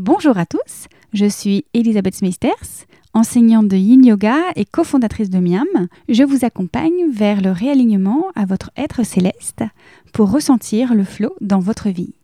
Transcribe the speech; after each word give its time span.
Bonjour 0.00 0.38
à 0.38 0.46
tous, 0.46 0.86
je 1.12 1.26
suis 1.26 1.64
Elisabeth 1.74 2.14
Smeisters, 2.14 2.86
enseignante 3.14 3.66
de 3.66 3.76
Yin 3.76 4.06
Yoga 4.06 4.36
et 4.54 4.64
cofondatrice 4.64 5.28
de 5.28 5.40
Miam. 5.40 5.88
Je 6.08 6.22
vous 6.22 6.44
accompagne 6.44 7.10
vers 7.10 7.40
le 7.40 7.50
réalignement 7.50 8.26
à 8.36 8.46
votre 8.46 8.70
être 8.76 9.04
céleste 9.04 9.64
pour 10.12 10.30
ressentir 10.30 10.94
le 10.94 11.02
flow 11.02 11.34
dans 11.40 11.58
votre 11.58 11.88
vie. 11.88 12.14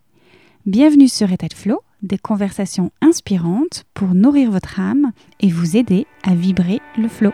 Bienvenue 0.67 1.09
sur 1.09 1.33
État 1.33 1.49
de 1.49 1.55
Flow, 1.55 1.81
des 2.05 2.17
conversations 2.17 2.93
inspirantes 3.01 3.87
pour 3.93 4.15
nourrir 4.15 4.53
votre 4.53 4.79
âme 4.79 5.11
et 5.41 5.51
vous 5.51 5.77
aider 5.77 6.07
à 6.23 6.37
vibrer 6.37 6.81
le 6.97 7.09
flow. 7.09 7.33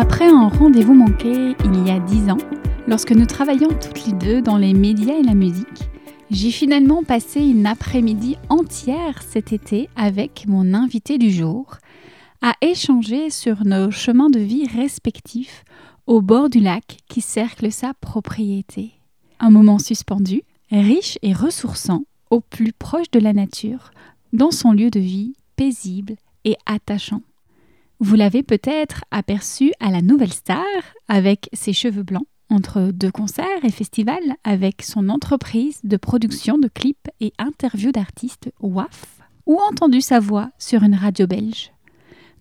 Après 0.00 0.28
un 0.28 0.46
rendez-vous 0.46 0.94
manqué 0.94 1.56
il 1.64 1.84
y 1.84 1.90
a 1.90 1.98
dix 1.98 2.30
ans, 2.30 2.38
lorsque 2.86 3.10
nous 3.10 3.26
travaillions 3.26 3.70
toutes 3.70 4.06
les 4.06 4.12
deux 4.12 4.40
dans 4.40 4.56
les 4.56 4.72
médias 4.72 5.18
et 5.18 5.24
la 5.24 5.34
musique, 5.34 5.90
j'ai 6.30 6.52
finalement 6.52 7.02
passé 7.02 7.40
une 7.40 7.66
après-midi 7.66 8.36
entière 8.48 9.20
cet 9.24 9.52
été 9.52 9.90
avec 9.96 10.44
mon 10.46 10.72
invité 10.72 11.18
du 11.18 11.32
jour 11.32 11.78
à 12.42 12.52
échanger 12.60 13.30
sur 13.30 13.64
nos 13.64 13.90
chemins 13.90 14.30
de 14.30 14.38
vie 14.38 14.68
respectifs 14.68 15.64
au 16.06 16.22
bord 16.22 16.48
du 16.48 16.60
lac 16.60 16.98
qui 17.08 17.20
cercle 17.20 17.72
sa 17.72 17.92
propriété. 17.92 18.92
Un 19.40 19.50
moment 19.50 19.80
suspendu, 19.80 20.42
riche 20.70 21.18
et 21.22 21.32
ressourçant, 21.32 22.04
au 22.30 22.38
plus 22.38 22.72
proche 22.72 23.10
de 23.10 23.18
la 23.18 23.32
nature, 23.32 23.90
dans 24.32 24.52
son 24.52 24.70
lieu 24.70 24.90
de 24.90 25.00
vie 25.00 25.34
paisible 25.56 26.14
et 26.44 26.54
attachant. 26.66 27.22
Vous 28.00 28.14
l'avez 28.14 28.44
peut-être 28.44 29.04
aperçu 29.10 29.72
à 29.80 29.90
la 29.90 30.02
Nouvelle 30.02 30.32
Star 30.32 30.64
avec 31.08 31.48
ses 31.52 31.72
cheveux 31.72 32.04
blancs 32.04 32.28
entre 32.48 32.92
deux 32.92 33.10
concerts 33.10 33.64
et 33.64 33.72
festivals 33.72 34.36
avec 34.44 34.82
son 34.82 35.08
entreprise 35.08 35.80
de 35.82 35.96
production 35.96 36.58
de 36.58 36.68
clips 36.68 37.08
et 37.20 37.32
interviews 37.38 37.90
d'artistes 37.90 38.52
WAF 38.60 39.18
ou 39.46 39.58
entendu 39.58 40.00
sa 40.00 40.20
voix 40.20 40.50
sur 40.58 40.84
une 40.84 40.94
radio 40.94 41.26
belge. 41.26 41.72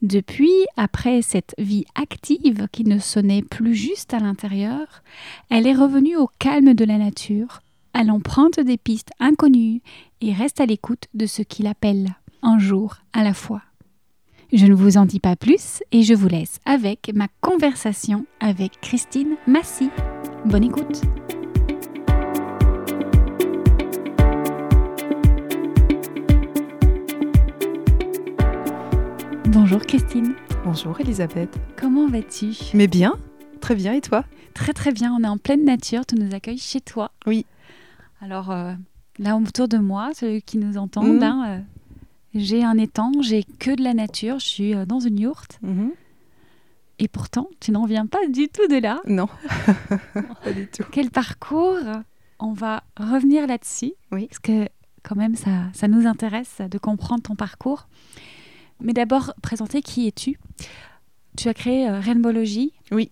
Depuis, 0.03 0.53
après 0.75 1.23
cette 1.23 1.55
vie 1.57 1.85
active 1.95 2.67
qui 2.71 2.83
ne 2.83 2.99
sonnait 2.99 3.41
plus 3.41 3.73
juste 3.73 4.13
à 4.13 4.19
l'intérieur, 4.19 5.01
elle 5.49 5.65
est 5.65 5.73
revenue 5.73 6.17
au 6.17 6.29
calme 6.37 6.75
de 6.75 6.85
la 6.85 6.99
nature, 6.99 7.61
à 7.95 8.03
l'empreinte 8.03 8.59
des 8.59 8.77
pistes 8.77 9.09
inconnues 9.19 9.81
et 10.21 10.33
reste 10.33 10.61
à 10.61 10.67
l'écoute 10.67 11.05
de 11.15 11.25
ce 11.25 11.41
qu'il 11.41 11.65
appelle 11.65 12.15
un 12.43 12.59
jour 12.59 12.97
à 13.11 13.23
la 13.23 13.33
fois. 13.33 13.63
Je 14.53 14.65
ne 14.65 14.73
vous 14.73 14.97
en 14.97 15.05
dis 15.05 15.19
pas 15.19 15.35
plus 15.35 15.81
et 15.91 16.03
je 16.03 16.13
vous 16.13 16.27
laisse 16.27 16.59
avec 16.65 17.11
ma 17.13 17.27
conversation 17.41 18.25
avec 18.39 18.79
Christine 18.81 19.35
Massy. 19.45 19.89
Bonne 20.45 20.63
écoute. 20.63 21.01
Bonjour 29.47 29.81
Christine. 29.81 30.35
Bonjour 30.63 30.99
Elisabeth. 30.99 31.57
Comment 31.77 32.07
vas-tu? 32.07 32.53
Mais 32.73 32.87
bien, 32.87 33.15
très 33.61 33.75
bien 33.75 33.93
et 33.93 34.01
toi? 34.01 34.23
Très 34.53 34.73
très 34.73 34.91
bien, 34.91 35.13
on 35.17 35.23
est 35.23 35.27
en 35.27 35.37
pleine 35.37 35.63
nature, 35.65 36.05
tu 36.05 36.15
nous 36.15 36.33
accueilles 36.33 36.57
chez 36.57 36.81
toi. 36.81 37.11
Oui. 37.25 37.45
Alors 38.21 38.51
euh, 38.51 38.73
là 39.19 39.35
autour 39.37 39.67
de 39.67 39.77
moi, 39.77 40.09
ceux 40.15 40.39
qui 40.39 40.57
nous 40.57 40.77
entendent, 40.77 41.15
Mhm. 41.17 41.23
hein, 41.23 41.43
euh, 41.47 41.59
j'ai 42.33 42.63
un 42.63 42.77
étang, 42.77 43.11
j'ai 43.21 43.43
que 43.43 43.75
de 43.75 43.83
la 43.83 43.93
nature, 43.93 44.39
je 44.39 44.45
suis 44.45 44.75
euh, 44.75 44.85
dans 44.85 44.99
une 44.99 45.19
yourte. 45.19 45.59
Et 46.99 47.07
pourtant, 47.07 47.47
tu 47.59 47.71
n'en 47.71 47.85
viens 47.85 48.07
pas 48.07 48.25
du 48.27 48.47
tout 48.49 48.67
de 48.67 48.77
là. 48.77 48.99
Non, 49.05 49.27
pas 50.43 50.51
du 50.53 50.67
tout. 50.67 50.83
Quel 50.91 51.11
parcours 51.11 51.77
On 52.39 52.53
va 52.53 52.83
revenir 52.97 53.45
là-dessus. 53.45 53.93
Oui. 54.11 54.27
Parce 54.27 54.39
que 54.39 54.67
quand 55.03 55.15
même, 55.15 55.35
ça, 55.35 55.65
ça 55.73 55.87
nous 55.87 56.07
intéresse 56.07 56.59
de 56.59 56.77
comprendre 56.77 57.21
ton 57.21 57.35
parcours. 57.35 57.87
Mais 58.81 58.93
d'abord, 58.93 59.33
présenter 59.41 59.81
qui 59.81 60.07
es-tu 60.07 60.39
Tu 61.37 61.49
as 61.49 61.53
créé 61.53 61.87
euh, 61.87 61.99
Rainbowlogy. 61.99 62.73
Oui. 62.91 63.11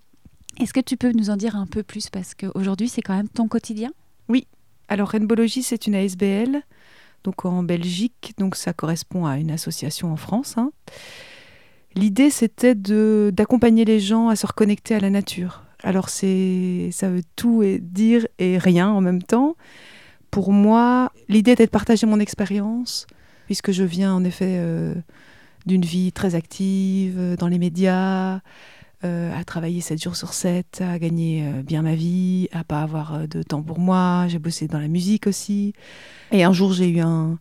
Est-ce 0.59 0.73
que 0.73 0.79
tu 0.79 0.97
peux 0.97 1.11
nous 1.11 1.29
en 1.29 1.37
dire 1.37 1.55
un 1.55 1.67
peu 1.67 1.83
plus? 1.83 2.09
Parce 2.09 2.33
qu'aujourd'hui, 2.33 2.89
c'est 2.89 3.01
quand 3.01 3.15
même 3.15 3.29
ton 3.29 3.47
quotidien. 3.47 3.91
Alors 4.87 5.09
Rainbowlogy, 5.09 5.63
c'est 5.63 5.87
une 5.87 5.95
ASBL, 5.95 6.61
donc 7.25 7.43
en 7.43 7.63
Belgique, 7.63 8.33
donc 8.37 8.55
ça 8.55 8.71
correspond 8.71 9.25
à 9.25 9.37
une 9.37 9.51
association 9.51 10.13
en 10.13 10.15
France. 10.15 10.57
hein. 10.57 10.71
L'idée, 11.95 12.29
c'était 12.29 12.75
d'accompagner 12.75 13.85
les 13.85 13.99
gens 13.99 14.29
à 14.29 14.35
se 14.35 14.45
reconnecter 14.45 14.95
à 14.95 14.99
la 14.99 15.09
nature. 15.09 15.63
Alors 15.81 16.09
ça 16.09 16.25
veut 17.09 17.23
tout 17.35 17.63
et 17.63 17.79
dire 17.79 18.27
et 18.37 18.57
rien 18.57 18.89
en 18.89 19.01
même 19.01 19.23
temps. 19.23 19.55
Pour 20.29 20.51
moi, 20.51 21.11
l'idée 21.29 21.51
était 21.51 21.65
de 21.65 21.71
partager 21.71 22.05
mon 22.05 22.19
expérience, 22.19 23.07
puisque 23.45 23.71
je 23.71 23.83
viens 23.83 24.13
en 24.13 24.23
effet 24.23 24.57
euh, 24.57 24.93
d'une 25.65 25.83
vie 25.83 26.11
très 26.11 26.35
active 26.35 27.15
euh, 27.17 27.35
dans 27.37 27.47
les 27.47 27.59
médias, 27.59 28.41
à 29.05 29.43
travailler 29.43 29.81
7 29.81 30.01
jours 30.01 30.15
sur 30.15 30.33
7, 30.33 30.81
à 30.81 30.99
gagner 30.99 31.43
euh, 31.47 31.63
bien 31.63 31.81
ma 31.81 31.95
vie, 31.95 32.47
à 32.51 32.63
pas 32.63 32.81
avoir 32.81 33.13
euh, 33.15 33.27
de 33.27 33.43
temps 33.43 33.61
pour 33.61 33.79
moi. 33.79 34.25
J'ai 34.27 34.39
bossé 34.39 34.67
dans 34.67 34.79
la 34.79 34.87
musique 34.87 35.27
aussi. 35.27 35.73
Et 36.31 36.43
un 36.43 36.53
jour, 36.53 36.73
j'ai 36.73 36.89
eu 36.89 36.99
un- 36.99 37.39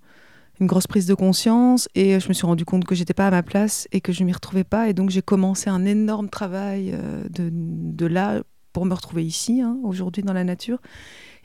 une 0.60 0.66
grosse 0.66 0.86
prise 0.86 1.06
de 1.06 1.14
conscience 1.14 1.88
et 1.94 2.14
euh, 2.14 2.20
je 2.20 2.28
me 2.28 2.32
suis 2.32 2.46
rendu 2.46 2.64
compte 2.64 2.84
que 2.84 2.94
j'étais 2.94 3.14
pas 3.14 3.26
à 3.26 3.30
ma 3.30 3.42
place 3.42 3.88
et 3.92 4.00
que 4.00 4.12
je 4.12 4.22
m'y 4.24 4.32
retrouvais 4.32 4.64
pas. 4.64 4.88
Et 4.88 4.94
donc, 4.94 5.10
j'ai 5.10 5.22
commencé 5.22 5.68
un 5.70 5.84
énorme 5.84 6.28
travail 6.28 6.92
euh, 6.94 7.24
de, 7.30 8.06
là 8.06 8.42
pour 8.72 8.86
me 8.86 8.94
retrouver 8.94 9.24
ici, 9.24 9.60
hein, 9.60 9.76
aujourd'hui, 9.82 10.22
dans 10.22 10.32
la 10.32 10.44
nature. 10.44 10.78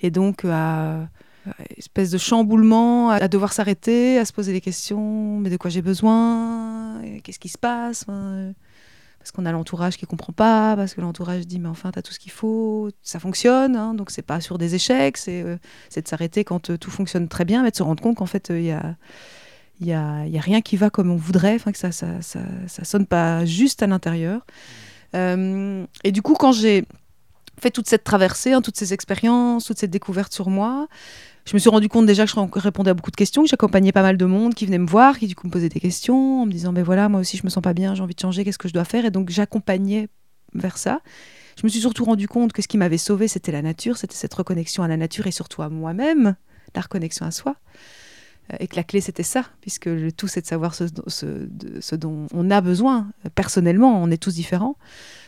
Et 0.02 0.12
donc, 0.12 0.46
euh, 0.46 1.04
à 1.46 1.64
espèce 1.78 2.12
de 2.12 2.18
chamboulement, 2.18 3.10
à, 3.10 3.28
devoir 3.28 3.54
s'arrêter, 3.54 4.18
à 4.20 4.26
se 4.26 4.34
poser 4.34 4.52
des 4.52 4.62
questions, 4.62 5.40
mais 5.40 5.50
de 5.50 5.58
quoi 5.58 5.70
j'ai 5.70 5.82
besoin, 5.82 7.02
qu'est-ce 7.24 7.40
qui 7.40 7.50
se 7.50 7.58
passe, 7.58 8.06
euh, 8.10 8.52
parce 9.30 9.36
qu'on 9.36 9.46
a 9.46 9.52
l'entourage 9.52 9.96
qui 9.98 10.08
comprend 10.08 10.34
pas, 10.34 10.76
parce 10.76 10.96
que 10.96 11.02
l'entourage 11.02 11.46
dit 11.46 11.60
mais 11.60 11.68
enfin 11.68 11.92
t'as 11.92 12.02
tout 12.02 12.12
ce 12.12 12.18
qu'il 12.18 12.32
faut, 12.32 12.90
ça 13.04 13.20
fonctionne, 13.20 13.76
hein, 13.76 13.94
donc 13.94 14.10
c'est 14.10 14.24
pas 14.24 14.42
sur 14.42 14.58
des 14.58 14.74
échecs, 14.74 15.18
c'est 15.18 15.44
euh, 15.44 15.58
de 15.96 16.08
s'arrêter 16.08 16.44
quand 16.44 16.72
euh, 16.72 16.78
tout 16.80 16.90
fonctionne 16.90 17.28
très 17.28 17.46
bien, 17.46 17.62
mais 17.62 17.70
de 17.70 17.76
se 17.76 17.84
rendre 17.84 18.02
compte 18.02 18.18
qu'en 18.18 18.26
fait 18.26 18.50
il 18.50 18.64
y 18.64 18.72
a 18.72 18.96
il 19.82 19.86
y 19.86 19.94
a, 19.94 20.26
y 20.26 20.38
a 20.40 20.42
rien 20.42 20.62
qui 20.62 20.78
va 20.78 20.90
comme 20.90 21.12
on 21.12 21.16
voudrait, 21.16 21.60
que 21.60 21.78
ça, 21.78 21.92
ça, 21.92 22.24
ça, 22.24 22.40
ça 22.68 22.84
sonne 22.84 23.06
pas 23.06 23.46
juste 23.46 23.84
à 23.84 23.88
l'intérieur. 23.88 24.48
Euh, 25.16 25.86
et 26.04 26.12
du 26.12 26.24
coup 26.24 26.34
quand 26.34 26.52
j'ai 26.52 26.86
fait 27.62 27.70
toute 27.70 27.88
cette 27.88 28.04
traversée, 28.04 28.54
hein, 28.54 28.64
toutes 28.64 28.78
ces 28.78 28.94
expériences, 28.94 29.66
toute 29.66 29.78
cette 29.78 29.92
découverte 29.92 30.34
sur 30.34 30.50
moi, 30.50 30.88
je 31.50 31.56
me 31.56 31.60
suis 31.60 31.70
rendu 31.72 31.90
compte 31.90 32.06
déjà 32.06 32.26
que 32.28 32.32
je 32.32 32.62
répondais 32.62 32.92
à 32.92 32.94
beaucoup 32.94 33.10
de 33.10 33.16
questions, 33.16 33.42
que 33.42 33.50
j'accompagnais 33.50 33.92
pas 33.92 34.04
mal 34.04 34.18
de 34.18 34.26
monde 34.26 34.54
qui 34.54 34.68
venait 34.68 34.78
me 34.78 34.86
voir, 34.88 35.18
qui 35.18 35.26
du 35.26 35.36
coup 35.36 35.48
me 35.48 35.52
posait 35.52 35.70
des 35.70 35.80
questions 35.80 36.44
en 36.44 36.46
me 36.46 36.52
disant 36.52 36.72
mais 36.72 36.84
voilà 36.84 37.10
moi 37.10 37.20
aussi 37.22 37.38
je 37.38 37.44
me 37.44 37.50
sens 37.50 37.64
pas 37.64 37.74
bien, 37.74 37.96
j'ai 37.96 38.04
envie 38.04 38.14
de 38.14 38.20
changer, 38.20 38.46
qu'est-ce 38.46 38.60
que 38.60 38.68
je 38.68 38.74
dois 38.74 38.86
faire? 38.86 39.04
Et 39.04 39.10
donc 39.10 39.32
j'accompagnais 39.32 40.10
vers 40.54 40.78
ça. 40.78 41.02
Je 41.60 41.66
me 41.66 41.70
suis 41.70 41.80
surtout 41.80 42.06
rendu 42.06 42.28
compte 42.28 42.54
que 42.54 42.62
ce 42.62 42.68
qui 42.68 42.78
m'avait 42.78 43.00
sauvé 43.00 43.28
c'était 43.28 43.52
la 43.52 43.64
nature, 43.64 43.98
c'était 43.98 44.16
cette 44.16 44.34
reconnexion 44.36 44.84
à 44.84 44.88
la 44.88 44.96
nature 44.96 45.26
et 45.26 45.32
surtout 45.32 45.64
à 45.64 45.70
moi-même, 45.70 46.36
la 46.76 46.82
reconnexion 46.82 47.26
à 47.26 47.32
soi. 47.32 47.56
Euh, 48.54 48.58
Et 48.60 48.68
que 48.68 48.76
la 48.76 48.84
clé 48.84 49.02
c'était 49.02 49.24
ça, 49.24 49.44
puisque 49.60 49.88
le 49.88 50.12
tout 50.12 50.28
c'est 50.28 50.42
de 50.42 50.48
savoir 50.48 50.76
ce, 50.76 50.86
dont 51.96 52.28
on 52.32 52.52
a 52.52 52.62
besoin 52.62 53.10
personnellement, 53.34 54.02
on 54.04 54.12
est 54.12 54.22
tous 54.22 54.36
différents. 54.36 54.76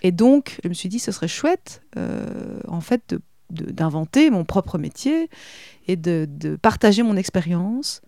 Et 0.03 0.11
donc 0.11 0.59
je 0.63 0.69
me 0.69 0.75
suis 0.75 0.87
dit 0.87 0.99
ce 0.99 1.11
serait 1.11 1.27
chouette 1.27 1.81
euh, 1.97 2.59
en 2.67 2.81
fait 2.81 3.01
de- 3.09 3.21
d'inventer 3.51 4.29
mon 4.29 4.45
propre 4.45 4.77
métier 4.77 5.29
et 5.87 5.95
de, 5.95 6.27
de 6.29 6.55
partager 6.55 7.03
mon 7.03 7.15
expérience 7.17 8.01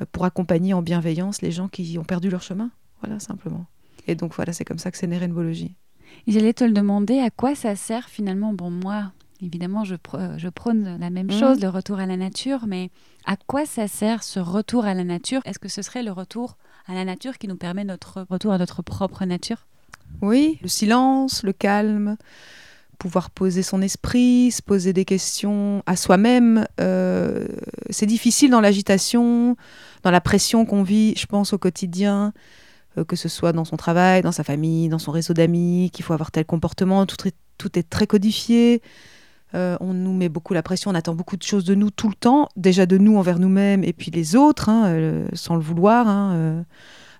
euh, 0.00 0.04
pour 0.12 0.24
accompagner 0.24 0.74
en 0.74 0.82
bienveillance 0.82 1.42
les 1.42 1.50
gens 1.50 1.68
qui 1.68 1.98
ont 1.98 2.04
perdu 2.04 2.30
leur 2.30 2.42
chemin. 2.42 2.70
Voilà, 3.02 3.20
simplement. 3.20 3.66
Et 4.06 4.14
donc 4.14 4.34
voilà, 4.34 4.52
c'est 4.52 4.64
comme 4.64 4.78
ça 4.78 4.90
que 4.90 4.98
c'est 4.98 5.06
né. 5.06 5.18
J'allais 6.26 6.52
te 6.52 6.64
le 6.64 6.72
demander, 6.72 7.18
à 7.20 7.30
quoi 7.30 7.54
ça 7.54 7.76
sert 7.76 8.08
finalement? 8.08 8.52
Bon, 8.52 8.70
moi, 8.70 9.12
évidemment, 9.40 9.84
je, 9.84 9.94
je 10.36 10.48
prône 10.48 10.98
la 10.98 11.10
même 11.10 11.26
Mhm. 11.30 11.38
chose, 11.38 11.60
le 11.60 11.68
retour 11.68 11.98
à 11.98 12.06
la 12.06 12.16
nature, 12.16 12.66
mais 12.66 12.90
à 13.24 13.36
quoi 13.36 13.66
ça 13.66 13.88
sert 13.88 14.22
ce 14.22 14.40
retour 14.40 14.84
à 14.84 14.94
la 14.94 15.04
nature? 15.04 15.40
Est-ce 15.44 15.58
que 15.58 15.68
ce 15.68 15.82
serait 15.82 16.02
le 16.02 16.12
retour 16.12 16.56
à 16.86 16.94
la 16.94 17.04
nature 17.04 17.38
qui 17.38 17.48
nous 17.48 17.56
permet 17.56 17.84
notre 17.84 18.26
retour 18.28 18.52
à 18.52 18.58
notre 18.58 18.82
propre 18.82 19.24
nature? 19.24 19.66
Oui, 20.22 20.58
le 20.62 20.68
silence, 20.68 21.42
le 21.42 21.52
calme, 21.52 22.16
pouvoir 22.94 23.30
poser 23.30 23.62
son 23.62 23.82
esprit, 23.82 24.50
se 24.50 24.62
poser 24.62 24.92
des 24.92 25.04
questions 25.04 25.82
à 25.86 25.96
soi-même. 25.96 26.66
euh, 26.80 27.46
c'est 27.90 28.06
difficile 28.06 28.50
dans 28.50 28.60
l'agitation, 28.60 29.56
dans 30.02 30.10
la 30.10 30.20
pression 30.20 30.64
qu'on 30.64 30.82
vit, 30.82 31.14
je 31.16 31.26
pense, 31.26 31.52
au 31.52 31.58
quotidien, 31.58 32.32
euh, 32.98 33.04
que 33.04 33.16
ce 33.16 33.28
soit 33.28 33.52
dans 33.52 33.64
son 33.64 33.76
travail, 33.76 34.22
dans 34.22 34.32
sa 34.32 34.44
famille, 34.44 34.88
dans 34.88 34.98
son 34.98 35.12
réseau 35.12 35.34
d'amis, 35.34 35.90
qu'il 35.92 36.04
faut 36.04 36.12
avoir 36.14 36.30
tel 36.30 36.44
comportement, 36.44 37.06
tout, 37.06 37.16
est- 37.26 37.88
très 37.90 38.06
codifié. 38.06 38.82
Euh, 39.54 39.76
on 39.80 39.94
nous 39.94 40.12
met 40.12 40.28
beaucoup 40.28 40.52
la 40.54 40.62
pression, 40.62 40.90
on 40.90 40.94
attend 40.94 41.14
beaucoup 41.14 41.36
de 41.36 41.42
choses 41.42 41.64
de 41.64 41.74
nous 41.76 41.90
tout 41.90 42.08
le 42.08 42.14
temps, 42.14 42.48
déjà 42.56 42.86
de 42.86 42.98
nous 42.98 43.16
envers 43.16 43.38
nous-mêmes 43.38 43.84
et 43.84 43.92
puis 43.92 44.10
les 44.10 44.34
autres, 44.34 44.68
hein, 44.68 45.26
sans 45.34 45.54
le 45.54 45.60
vouloir. 45.62 46.08
hein, 46.08 46.64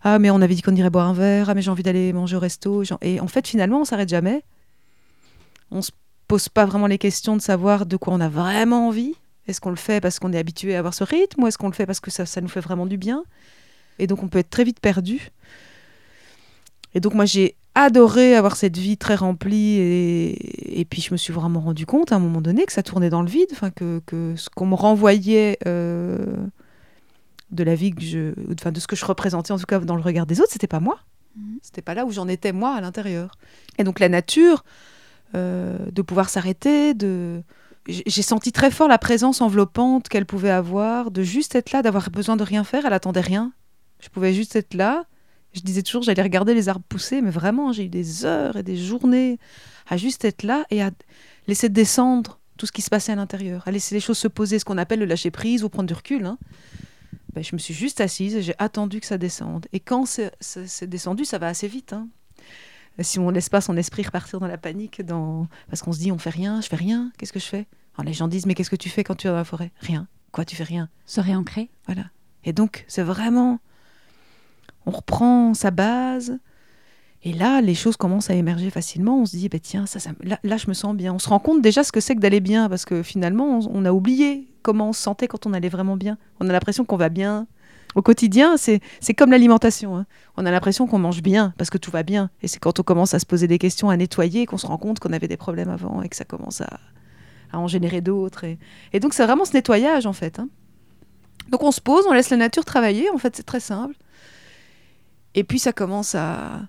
Ah, 0.02 0.18
mais 0.18 0.30
on 0.30 0.42
avait 0.42 0.54
dit 0.54 0.60
qu'on 0.60 0.74
irait 0.74 0.90
boire 0.90 1.08
un 1.08 1.14
verre. 1.14 1.48
Ah, 1.48 1.54
mais 1.54 1.62
j'ai 1.62 1.70
envie 1.70 1.82
d'aller 1.82 2.12
manger 2.12 2.36
au 2.36 2.40
resto. 2.40 2.82
Et 3.00 3.20
en 3.20 3.26
fait, 3.28 3.46
finalement, 3.48 3.80
on 3.80 3.84
s'arrête 3.86 4.08
jamais. 4.10 4.42
On 5.74 5.82
se 5.82 5.90
pose 6.26 6.48
pas 6.48 6.64
vraiment 6.64 6.86
les 6.86 6.98
questions 6.98 7.36
de 7.36 7.42
savoir 7.42 7.84
de 7.84 7.96
quoi 7.96 8.14
on 8.14 8.20
a 8.20 8.28
vraiment 8.30 8.88
envie. 8.88 9.14
Est-ce 9.46 9.60
qu'on 9.60 9.70
le 9.70 9.76
fait 9.76 10.00
parce 10.00 10.18
qu'on 10.18 10.32
est 10.32 10.38
habitué 10.38 10.74
à 10.74 10.78
avoir 10.78 10.94
ce 10.94 11.04
rythme 11.04 11.42
ou 11.42 11.46
est-ce 11.46 11.58
qu'on 11.58 11.68
le 11.68 11.74
fait 11.74 11.84
parce 11.84 12.00
que 12.00 12.10
ça, 12.10 12.24
ça 12.24 12.40
nous 12.40 12.48
fait 12.48 12.60
vraiment 12.60 12.86
du 12.86 12.96
bien? 12.96 13.24
Et 13.98 14.06
donc, 14.06 14.22
on 14.22 14.28
peut 14.28 14.38
être 14.38 14.50
très 14.50 14.64
vite 14.64 14.80
perdu. 14.80 15.30
Et 16.94 17.00
donc, 17.00 17.14
moi, 17.14 17.26
j'ai 17.26 17.56
adoré 17.74 18.36
avoir 18.36 18.56
cette 18.56 18.76
vie 18.76 18.96
très 18.96 19.16
remplie 19.16 19.78
et, 19.78 20.80
et, 20.80 20.84
puis 20.84 21.02
je 21.02 21.12
me 21.12 21.16
suis 21.16 21.32
vraiment 21.32 21.60
rendu 21.60 21.86
compte 21.86 22.12
à 22.12 22.16
un 22.16 22.20
moment 22.20 22.40
donné 22.40 22.64
que 22.66 22.72
ça 22.72 22.82
tournait 22.82 23.10
dans 23.10 23.22
le 23.22 23.28
vide, 23.28 23.48
enfin 23.52 23.70
que, 23.70 24.00
que 24.06 24.34
ce 24.36 24.48
qu'on 24.48 24.66
me 24.66 24.76
renvoyait 24.76 25.58
euh, 25.66 26.24
de 27.50 27.64
la 27.64 27.74
vie 27.74 27.90
que 27.90 28.02
je, 28.02 28.32
enfin 28.52 28.70
de 28.70 28.78
ce 28.78 28.86
que 28.86 28.94
je 28.94 29.04
représentais 29.04 29.52
en 29.52 29.58
tout 29.58 29.66
cas 29.66 29.80
dans 29.80 29.96
le 29.96 30.02
regard 30.02 30.26
des 30.26 30.40
autres, 30.40 30.52
c'était 30.52 30.68
pas 30.68 30.78
moi, 30.78 31.00
mmh. 31.36 31.56
c'était 31.62 31.82
pas 31.82 31.94
là 31.94 32.04
où 32.04 32.12
j'en 32.12 32.28
étais 32.28 32.52
moi 32.52 32.74
à 32.76 32.80
l'intérieur. 32.80 33.36
Et 33.78 33.82
donc 33.82 33.98
la 33.98 34.08
nature, 34.08 34.64
de 35.34 36.02
pouvoir 36.02 36.30
s'arrêter, 36.30 36.94
de 36.94 37.42
j'ai 37.86 38.22
senti 38.22 38.50
très 38.50 38.70
fort 38.70 38.88
la 38.88 38.96
présence 38.96 39.42
enveloppante 39.42 40.08
qu'elle 40.08 40.24
pouvait 40.24 40.50
avoir, 40.50 41.10
de 41.10 41.22
juste 41.22 41.54
être 41.54 41.72
là, 41.72 41.82
d'avoir 41.82 42.08
besoin 42.10 42.36
de 42.36 42.42
rien 42.42 42.64
faire, 42.64 42.86
elle 42.86 42.94
attendait 42.94 43.20
rien. 43.20 43.52
Je 44.00 44.08
pouvais 44.08 44.32
juste 44.32 44.56
être 44.56 44.72
là 44.72 45.04
je 45.54 45.60
disais 45.60 45.82
toujours 45.82 46.02
j'allais 46.02 46.22
regarder 46.22 46.52
les 46.52 46.68
arbres 46.68 46.84
pousser, 46.88 47.22
mais 47.22 47.30
vraiment, 47.30 47.72
j'ai 47.72 47.84
eu 47.84 47.88
des 47.88 48.24
heures 48.24 48.56
et 48.56 48.62
des 48.62 48.76
journées 48.76 49.38
à 49.88 49.96
juste 49.96 50.24
être 50.24 50.42
là 50.42 50.66
et 50.70 50.82
à 50.82 50.90
laisser 51.46 51.68
descendre 51.68 52.40
tout 52.56 52.66
ce 52.66 52.72
qui 52.72 52.82
se 52.82 52.90
passait 52.90 53.12
à 53.12 53.16
l'intérieur, 53.16 53.62
à 53.66 53.70
laisser 53.70 53.94
les 53.94 54.00
choses 54.00 54.18
se 54.18 54.28
poser, 54.28 54.58
ce 54.58 54.64
qu'on 54.64 54.78
appelle 54.78 54.98
le 54.98 55.06
lâcher 55.06 55.30
prise 55.30 55.64
ou 55.64 55.68
prendre 55.68 55.86
du 55.86 55.94
recul. 55.94 56.24
Hein. 56.26 56.38
Ben, 57.32 57.42
je 57.42 57.54
me 57.54 57.58
suis 57.58 57.74
juste 57.74 58.00
assise 58.00 58.36
et 58.36 58.42
j'ai 58.42 58.54
attendu 58.58 59.00
que 59.00 59.06
ça 59.06 59.18
descende. 59.18 59.66
Et 59.72 59.80
quand 59.80 60.06
c'est 60.06 60.84
descendu, 60.84 61.24
ça 61.24 61.38
va 61.38 61.48
assez 61.48 61.68
vite. 61.68 61.92
Hein. 61.92 62.08
Si 63.00 63.18
on 63.18 63.30
laisse 63.30 63.48
pas 63.48 63.60
son 63.60 63.76
esprit 63.76 64.02
repartir 64.02 64.38
dans 64.40 64.46
la 64.46 64.58
panique, 64.58 65.04
dans... 65.04 65.48
parce 65.68 65.82
qu'on 65.82 65.92
se 65.92 65.98
dit 65.98 66.12
on 66.12 66.18
fait 66.18 66.30
rien, 66.30 66.60
je 66.60 66.68
fais 66.68 66.76
rien, 66.76 67.10
qu'est-ce 67.18 67.32
que 67.32 67.40
je 67.40 67.46
fais? 67.46 67.66
Alors, 67.96 68.06
Les 68.06 68.12
gens 68.12 68.28
disent 68.28 68.46
mais 68.46 68.54
qu'est-ce 68.54 68.70
que 68.70 68.76
tu 68.76 68.88
fais 68.88 69.04
quand 69.04 69.16
tu 69.16 69.26
es 69.26 69.30
dans 69.30 69.36
la 69.36 69.44
forêt? 69.44 69.72
Rien. 69.80 70.06
Quoi, 70.32 70.44
tu 70.44 70.56
fais 70.56 70.64
rien? 70.64 70.88
Se 71.06 71.20
réancrer. 71.20 71.70
Voilà. 71.86 72.04
Et 72.44 72.52
donc, 72.52 72.84
c'est 72.88 73.02
vraiment 73.02 73.58
on 74.86 74.90
reprend 74.90 75.54
sa 75.54 75.70
base. 75.70 76.38
Et 77.22 77.32
là, 77.32 77.62
les 77.62 77.74
choses 77.74 77.96
commencent 77.96 78.28
à 78.28 78.34
émerger 78.34 78.68
facilement. 78.70 79.20
On 79.20 79.26
se 79.26 79.36
dit, 79.36 79.48
bah, 79.48 79.58
tiens, 79.58 79.86
ça, 79.86 79.98
ça 79.98 80.10
là, 80.22 80.56
je 80.56 80.68
me 80.68 80.74
sens 80.74 80.94
bien. 80.94 81.14
On 81.14 81.18
se 81.18 81.28
rend 81.28 81.38
compte 81.38 81.62
déjà 81.62 81.82
ce 81.82 81.90
que 81.90 82.00
c'est 82.00 82.14
que 82.14 82.20
d'aller 82.20 82.40
bien, 82.40 82.68
parce 82.68 82.84
que 82.84 83.02
finalement, 83.02 83.60
on, 83.60 83.84
a 83.86 83.92
oublié 83.92 84.52
comment 84.62 84.90
on 84.90 84.92
se 84.92 85.00
sentait 85.00 85.26
quand 85.26 85.46
on 85.46 85.54
allait 85.54 85.70
vraiment 85.70 85.96
bien. 85.96 86.18
On 86.40 86.48
a 86.48 86.52
l'impression 86.52 86.84
qu'on 86.84 86.98
va 86.98 87.08
bien. 87.08 87.46
Au 87.94 88.02
quotidien, 88.02 88.56
c'est 88.56 88.80
comme 89.16 89.30
l'alimentation. 89.30 89.96
Hein. 89.96 90.06
On 90.36 90.46
a 90.46 90.50
l'impression 90.50 90.86
qu'on 90.86 90.98
mange 90.98 91.22
bien, 91.22 91.54
parce 91.58 91.70
que 91.70 91.78
tout 91.78 91.90
va 91.90 92.02
bien. 92.02 92.30
Et 92.42 92.48
c'est 92.48 92.58
quand 92.58 92.80
on 92.80 92.82
commence 92.82 93.14
à 93.14 93.18
se 93.18 93.26
poser 93.26 93.46
des 93.46 93.58
questions, 93.58 93.90
à 93.90 93.96
nettoyer, 93.96 94.46
qu'on 94.46 94.58
se 94.58 94.66
rend 94.66 94.78
compte 94.78 94.98
qu'on 94.98 95.12
avait 95.12 95.28
des 95.28 95.36
problèmes 95.36 95.70
avant 95.70 96.02
et 96.02 96.08
que 96.08 96.16
ça 96.16 96.24
commence 96.24 96.60
à, 96.60 96.78
en 97.52 97.68
générer 97.68 98.00
d'autres. 98.00 98.44
Et, 98.92 99.00
donc, 99.00 99.14
c'est 99.14 99.24
vraiment 99.24 99.44
ce 99.44 99.52
nettoyage, 99.52 100.06
en 100.06 100.12
fait. 100.12 100.38
Hein. 100.38 100.48
Donc, 101.50 101.62
on 101.62 101.70
se 101.70 101.80
pose, 101.80 102.04
on 102.08 102.12
laisse 102.12 102.30
la 102.30 102.36
nature 102.36 102.64
travailler. 102.64 103.10
En 103.10 103.18
fait, 103.18 103.36
c'est 103.36 103.46
très 103.46 103.60
simple. 103.60 103.94
Et 105.36 105.42
puis 105.42 105.58
ça 105.58 105.72
commence 105.72 106.14
à, 106.14 106.60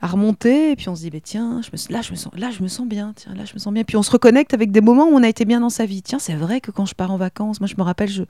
à 0.00 0.06
remonter, 0.06 0.72
et 0.72 0.76
puis 0.76 0.88
on 0.88 0.96
se 0.96 1.08
dit, 1.08 1.20
tiens, 1.22 1.60
me, 1.60 1.92
là, 1.92 2.02
je 2.02 2.10
me 2.10 2.16
sens, 2.16 2.32
là, 2.34 2.50
je 2.50 2.62
me 2.62 2.68
sens 2.68 2.86
bien, 2.86 3.12
tiens, 3.14 3.34
là, 3.34 3.44
je 3.44 3.54
me 3.54 3.58
sens 3.58 3.72
bien. 3.72 3.84
Puis 3.84 3.96
on 3.96 4.02
se 4.02 4.10
reconnecte 4.10 4.54
avec 4.54 4.70
des 4.70 4.80
moments 4.80 5.06
où 5.06 5.14
on 5.14 5.22
a 5.22 5.28
été 5.28 5.44
bien 5.44 5.60
dans 5.60 5.70
sa 5.70 5.86
vie. 5.86 6.02
Tiens, 6.02 6.18
c'est 6.18 6.34
vrai 6.34 6.60
que 6.60 6.70
quand 6.70 6.86
je 6.86 6.94
pars 6.94 7.10
en 7.10 7.16
vacances, 7.16 7.60
moi, 7.60 7.66
je 7.66 7.74
me 7.76 7.82
rappelle, 7.82 8.08
je, 8.08 8.22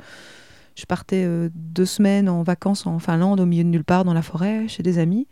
je 0.77 0.85
partais 0.85 1.25
euh, 1.25 1.49
deux 1.55 1.87
semaines 1.87 2.29
en 2.29 2.43
vacances 2.43 2.87
en 2.87 2.99
Finlande, 2.99 3.41
au 3.41 3.47
milieu 3.47 3.65
de 3.65 3.69
nulle 3.69 3.85
part, 3.85 4.05
dans 4.05 4.15
la 4.15 4.23
forêt, 4.23 4.69
chez 4.69 4.83
des 4.83 4.99
amis. 4.99 5.27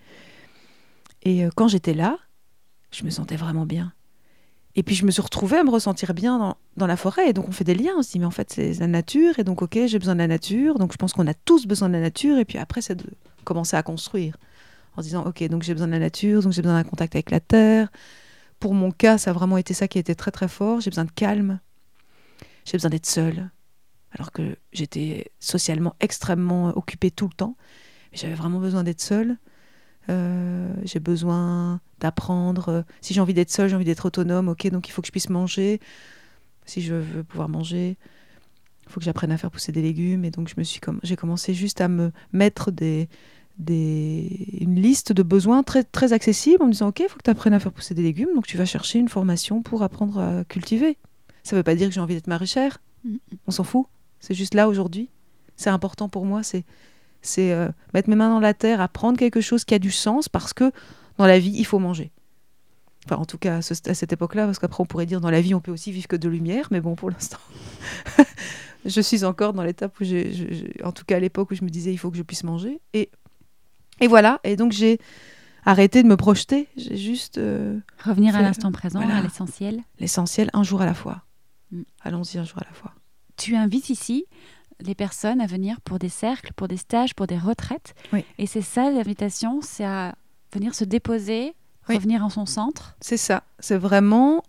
Et 1.22 1.44
euh, 1.44 1.50
quand 1.54 1.68
j'étais 1.68 1.94
là, 1.94 2.18
je 2.90 3.04
me 3.04 3.10
sentais 3.10 3.36
vraiment 3.36 3.66
bien. 3.66 3.92
Et 4.74 4.82
puis 4.82 4.96
je 4.96 5.06
me 5.06 5.12
suis 5.12 5.22
retrouvée 5.22 5.58
à 5.58 5.62
me 5.62 5.70
ressentir 5.70 6.14
bien 6.14 6.56
dans, 6.76 6.86
la 6.86 6.96
forêt. 6.96 7.28
Et 7.28 7.32
donc 7.32 7.48
on 7.48 7.52
fait 7.52 7.64
des 7.64 7.74
liens 7.76 7.94
aussi. 7.96 8.18
Mais 8.18 8.24
en 8.24 8.32
fait, 8.32 8.52
c'est 8.52 8.74
la 8.80 8.88
nature. 8.88 9.38
Et 9.38 9.44
donc, 9.44 9.62
ok, 9.62 9.78
j'ai 9.86 9.98
besoin 10.00 10.14
de 10.14 10.20
la 10.20 10.26
nature. 10.26 10.78
Donc 10.78 10.92
je 10.92 10.96
pense 10.96 11.12
qu'on 11.12 11.28
a 11.28 11.34
tous 11.34 11.66
besoin 11.66 11.88
de 11.88 11.94
la 11.94 12.00
nature. 12.00 12.38
Et 12.38 12.44
puis 12.44 12.58
après, 12.58 12.80
c'est 12.80 12.96
de 12.96 13.06
commencer 13.44 13.76
à 13.76 13.82
construire 13.84 14.36
en 14.96 15.02
se 15.02 15.06
disant 15.06 15.24
ok 15.24 15.44
donc 15.48 15.62
j'ai 15.62 15.74
besoin 15.74 15.86
de 15.86 15.92
la 15.92 15.98
nature 15.98 16.42
donc 16.42 16.52
j'ai 16.52 16.62
besoin 16.62 16.80
d'un 16.82 16.88
contact 16.88 17.14
avec 17.14 17.30
la 17.30 17.40
terre 17.40 17.90
pour 18.60 18.74
mon 18.74 18.90
cas 18.90 19.18
ça 19.18 19.30
a 19.30 19.32
vraiment 19.32 19.58
été 19.58 19.74
ça 19.74 19.88
qui 19.88 19.98
été 19.98 20.14
très 20.14 20.30
très 20.30 20.48
fort 20.48 20.80
j'ai 20.80 20.90
besoin 20.90 21.04
de 21.04 21.10
calme 21.10 21.60
j'ai 22.64 22.76
besoin 22.78 22.90
d'être 22.90 23.06
seule 23.06 23.50
alors 24.14 24.32
que 24.32 24.56
j'étais 24.72 25.30
socialement 25.40 25.96
extrêmement 26.00 26.68
occupée 26.76 27.10
tout 27.10 27.26
le 27.26 27.34
temps. 27.34 27.56
J'avais 28.12 28.34
vraiment 28.34 28.60
besoin 28.60 28.84
d'être 28.84 29.00
seule. 29.00 29.36
Euh, 30.08 30.72
j'ai 30.84 31.00
besoin 31.00 31.80
d'apprendre. 32.00 32.84
Si 33.00 33.14
j'ai 33.14 33.20
envie 33.20 33.34
d'être 33.34 33.50
seule 33.50 33.68
j'ai 33.68 33.76
envie 33.76 33.84
d'être 33.84 34.06
autonome 34.06 34.48
ok 34.48 34.68
donc 34.70 34.88
il 34.88 34.92
faut 34.92 35.02
que 35.02 35.06
je 35.06 35.12
puisse 35.12 35.30
manger. 35.30 35.80
Si 36.66 36.80
je 36.80 36.94
veux 36.94 37.24
pouvoir 37.24 37.48
manger 37.48 37.96
il 38.86 38.92
faut 38.92 39.00
que 39.00 39.04
j'apprenne 39.06 39.32
à 39.32 39.38
faire 39.38 39.50
pousser 39.50 39.72
des 39.72 39.82
légumes. 39.82 40.24
Et 40.24 40.30
donc 40.30 40.48
je 40.48 40.54
me 40.58 40.62
suis 40.62 40.80
comme 40.80 41.00
j'ai 41.02 41.16
commencé 41.16 41.54
juste 41.54 41.80
à 41.80 41.88
me 41.88 42.12
mettre 42.32 42.70
des, 42.70 43.08
des 43.58 44.58
une 44.60 44.76
liste 44.76 45.12
de 45.12 45.22
besoins 45.22 45.62
très 45.62 45.82
très 45.82 46.12
accessibles 46.12 46.62
en 46.62 46.66
me 46.66 46.72
disant 46.72 46.88
ok 46.88 47.00
il 47.00 47.08
faut 47.08 47.16
que 47.16 47.22
tu 47.22 47.30
apprennes 47.30 47.54
à 47.54 47.58
faire 47.58 47.72
pousser 47.72 47.94
des 47.94 48.02
légumes. 48.02 48.34
Donc 48.34 48.46
tu 48.46 48.56
vas 48.56 48.66
chercher 48.66 49.00
une 49.00 49.08
formation 49.08 49.62
pour 49.62 49.82
apprendre 49.82 50.18
à 50.20 50.44
cultiver. 50.44 50.98
Ça 51.42 51.56
veut 51.56 51.62
pas 51.62 51.74
dire 51.74 51.88
que 51.88 51.94
j'ai 51.94 52.00
envie 52.00 52.14
d'être 52.14 52.28
maraîchère. 52.28 52.80
On 53.46 53.50
s'en 53.50 53.64
fout 53.64 53.86
c'est 54.24 54.34
juste 54.34 54.54
là 54.54 54.68
aujourd'hui 54.68 55.10
c'est 55.56 55.70
important 55.70 56.08
pour 56.08 56.24
moi 56.24 56.42
c'est 56.42 56.64
c'est 57.20 57.52
euh, 57.52 57.68
mettre 57.92 58.08
mes 58.08 58.16
mains 58.16 58.30
dans 58.30 58.40
la 58.40 58.54
terre 58.54 58.80
apprendre 58.80 59.18
quelque 59.18 59.40
chose 59.40 59.64
qui 59.64 59.74
a 59.74 59.78
du 59.78 59.90
sens 59.90 60.28
parce 60.28 60.52
que 60.52 60.72
dans 61.18 61.26
la 61.26 61.38
vie 61.38 61.54
il 61.54 61.64
faut 61.64 61.78
manger 61.78 62.10
Enfin, 63.06 63.16
en 63.16 63.26
tout 63.26 63.38
cas, 63.38 63.58
à, 63.58 63.62
cette 63.62 64.12
époque-là, 64.12 64.46
parce 64.46 64.58
qu'après, 64.58 64.82
on 64.82 64.86
pourrait 64.86 65.06
dire 65.06 65.20
dans 65.20 65.30
la 65.30 65.40
vie, 65.40 65.54
on 65.54 65.60
peut 65.60 65.72
aussi 65.72 65.92
vivre 65.92 66.08
que 66.08 66.16
de 66.16 66.28
lumière, 66.28 66.68
mais 66.70 66.80
bon, 66.80 66.94
pour 66.94 67.10
l'instant, 67.10 67.38
je 68.86 69.00
suis 69.00 69.24
encore 69.24 69.52
dans 69.52 69.62
l'étape 69.62 69.98
où 70.00 70.04
j'ai, 70.04 70.72
en 70.82 70.92
tout 70.92 71.04
cas 71.04 71.16
à 71.16 71.20
l'époque 71.20 71.50
où 71.50 71.54
je 71.54 71.64
me 71.64 71.68
disais 71.68 71.92
il 71.92 71.98
faut 71.98 72.10
que 72.10 72.16
je 72.16 72.22
puisse 72.22 72.44
manger. 72.44 72.80
Et, 72.94 73.10
et 74.00 74.06
voilà, 74.06 74.40
et 74.42 74.56
donc 74.56 74.72
j'ai 74.72 74.98
arrêté 75.66 76.02
de 76.02 76.08
me 76.08 76.16
projeter, 76.16 76.68
j'ai 76.76 76.96
juste... 76.96 77.36
Euh, 77.36 77.78
Revenir 78.02 78.36
à 78.36 78.42
l'instant 78.42 78.72
présent, 78.72 79.00
à 79.00 79.20
l'essentiel. 79.20 79.82
L'essentiel, 80.00 80.48
un 80.54 80.62
jour 80.62 80.80
à 80.80 80.86
la 80.86 80.94
fois. 80.94 81.24
Mm. 81.72 81.82
Allons-y 82.02 82.38
un 82.38 82.44
jour 82.44 82.58
à 82.58 82.64
la 82.64 82.72
fois. 82.72 82.94
Tu 83.36 83.56
invites 83.56 83.90
ici 83.90 84.26
les 84.80 84.94
personnes 84.94 85.40
à 85.40 85.46
venir 85.46 85.80
pour 85.80 85.98
des 85.98 86.08
cercles, 86.08 86.52
pour 86.54 86.68
des 86.68 86.76
stages, 86.76 87.14
pour 87.14 87.26
des 87.26 87.38
retraites. 87.38 87.94
Et 88.38 88.46
c'est 88.46 88.62
ça 88.62 88.90
l'invitation, 88.90 89.60
c'est 89.62 89.84
à 89.84 90.14
venir 90.52 90.74
se 90.74 90.84
déposer, 90.84 91.54
revenir 91.86 92.24
en 92.24 92.30
son 92.30 92.46
centre. 92.46 92.96
C'est 93.00 93.16
ça, 93.16 93.44
c'est 93.58 93.76
vraiment 93.76 94.42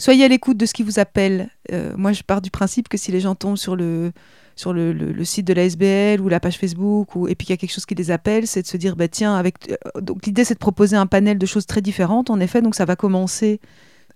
soyez 0.00 0.24
à 0.24 0.28
l'écoute 0.28 0.56
de 0.56 0.66
ce 0.66 0.72
qui 0.72 0.82
vous 0.82 0.98
appelle. 0.98 1.50
Euh, 1.70 1.92
moi, 1.96 2.12
je 2.12 2.22
pars 2.22 2.40
du 2.40 2.50
principe 2.50 2.88
que 2.88 2.96
si 2.96 3.12
les 3.12 3.20
gens 3.20 3.34
tombent 3.34 3.56
sur 3.56 3.76
le, 3.76 4.12
sur 4.56 4.72
le, 4.72 4.92
le, 4.92 5.24
site 5.24 5.46
de 5.46 5.52
la 5.52 5.64
SBL 5.64 6.20
ou 6.20 6.28
la 6.28 6.40
page 6.40 6.58
Facebook, 6.58 7.14
ou, 7.14 7.28
et 7.28 7.34
puis 7.34 7.46
qu'il 7.46 7.52
y 7.52 7.54
a 7.54 7.56
quelque 7.58 7.72
chose 7.72 7.86
qui 7.86 7.94
les 7.94 8.10
appelle, 8.10 8.46
c'est 8.46 8.62
de 8.62 8.66
se 8.66 8.76
dire, 8.76 8.96
bah, 8.96 9.08
tiens, 9.08 9.36
avec... 9.36 9.70
Euh, 9.70 10.00
donc 10.00 10.26
l'idée, 10.26 10.44
c'est 10.44 10.54
de 10.54 10.58
proposer 10.58 10.96
un 10.96 11.06
panel 11.06 11.38
de 11.38 11.46
choses 11.46 11.66
très 11.66 11.82
différentes, 11.82 12.30
en 12.30 12.40
effet. 12.40 12.62
Donc 12.62 12.74
ça 12.74 12.84
va 12.84 12.96
commencer 12.96 13.60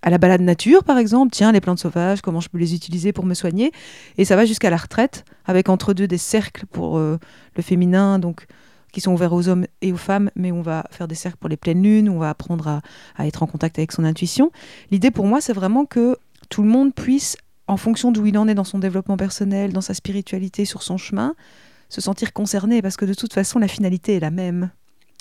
à 0.04 0.10
la 0.10 0.18
balade 0.18 0.42
nature, 0.42 0.84
par 0.84 0.98
exemple, 0.98 1.32
tiens, 1.32 1.50
les 1.50 1.62
plantes 1.62 1.78
sauvages, 1.78 2.20
comment 2.20 2.40
je 2.40 2.50
peux 2.50 2.58
les 2.58 2.74
utiliser 2.74 3.14
pour 3.14 3.24
me 3.24 3.32
soigner. 3.32 3.72
Et 4.18 4.26
ça 4.26 4.36
va 4.36 4.44
jusqu'à 4.44 4.68
la 4.68 4.76
retraite, 4.76 5.24
avec 5.46 5.70
entre 5.70 5.94
deux 5.94 6.06
des 6.06 6.18
cercles 6.18 6.66
pour 6.66 6.98
euh, 6.98 7.18
le 7.56 7.62
féminin, 7.62 8.18
donc 8.18 8.46
qui 8.92 9.00
sont 9.00 9.14
ouverts 9.14 9.32
aux 9.32 9.48
hommes 9.48 9.66
et 9.80 9.92
aux 9.92 9.96
femmes, 9.96 10.30
mais 10.36 10.52
on 10.52 10.60
va 10.60 10.84
faire 10.90 11.08
des 11.08 11.14
cercles 11.14 11.38
pour 11.38 11.48
les 11.48 11.56
pleines 11.56 11.82
lunes, 11.82 12.10
on 12.10 12.18
va 12.18 12.28
apprendre 12.28 12.82
à, 13.16 13.26
être 13.26 13.42
en 13.42 13.46
contact 13.46 13.78
avec 13.78 13.92
son 13.92 14.04
intuition. 14.04 14.52
L'idée 14.90 15.10
pour 15.10 15.24
moi, 15.24 15.40
c'est 15.40 15.54
vraiment 15.54 15.86
que 15.86 16.18
tout 16.50 16.62
le 16.62 16.68
monde 16.68 16.94
puisse, 16.94 17.38
en 17.66 17.78
fonction 17.78 18.12
d'où 18.12 18.26
il 18.26 18.36
en 18.36 18.46
est 18.46 18.54
dans 18.54 18.62
son 18.62 18.78
développement 18.78 19.16
personnel, 19.16 19.72
dans 19.72 19.80
sa 19.80 19.94
spiritualité, 19.94 20.66
sur 20.66 20.82
son 20.82 20.98
chemin, 20.98 21.34
se 21.88 22.02
sentir 22.02 22.34
concerné, 22.34 22.82
parce 22.82 22.98
que 22.98 23.06
de 23.06 23.14
toute 23.14 23.32
façon, 23.32 23.58
la 23.58 23.68
finalité 23.68 24.16
est 24.16 24.20
la 24.20 24.30
même. 24.30 24.70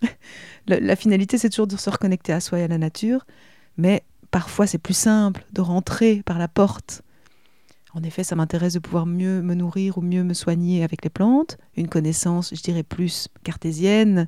la, 0.68 0.82
la 0.82 0.96
finalité, 0.98 1.38
c'est 1.38 1.50
toujours 1.50 1.68
de 1.68 1.78
se 1.78 1.90
reconnecter 1.90 2.34
à 2.34 2.42
soi 2.42 2.60
et 2.60 2.64
à 2.64 2.68
la 2.68 2.78
nature, 2.78 3.26
mais 3.78 4.04
parfois 4.34 4.68
c'est 4.68 4.78
plus 4.78 4.98
simple 4.98 5.46
de 5.54 5.62
rentrer 5.62 6.22
par 6.26 6.38
la 6.38 6.50
porte 6.50 7.04
en 7.96 8.02
effet, 8.02 8.24
ça 8.24 8.36
m'intéresse 8.36 8.74
de 8.74 8.80
pouvoir 8.80 9.06
mieux 9.06 9.44
me 9.44 9.54
nourrir 9.54 10.00
ou 10.00 10.02
mieux 10.02 10.24
me 10.24 10.34
soigner 10.34 10.84
avec 10.84 11.04
les 11.04 11.12
plantes. 11.12 11.60
Une 11.78 11.88
connaissance, 11.88 12.52
je 12.56 12.62
dirais, 12.62 12.82
plus 12.82 13.28
cartésienne, 13.44 14.28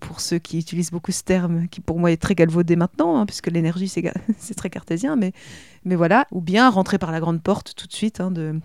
pour 0.00 0.20
ceux 0.20 0.38
qui 0.38 0.58
utilisent 0.58 0.90
beaucoup 0.90 1.12
ce 1.12 1.22
terme, 1.22 1.68
qui 1.68 1.80
pour 1.80 2.00
moi 2.00 2.10
est 2.10 2.16
très 2.16 2.34
galvaudé 2.34 2.74
maintenant, 2.74 3.16
hein, 3.16 3.24
puisque 3.26 3.46
l'énergie, 3.46 3.86
c'est 3.86 4.54
très 4.56 4.70
cartésien, 4.70 5.14
mais, 5.14 5.32
mais 5.84 5.94
voilà. 5.94 6.26
Ou 6.32 6.40
bien 6.40 6.68
rentrer 6.68 6.98
par 6.98 7.12
la 7.12 7.20
grande 7.20 7.40
porte 7.40 7.74
tout 7.76 7.86
de 7.86 7.92
suite 7.92 8.20
hein, 8.20 8.32
de, 8.32 8.58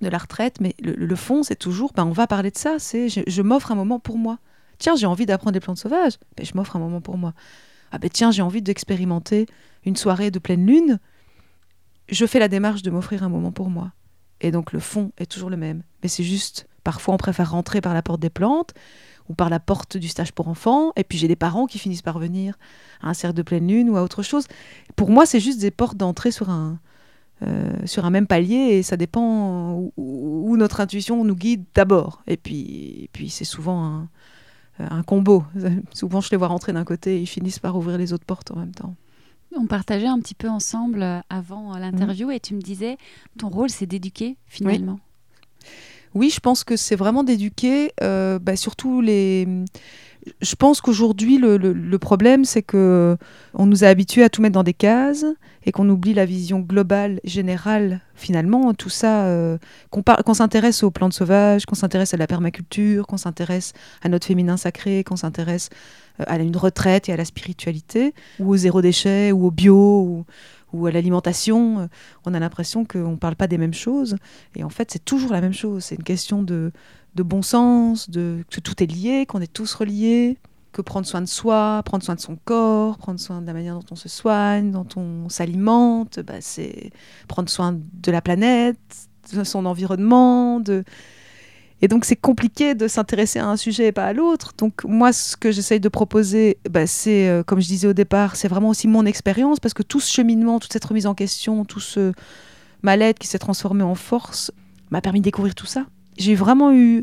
de 0.00 0.08
la 0.08 0.18
retraite. 0.18 0.60
Mais 0.60 0.76
le, 0.80 1.16
fond, 1.16 1.42
c'est 1.42 1.56
toujours, 1.56 1.92
ben, 1.92 2.04
on 2.04 2.12
va 2.12 2.28
parler 2.28 2.52
de 2.52 2.58
ça, 2.58 2.78
c'est 2.78 3.08
je, 3.08 3.42
m'offre 3.42 3.72
un 3.72 3.76
moment 3.76 3.98
pour 3.98 4.16
moi. 4.16 4.38
Tiens, 4.78 4.94
j'ai 4.94 5.06
envie 5.06 5.26
d'apprendre 5.26 5.54
des 5.54 5.60
plantes 5.60 5.78
sauvages, 5.78 6.18
ben, 6.36 6.46
je 6.46 6.52
m'offre 6.54 6.76
un 6.76 6.80
moment 6.80 7.00
pour 7.00 7.18
moi. 7.18 7.34
Ah 7.92 7.98
ben 7.98 8.10
tiens, 8.10 8.30
j'ai 8.30 8.42
envie 8.42 8.62
d'expérimenter 8.62 9.46
une 9.84 9.96
soirée 9.96 10.30
de 10.30 10.38
pleine 10.38 10.66
lune, 10.66 10.98
je 12.08 12.26
fais 12.26 12.38
la 12.38 12.48
démarche 12.48 12.82
de 12.82 12.90
m'offrir 12.90 13.22
un 13.22 13.28
moment 13.28 13.52
pour 13.52 13.70
moi. 13.70 13.92
Et 14.40 14.50
donc 14.50 14.72
le 14.72 14.80
fond 14.80 15.12
est 15.18 15.30
toujours 15.30 15.50
le 15.50 15.56
même. 15.56 15.82
Mais 16.02 16.08
c'est 16.08 16.24
juste, 16.24 16.66
parfois 16.82 17.14
on 17.14 17.18
préfère 17.18 17.52
rentrer 17.52 17.80
par 17.80 17.94
la 17.94 18.02
porte 18.02 18.20
des 18.20 18.30
plantes, 18.30 18.74
ou 19.28 19.34
par 19.34 19.50
la 19.50 19.60
porte 19.60 19.96
du 19.96 20.08
stage 20.08 20.32
pour 20.32 20.48
enfants. 20.48 20.92
Et 20.96 21.04
puis 21.04 21.18
j'ai 21.18 21.28
des 21.28 21.36
parents 21.36 21.66
qui 21.66 21.78
finissent 21.78 22.02
par 22.02 22.18
venir 22.18 22.58
à 23.00 23.10
un 23.10 23.14
cercle 23.14 23.36
de 23.36 23.42
pleine 23.42 23.68
lune 23.68 23.90
ou 23.90 23.96
à 23.96 24.02
autre 24.02 24.22
chose. 24.22 24.46
Pour 24.96 25.10
moi, 25.10 25.26
c'est 25.26 25.40
juste 25.40 25.60
des 25.60 25.70
portes 25.70 25.96
d'entrée 25.96 26.30
sur 26.30 26.50
un, 26.50 26.78
euh, 27.42 27.72
sur 27.84 28.04
un 28.04 28.10
même 28.10 28.26
palier 28.26 28.54
et 28.54 28.82
ça 28.82 28.96
dépend 28.96 29.90
où, 29.96 30.56
notre 30.56 30.80
intuition 30.80 31.24
nous 31.24 31.36
guide 31.36 31.64
d'abord. 31.74 32.22
Et 32.26 32.36
puis, 32.36 33.08
puis 33.12 33.30
c'est 33.30 33.44
souvent 33.44 33.84
un, 33.84 34.08
un, 34.78 35.02
combo. 35.02 35.44
souvent, 35.92 36.20
je 36.20 36.30
les 36.30 36.36
vois 36.36 36.48
rentrer 36.48 36.72
d'un 36.72 36.84
côté 36.84 37.16
et 37.16 37.20
ils 37.20 37.26
finissent 37.26 37.58
par 37.58 37.76
ouvrir 37.76 37.98
les 37.98 38.12
autres 38.12 38.24
portes 38.24 38.50
en 38.50 38.56
même 38.56 38.74
temps. 38.74 38.94
On 39.56 39.66
partageait 39.66 40.06
un 40.06 40.18
petit 40.18 40.34
peu 40.34 40.48
ensemble 40.48 41.02
euh, 41.02 41.20
avant 41.28 41.76
l'interview 41.76 42.28
mmh. 42.28 42.32
et 42.32 42.40
tu 42.40 42.54
me 42.54 42.60
disais, 42.60 42.96
ton 43.38 43.48
rôle, 43.48 43.68
c'est 43.68 43.86
d'éduquer 43.86 44.36
finalement. 44.46 44.98
Oui. 45.62 45.68
Je 46.14 46.40
pense 46.40 46.64
que 46.64 46.76
c'est 46.76 46.96
vraiment 46.96 47.24
d'éduquer, 47.24 47.92
euh, 48.02 48.38
bah, 48.38 48.56
surtout 48.56 49.00
les 49.00 49.46
je 50.40 50.54
pense 50.54 50.80
qu'aujourd'hui, 50.80 51.38
le, 51.38 51.96
problème, 51.98 52.44
c'est 52.44 52.62
que 52.62 53.16
on 53.54 53.66
nous 53.66 53.82
a 53.84 53.88
habitués 53.88 54.22
à 54.22 54.28
tout 54.28 54.40
mettre 54.40 54.54
dans 54.54 54.62
des 54.62 54.74
cases 54.74 55.24
et 55.64 55.72
qu'on 55.72 55.88
oublie 55.88 56.14
la 56.14 56.24
vision 56.24 56.60
globale, 56.60 57.20
générale, 57.24 58.00
finalement. 58.14 58.72
Tout 58.74 58.88
ça, 58.88 59.24
euh, 59.24 59.58
qu'on 59.90 60.34
s'intéresse 60.34 60.82
aux 60.84 60.90
plantes 60.90 61.12
sauvages, 61.12 61.66
qu'on 61.66 61.74
s'intéresse 61.74 62.14
à 62.14 62.16
la 62.16 62.26
permaculture, 62.26 63.06
qu'on 63.06 63.16
s'intéresse 63.16 63.72
à 64.02 64.08
notre 64.08 64.26
féminin 64.26 64.56
sacré, 64.56 65.02
qu'on 65.02 65.16
s'intéresse 65.16 65.70
euh, 66.20 66.24
à 66.28 66.38
une 66.38 66.56
retraite 66.56 67.08
et 67.08 67.12
à 67.12 67.16
la 67.16 67.24
spiritualité, 67.24 68.14
ou 68.38 68.50
au 68.50 68.56
zéro 68.56 68.80
déchet, 68.80 69.32
ou 69.32 69.46
au 69.46 69.50
bio, 69.50 69.74
ou, 70.02 70.24
à 70.86 70.90
l'alimentation, 70.90 71.80
euh, 71.80 71.86
on 72.24 72.34
a 72.34 72.40
l'impression 72.40 72.84
qu'on 72.84 73.12
ne 73.12 73.16
parle 73.16 73.36
pas 73.36 73.46
des 73.46 73.58
mêmes 73.58 73.74
choses. 73.74 74.16
Et 74.56 74.64
en 74.64 74.68
fait, 74.68 74.90
c'est 74.90 75.04
toujours 75.04 75.32
la 75.32 75.40
même 75.40 75.52
chose. 75.52 75.84
C'est 75.84 75.94
une 75.96 76.04
question 76.04 76.42
de, 76.42 76.72
de 77.14 77.22
bon 77.22 77.42
sens, 77.42 78.10
de, 78.10 78.44
que 78.50 78.60
tout 78.60 78.82
est 78.82 78.86
lié, 78.86 79.26
qu'on 79.26 79.40
est 79.40 79.52
tous 79.52 79.74
reliés, 79.74 80.38
que 80.72 80.82
prendre 80.82 81.06
soin 81.06 81.20
de 81.20 81.26
soi, 81.26 81.82
prendre 81.84 82.02
soin 82.02 82.14
de 82.14 82.20
son 82.20 82.36
corps, 82.44 82.96
prendre 82.98 83.20
soin 83.20 83.42
de 83.42 83.46
la 83.46 83.52
manière 83.52 83.74
dont 83.74 83.86
on 83.90 83.96
se 83.96 84.08
soigne, 84.08 84.70
dont 84.70 84.88
on 84.96 85.28
s'alimente, 85.28 86.20
bah, 86.20 86.40
c'est 86.40 86.90
prendre 87.28 87.50
soin 87.50 87.78
de 87.78 88.10
la 88.10 88.22
planète, 88.22 88.78
de 89.34 89.44
son 89.44 89.66
environnement. 89.66 90.60
De... 90.60 90.84
Et 91.82 91.88
donc 91.88 92.04
c'est 92.04 92.16
compliqué 92.16 92.74
de 92.74 92.88
s'intéresser 92.88 93.40
à 93.40 93.48
un 93.48 93.56
sujet 93.56 93.88
et 93.88 93.92
pas 93.92 94.06
à 94.06 94.12
l'autre. 94.12 94.52
Donc 94.56 94.84
moi, 94.84 95.12
ce 95.12 95.36
que 95.36 95.50
j'essaye 95.50 95.80
de 95.80 95.88
proposer, 95.88 96.58
bah, 96.70 96.86
c'est, 96.86 97.28
euh, 97.28 97.42
comme 97.42 97.60
je 97.60 97.66
disais 97.66 97.88
au 97.88 97.92
départ, 97.92 98.36
c'est 98.36 98.48
vraiment 98.48 98.68
aussi 98.68 98.88
mon 98.88 99.04
expérience, 99.04 99.58
parce 99.58 99.74
que 99.74 99.82
tout 99.82 100.00
ce 100.00 100.12
cheminement, 100.12 100.60
toute 100.60 100.72
cette 100.72 100.84
remise 100.84 101.06
en 101.06 101.14
question, 101.14 101.64
tout 101.64 101.80
ce 101.80 102.12
mal-être 102.82 103.18
qui 103.18 103.26
s'est 103.26 103.38
transformé 103.38 103.82
en 103.82 103.96
force, 103.96 104.52
m'a 104.90 105.00
permis 105.00 105.20
de 105.20 105.24
découvrir 105.24 105.54
tout 105.54 105.66
ça 105.66 105.86
j'ai 106.18 106.34
vraiment 106.34 106.72
eu 106.72 107.02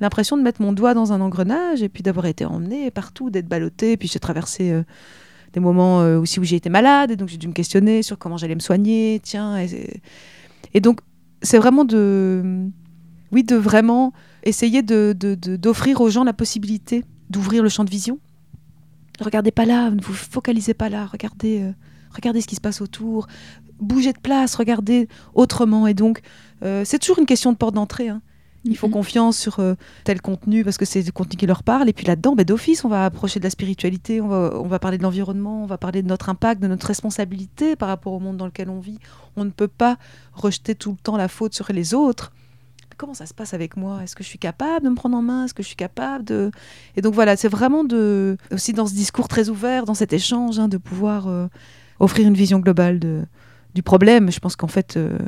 l'impression 0.00 0.36
de 0.36 0.42
mettre 0.42 0.62
mon 0.62 0.72
doigt 0.72 0.94
dans 0.94 1.12
un 1.12 1.20
engrenage 1.20 1.82
et 1.82 1.88
puis 1.88 2.02
d'avoir 2.02 2.26
été 2.26 2.44
emmenée 2.44 2.90
partout, 2.90 3.30
d'être 3.30 3.48
ballottée. 3.48 3.96
Puis 3.96 4.08
j'ai 4.08 4.20
traversé 4.20 4.70
euh, 4.70 4.82
des 5.52 5.60
moments 5.60 6.00
euh, 6.02 6.18
aussi 6.18 6.38
où 6.38 6.44
j'ai 6.44 6.56
été 6.56 6.70
malade 6.70 7.10
et 7.10 7.16
donc 7.16 7.28
j'ai 7.28 7.36
dû 7.36 7.48
me 7.48 7.52
questionner 7.52 8.02
sur 8.02 8.18
comment 8.18 8.36
j'allais 8.36 8.54
me 8.54 8.60
soigner. 8.60 9.20
Tiens, 9.22 9.58
et, 10.74 10.80
donc 10.80 11.00
c'est 11.42 11.58
vraiment 11.58 11.84
de, 11.84 12.68
oui, 13.32 13.44
de 13.44 13.56
vraiment 13.56 14.12
essayer 14.42 14.82
de, 14.82 15.12
d'offrir 15.12 16.00
aux 16.00 16.10
gens 16.10 16.24
la 16.24 16.32
possibilité 16.32 17.04
d'ouvrir 17.30 17.62
le 17.62 17.68
champ 17.68 17.84
de 17.84 17.90
vision. 17.90 18.18
Regardez 19.20 19.50
pas 19.50 19.66
là, 19.66 19.90
ne 19.90 20.00
vous 20.00 20.14
focalisez 20.14 20.74
pas 20.74 20.88
là, 20.88 21.06
regardez, 21.06 21.60
euh, 21.60 21.72
regardez 22.14 22.40
ce 22.40 22.46
qui 22.46 22.54
se 22.54 22.60
passe 22.60 22.80
autour, 22.80 23.26
bougez 23.80 24.12
de 24.12 24.18
place, 24.18 24.54
regardez 24.54 25.08
autrement. 25.34 25.86
Et 25.86 25.94
donc, 25.94 26.20
c'est 26.62 26.98
toujours 26.98 27.18
une 27.18 27.26
question 27.26 27.52
de 27.52 27.56
porte 27.56 27.74
d'entrée. 27.74 28.08
Hein. 28.08 28.22
Ils 28.64 28.76
font 28.76 28.88
mhm. 28.88 28.94
confiance 28.94 29.38
sur 29.38 29.60
euh, 29.60 29.74
tel 30.04 30.20
contenu 30.20 30.64
parce 30.64 30.78
que 30.78 30.84
c'est 30.84 31.02
le 31.02 31.12
contenu 31.12 31.36
qui 31.36 31.46
leur 31.46 31.62
parle. 31.62 31.88
Et 31.88 31.92
puis 31.92 32.06
là-dedans, 32.06 32.34
bah, 32.34 32.44
d'office, 32.44 32.84
on 32.84 32.88
va 32.88 33.04
approcher 33.04 33.40
de 33.40 33.44
la 33.44 33.50
spiritualité, 33.50 34.20
on 34.20 34.28
va, 34.28 34.52
on 34.54 34.66
va 34.66 34.78
parler 34.78 34.98
de 34.98 35.02
l'environnement, 35.02 35.62
on 35.62 35.66
va 35.66 35.78
parler 35.78 36.02
de 36.02 36.08
notre 36.08 36.28
impact, 36.28 36.60
de 36.60 36.66
notre 36.66 36.86
responsabilité 36.86 37.76
par 37.76 37.88
rapport 37.88 38.12
au 38.12 38.20
monde 38.20 38.36
dans 38.36 38.46
lequel 38.46 38.68
on 38.68 38.80
vit. 38.80 38.98
On 39.36 39.44
ne 39.44 39.50
peut 39.50 39.68
pas 39.68 39.96
rejeter 40.32 40.74
tout 40.74 40.90
le 40.90 40.96
temps 40.96 41.16
la 41.16 41.28
faute 41.28 41.54
sur 41.54 41.72
les 41.72 41.94
autres. 41.94 42.32
Comment 42.98 43.14
ça 43.14 43.24
se 43.24 43.32
passe 43.32 43.54
avec 43.54 43.76
moi? 43.76 44.02
Est-ce 44.02 44.14
que 44.14 44.22
je 44.22 44.28
suis 44.28 44.38
capable 44.38 44.84
de 44.84 44.90
me 44.90 44.94
prendre 44.94 45.16
en 45.16 45.22
main? 45.22 45.46
Est-ce 45.46 45.54
que 45.54 45.62
je 45.62 45.68
suis 45.68 45.76
capable 45.76 46.24
de... 46.24 46.50
Et 46.96 47.00
donc 47.00 47.14
voilà, 47.14 47.36
c'est 47.36 47.48
vraiment 47.48 47.84
de, 47.84 48.36
aussi 48.52 48.74
dans 48.74 48.86
ce 48.86 48.92
discours 48.92 49.28
très 49.28 49.48
ouvert, 49.48 49.86
dans 49.86 49.94
cet 49.94 50.12
échange, 50.12 50.58
hein, 50.58 50.68
de 50.68 50.76
pouvoir 50.76 51.28
euh, 51.28 51.46
offrir 52.00 52.28
une 52.28 52.34
vision 52.34 52.58
globale 52.58 53.00
du 53.74 53.82
problème. 53.82 54.30
Je 54.30 54.40
pense 54.40 54.56
qu'en 54.56 54.68
fait... 54.68 54.98
Euh, 54.98 55.18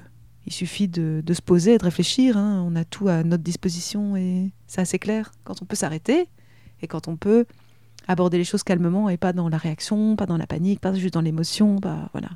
il 0.46 0.52
suffit 0.52 0.88
de, 0.88 1.22
se 1.32 1.42
poser 1.42 1.78
de 1.78 1.84
réfléchir. 1.84 2.36
Hein. 2.36 2.64
On 2.66 2.74
a 2.74 2.84
tout 2.84 3.08
à 3.08 3.22
notre 3.22 3.42
disposition 3.42 4.16
et 4.16 4.50
c'est 4.66 4.80
assez 4.80 4.98
clair. 4.98 5.32
Quand 5.44 5.62
on 5.62 5.64
peut 5.64 5.76
s'arrêter 5.76 6.28
et 6.82 6.86
quand 6.86 7.08
on 7.08 7.16
peut 7.16 7.44
aborder 8.08 8.38
les 8.38 8.44
choses 8.44 8.62
calmement 8.62 9.08
et 9.08 9.16
pas 9.16 9.32
dans 9.32 9.48
la 9.48 9.58
réaction, 9.58 10.16
pas 10.16 10.26
dans 10.26 10.36
la 10.36 10.46
panique, 10.46 10.80
pas 10.80 10.92
juste 10.94 11.14
dans 11.14 11.20
l'émotion, 11.20 11.76
bah 11.76 12.08
voilà. 12.12 12.30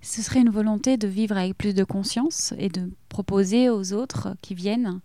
Ce 0.00 0.22
serait 0.22 0.40
une 0.40 0.50
volonté 0.50 0.96
de 0.96 1.08
vivre 1.08 1.36
avec 1.36 1.56
plus 1.56 1.74
de 1.74 1.84
conscience 1.84 2.54
et 2.58 2.68
de 2.68 2.90
proposer 3.08 3.68
aux 3.68 3.92
autres 3.92 4.36
qui 4.42 4.54
viennent 4.54 5.00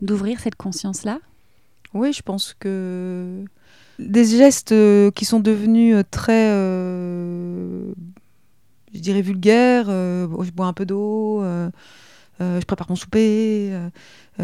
d'ouvrir 0.00 0.40
cette 0.40 0.56
conscience-là 0.56 1.18
Oui, 1.94 2.12
je 2.12 2.22
pense 2.22 2.54
que 2.58 3.44
des 3.98 4.24
gestes 4.24 4.72
euh, 4.72 5.10
qui 5.10 5.24
sont 5.24 5.40
devenus 5.40 5.96
euh, 5.96 6.02
très 6.10 6.50
euh, 6.50 7.92
je 8.92 9.00
dirais 9.00 9.22
vulgaire, 9.22 9.86
euh, 9.88 10.26
je 10.42 10.50
bois 10.50 10.66
un 10.66 10.72
peu 10.72 10.86
d'eau, 10.86 11.42
je 12.40 12.64
prépare 12.64 12.88
mon 12.88 12.96
souper. 12.96 13.72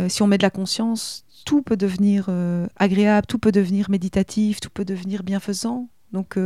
si 0.09 0.23
on 0.23 0.26
met 0.26 0.38
de 0.38 0.43
la 0.43 0.50
conscience, 0.50 1.25
tout 1.45 1.62
peut 1.62 1.76
devenir 1.76 2.29
agréable, 2.76 3.26
tout 3.26 3.38
peut 3.38 3.52
devenir 3.52 3.91
méditatif, 3.91 4.61
tout 4.61 4.71
peut 4.71 4.85
devenir 4.85 5.23
bienfaisant. 5.23 5.88
Donc 6.12 6.37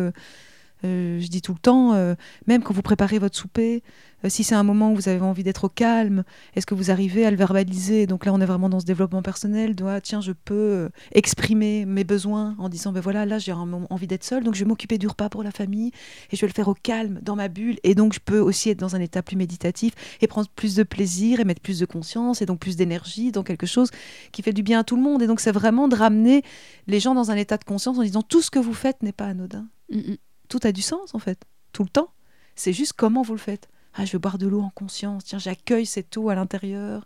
euh, 0.85 1.21
je 1.21 1.29
dis 1.29 1.43
tout 1.43 1.53
le 1.53 1.59
temps, 1.59 1.95
euh, 1.95 2.15
même 2.47 2.63
quand 2.63 2.75
vous 2.75 2.83
préparez 2.83 3.19
votre 3.19 3.37
souper, 3.37 3.83
euh, 4.25 4.29
si 4.29 4.45
c'est 4.45 4.55
un 4.55 4.63
moment 4.63 4.93
où 4.93 4.95
vous 4.95 5.09
avez 5.09 5.21
envie 5.21 5.43
d'être 5.43 5.65
au 5.65 5.69
calme, 5.69 6.25
est-ce 6.55 6.67
que 6.67 6.75
vous 6.75 6.91
arrivez 6.91 7.25
à 7.25 7.31
le 7.31 7.37
verbaliser? 7.37 8.07
Donc 8.07 8.27
là, 8.27 8.33
on 8.35 8.41
est 8.41 8.47
vraiment 8.47 8.69
dans 8.69 8.81
ce 8.81 8.85
développement 8.85 9.23
personnel. 9.23 9.75
De, 9.75 9.85
ah, 9.85 10.01
tiens, 10.01 10.21
je 10.21 10.33
peux 10.33 10.91
exprimer 11.13 11.87
mes 11.87 12.05
besoins 12.05 12.55
en 12.59 12.69
disant, 12.69 12.93
ben 12.93 13.01
voilà, 13.01 13.25
là, 13.27 13.39
j'ai 13.39 13.53
envie 13.53 14.07
d'être 14.07 14.25
seule, 14.25 14.45
donc 14.45 14.55
je 14.55 14.61
vais 14.61 14.69
m'occuper 14.69 14.99
du 14.99 15.07
repas 15.07 15.29
pour 15.29 15.43
la 15.43 15.51
famille 15.51 15.93
et 16.31 16.37
je 16.37 16.41
vais 16.41 16.49
le 16.49 16.53
faire 16.53 16.69
au 16.69 16.75
calme, 16.75 17.21
dans 17.23 17.37
ma 17.37 17.49
bulle. 17.49 17.79
Et 17.83 17.95
donc, 17.95 18.13
je 18.13 18.21
peux 18.21 18.39
aussi 18.39 18.71
être 18.71 18.79
dans 18.79 18.97
un 18.97 19.01
état 19.01 19.23
plus 19.23 19.37
méditatif 19.37 19.95
et 20.21 20.27
prendre 20.27 20.49
plus 20.49 20.75
de 20.75 20.83
plaisir 20.83 21.41
et 21.41 21.45
mettre 21.45 21.63
plus 21.63 21.79
de 21.79 21.87
conscience 21.87 22.43
et 22.43 22.47
donc 22.47 22.59
plus 22.61 22.77
d'énergie 22.77 23.33
dans 23.33 23.43
quelque 23.43 23.67
chose 23.67 23.91
qui 24.33 24.43
fait 24.43 24.53
du 24.53 24.63
bien 24.63 24.81
à 24.81 24.85
tout 24.85 24.97
le 24.97 25.03
monde. 25.03 25.23
Et 25.23 25.27
donc, 25.27 25.41
c'est 25.41 25.53
vraiment 25.53 25.89
de 25.89 25.97
ramener 25.97 26.43
les 26.87 27.01
gens 27.01 27.15
dans 27.15 27.31
un 27.31 27.37
état 27.37 27.57
de 27.57 27.65
conscience 27.65 27.99
en 27.99 28.03
disant, 28.03 28.23
tout 28.23 28.43
ce 28.43 28.51
que 28.51 28.59
vous 28.59 28.75
faites 28.75 29.03
n'est 29.03 29.13
pas 29.13 29.27
anodin. 29.27 29.67
Mm, 29.91 29.99
mm 29.99 30.26
tout 30.49 30.61
a 30.63 30.73
du 30.73 30.83
sens 30.83 31.15
en 31.15 31.19
fait, 31.19 31.41
tout 31.73 31.83
le 31.83 31.89
temps. 31.89 32.11
C'est 32.55 32.73
juste 32.73 32.95
comment 32.95 33.23
vous 33.23 33.35
le 33.35 33.39
faites. 33.39 33.69
Ah, 33.95 34.05
je 34.05 34.13
veux 34.13 34.19
boire 34.19 34.39
de 34.39 34.47
l'eau 34.47 34.61
en 34.61 34.71
conscience. 34.71 35.25
Tiens, 35.25 35.39
j'accueille 35.39 35.87
cette 35.87 36.17
eau 36.17 36.29
à 36.29 36.35
l'intérieur. 36.35 37.05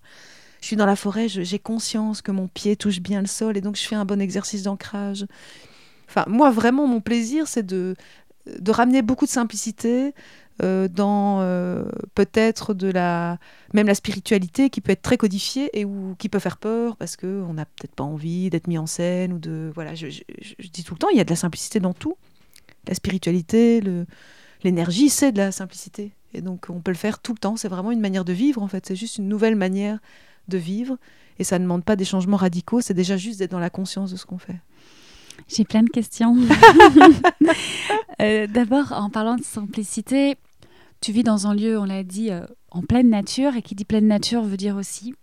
Je 0.61 0.67
suis 0.67 0.77
dans 0.77 0.87
la 0.87 0.97
forêt, 0.97 1.29
j'ai 1.29 1.59
conscience 1.59 2.21
que 2.21 2.33
mon 2.33 2.47
pied 2.47 2.77
touche 2.77 3.01
bien 3.01 3.21
le 3.21 3.27
sol 3.27 3.57
et 3.57 3.61
donc 3.61 3.77
je 3.77 3.87
fais 3.87 3.97
un 3.97 4.05
bon 4.05 4.21
exercice 4.21 4.65
d'ancrage. 4.65 5.27
Enfin, 6.09 6.25
moi, 6.27 6.51
vraiment, 6.51 6.87
mon 6.87 7.01
plaisir, 7.01 7.49
c'est 7.49 7.65
de, 7.65 7.95
de 8.47 8.71
ramener 8.71 9.01
beaucoup 9.01 9.25
de 9.25 9.31
simplicité 9.31 10.13
euh, 10.63 10.89
dans 10.89 11.41
euh, 11.41 11.85
peut-être 12.15 12.75
de 12.75 12.89
la 12.89 13.39
même 13.73 13.87
la 13.87 13.95
spiritualité 13.95 14.69
qui 14.69 14.83
peut 14.83 14.93
être 14.93 15.01
très 15.01 15.17
codifiée 15.17 15.71
et 15.73 15.87
ou 15.87 16.15
qui 16.19 16.29
peut 16.29 16.39
faire 16.39 16.59
peur 16.59 16.97
parce 16.97 17.17
que 17.17 17.43
on 17.49 17.55
n'a 17.55 17.65
peut-être 17.65 17.95
pas 17.95 18.05
envie 18.05 18.51
d'être 18.51 18.67
mis 18.67 18.77
en 18.77 18.87
scène 18.87 19.33
ou 19.33 19.39
de 19.39 19.71
voilà. 19.75 19.95
je, 19.95 20.07
dis 20.07 20.85
tout 20.85 20.95
le 20.95 20.99
temps, 20.99 21.09
il 21.11 21.17
y 21.17 21.21
a 21.21 21.25
de 21.25 21.31
la 21.31 21.37
simplicité 21.37 21.81
dans 21.81 21.95
tout 21.95 22.17
la 22.89 22.95
spiritualité, 22.95 23.83
l'énergie, 24.63 25.09
c'est 25.09 25.33
de 25.33 25.39
la 25.39 25.53
simplicité. 25.53 26.13
Et 26.33 26.43
donc 26.43 26.67
on 26.69 26.81
peut 26.81 26.91
le 26.91 26.97
faire 26.97 27.19
tout 27.19 27.33
le 27.33 27.39
temps. 27.39 27.57
C'est 27.57 27.69
vraiment 27.69 27.91
une 27.91 28.01
manière 28.01 28.25
de 28.25 28.33
vivre 28.33 28.63
en 28.63 28.69
fait. 28.69 28.87
C'est 28.87 28.97
juste 28.97 29.19
une 29.19 29.29
nouvelle 29.29 29.57
manière 29.57 29.99
de 30.49 30.59
vivre. 30.59 30.97
Et 31.39 31.45
ça 31.45 31.59
ne 31.59 31.65
demande 31.65 31.85
pas 31.85 31.97
des 31.97 32.05
changements 32.05 32.37
radicaux. 32.37 32.81
C'est 32.81 32.95
déjà 32.95 33.17
juste 33.17 33.39
d'être 33.39 33.51
dans 33.51 33.59
la 33.59 33.71
conscience 33.71 34.13
de 34.13 34.17
ce 34.17 34.27
qu'on 34.27 34.39
fait. 34.39 34.61
J'ai 35.49 35.65
plein 35.65 35.83
de 35.83 35.91
questions. 35.91 36.37
Euh, 38.21 38.47
d'abord, 38.47 38.93
en 38.93 39.09
parlant 39.09 39.37
de 39.37 39.43
simplicité, 39.43 40.37
tu 41.01 41.11
vis 41.11 41.23
dans 41.23 41.47
un 41.47 41.55
lieu, 41.55 41.79
on 41.79 41.87
l'a 41.87 42.03
dit, 42.03 42.31
euh, 42.31 42.45
en 42.71 42.83
pleine 42.83 43.09
nature. 43.09 43.57
Et 43.57 43.63
qui 43.63 43.75
dit 43.75 43.87
pleine 43.87 44.07
nature 44.07 44.43
veut 44.43 44.59
dire 44.59 44.77
aussi 44.77 45.15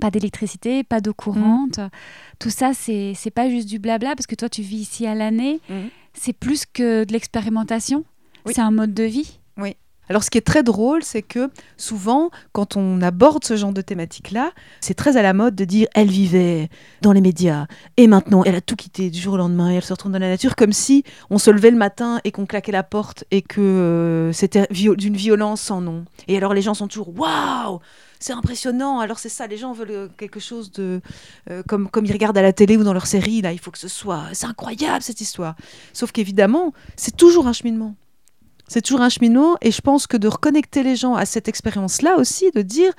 pas 0.00 0.10
d'électricité, 0.10 0.84
pas 0.84 1.00
d'eau 1.00 1.14
courante. 1.14 1.78
Mmh. 1.78 1.90
Tout 2.38 2.50
ça, 2.50 2.72
c'est 2.74 3.14
pas 3.34 3.48
juste 3.48 3.68
du 3.68 3.78
blabla 3.78 4.14
parce 4.16 4.26
que 4.26 4.34
toi, 4.34 4.48
tu 4.48 4.62
vis 4.62 4.78
ici 4.78 5.06
à 5.06 5.14
l'année. 5.14 5.60
Mmh 5.68 5.88
c'est 6.14 6.32
plus 6.32 6.64
que 6.66 7.04
de 7.04 7.12
l'expérimentation. 7.12 8.04
C'est 8.46 8.60
un 8.60 8.70
mode 8.70 8.92
de 8.92 9.04
vie. 9.04 9.38
Oui. 9.56 9.76
Alors, 10.08 10.24
ce 10.24 10.30
qui 10.30 10.36
est 10.36 10.46
très 10.46 10.64
drôle, 10.64 11.02
c'est 11.04 11.22
que 11.22 11.48
souvent, 11.76 12.30
quand 12.52 12.76
on 12.76 13.00
aborde 13.00 13.44
ce 13.44 13.56
genre 13.56 13.72
de 13.72 13.80
thématique-là, 13.80 14.50
c'est 14.80 14.94
très 14.94 15.16
à 15.16 15.22
la 15.22 15.32
mode 15.32 15.54
de 15.54 15.64
dire 15.64 15.86
elle 15.94 16.10
vivait 16.10 16.68
dans 17.02 17.12
les 17.12 17.20
médias 17.20 17.66
et 17.96 18.08
maintenant 18.08 18.42
elle 18.44 18.56
a 18.56 18.60
tout 18.60 18.74
quitté 18.74 19.10
du 19.10 19.20
jour 19.20 19.34
au 19.34 19.36
lendemain 19.36 19.70
et 19.70 19.76
elle 19.76 19.84
se 19.84 19.92
retrouve 19.92 20.10
dans 20.10 20.18
la 20.18 20.28
nature, 20.28 20.56
comme 20.56 20.72
si 20.72 21.04
on 21.30 21.38
se 21.38 21.50
levait 21.50 21.70
le 21.70 21.76
matin 21.76 22.20
et 22.24 22.32
qu'on 22.32 22.46
claquait 22.46 22.72
la 22.72 22.82
porte 22.82 23.24
et 23.30 23.42
que 23.42 23.60
euh, 23.60 24.32
c'était 24.32 24.66
d'une 24.70 25.16
violence 25.16 25.60
sans 25.60 25.80
nom. 25.80 26.04
Et 26.26 26.36
alors, 26.36 26.52
les 26.52 26.62
gens 26.62 26.74
sont 26.74 26.88
toujours 26.88 27.16
waouh 27.16 27.78
c'est 28.22 28.32
impressionnant. 28.32 29.00
Alors 29.00 29.18
c'est 29.18 29.28
ça, 29.28 29.46
les 29.46 29.56
gens 29.56 29.72
veulent 29.72 29.90
euh, 29.90 30.08
quelque 30.16 30.40
chose 30.40 30.72
de 30.72 31.00
euh, 31.50 31.62
comme 31.68 31.88
comme 31.88 32.06
ils 32.06 32.12
regardent 32.12 32.38
à 32.38 32.42
la 32.42 32.52
télé 32.52 32.76
ou 32.76 32.84
dans 32.84 32.92
leur 32.92 33.06
série. 33.06 33.42
Là, 33.42 33.52
il 33.52 33.58
faut 33.58 33.70
que 33.70 33.78
ce 33.78 33.88
soit, 33.88 34.24
c'est 34.32 34.46
incroyable 34.46 35.02
cette 35.02 35.20
histoire. 35.20 35.56
Sauf 35.92 36.12
qu'évidemment, 36.12 36.72
c'est 36.96 37.16
toujours 37.16 37.46
un 37.46 37.52
cheminement. 37.52 37.94
C'est 38.68 38.80
toujours 38.80 39.02
un 39.02 39.10
cheminement, 39.10 39.56
et 39.60 39.70
je 39.70 39.82
pense 39.82 40.06
que 40.06 40.16
de 40.16 40.28
reconnecter 40.28 40.82
les 40.82 40.96
gens 40.96 41.14
à 41.14 41.26
cette 41.26 41.46
expérience-là 41.46 42.16
aussi, 42.16 42.50
de 42.52 42.62
dire, 42.62 42.92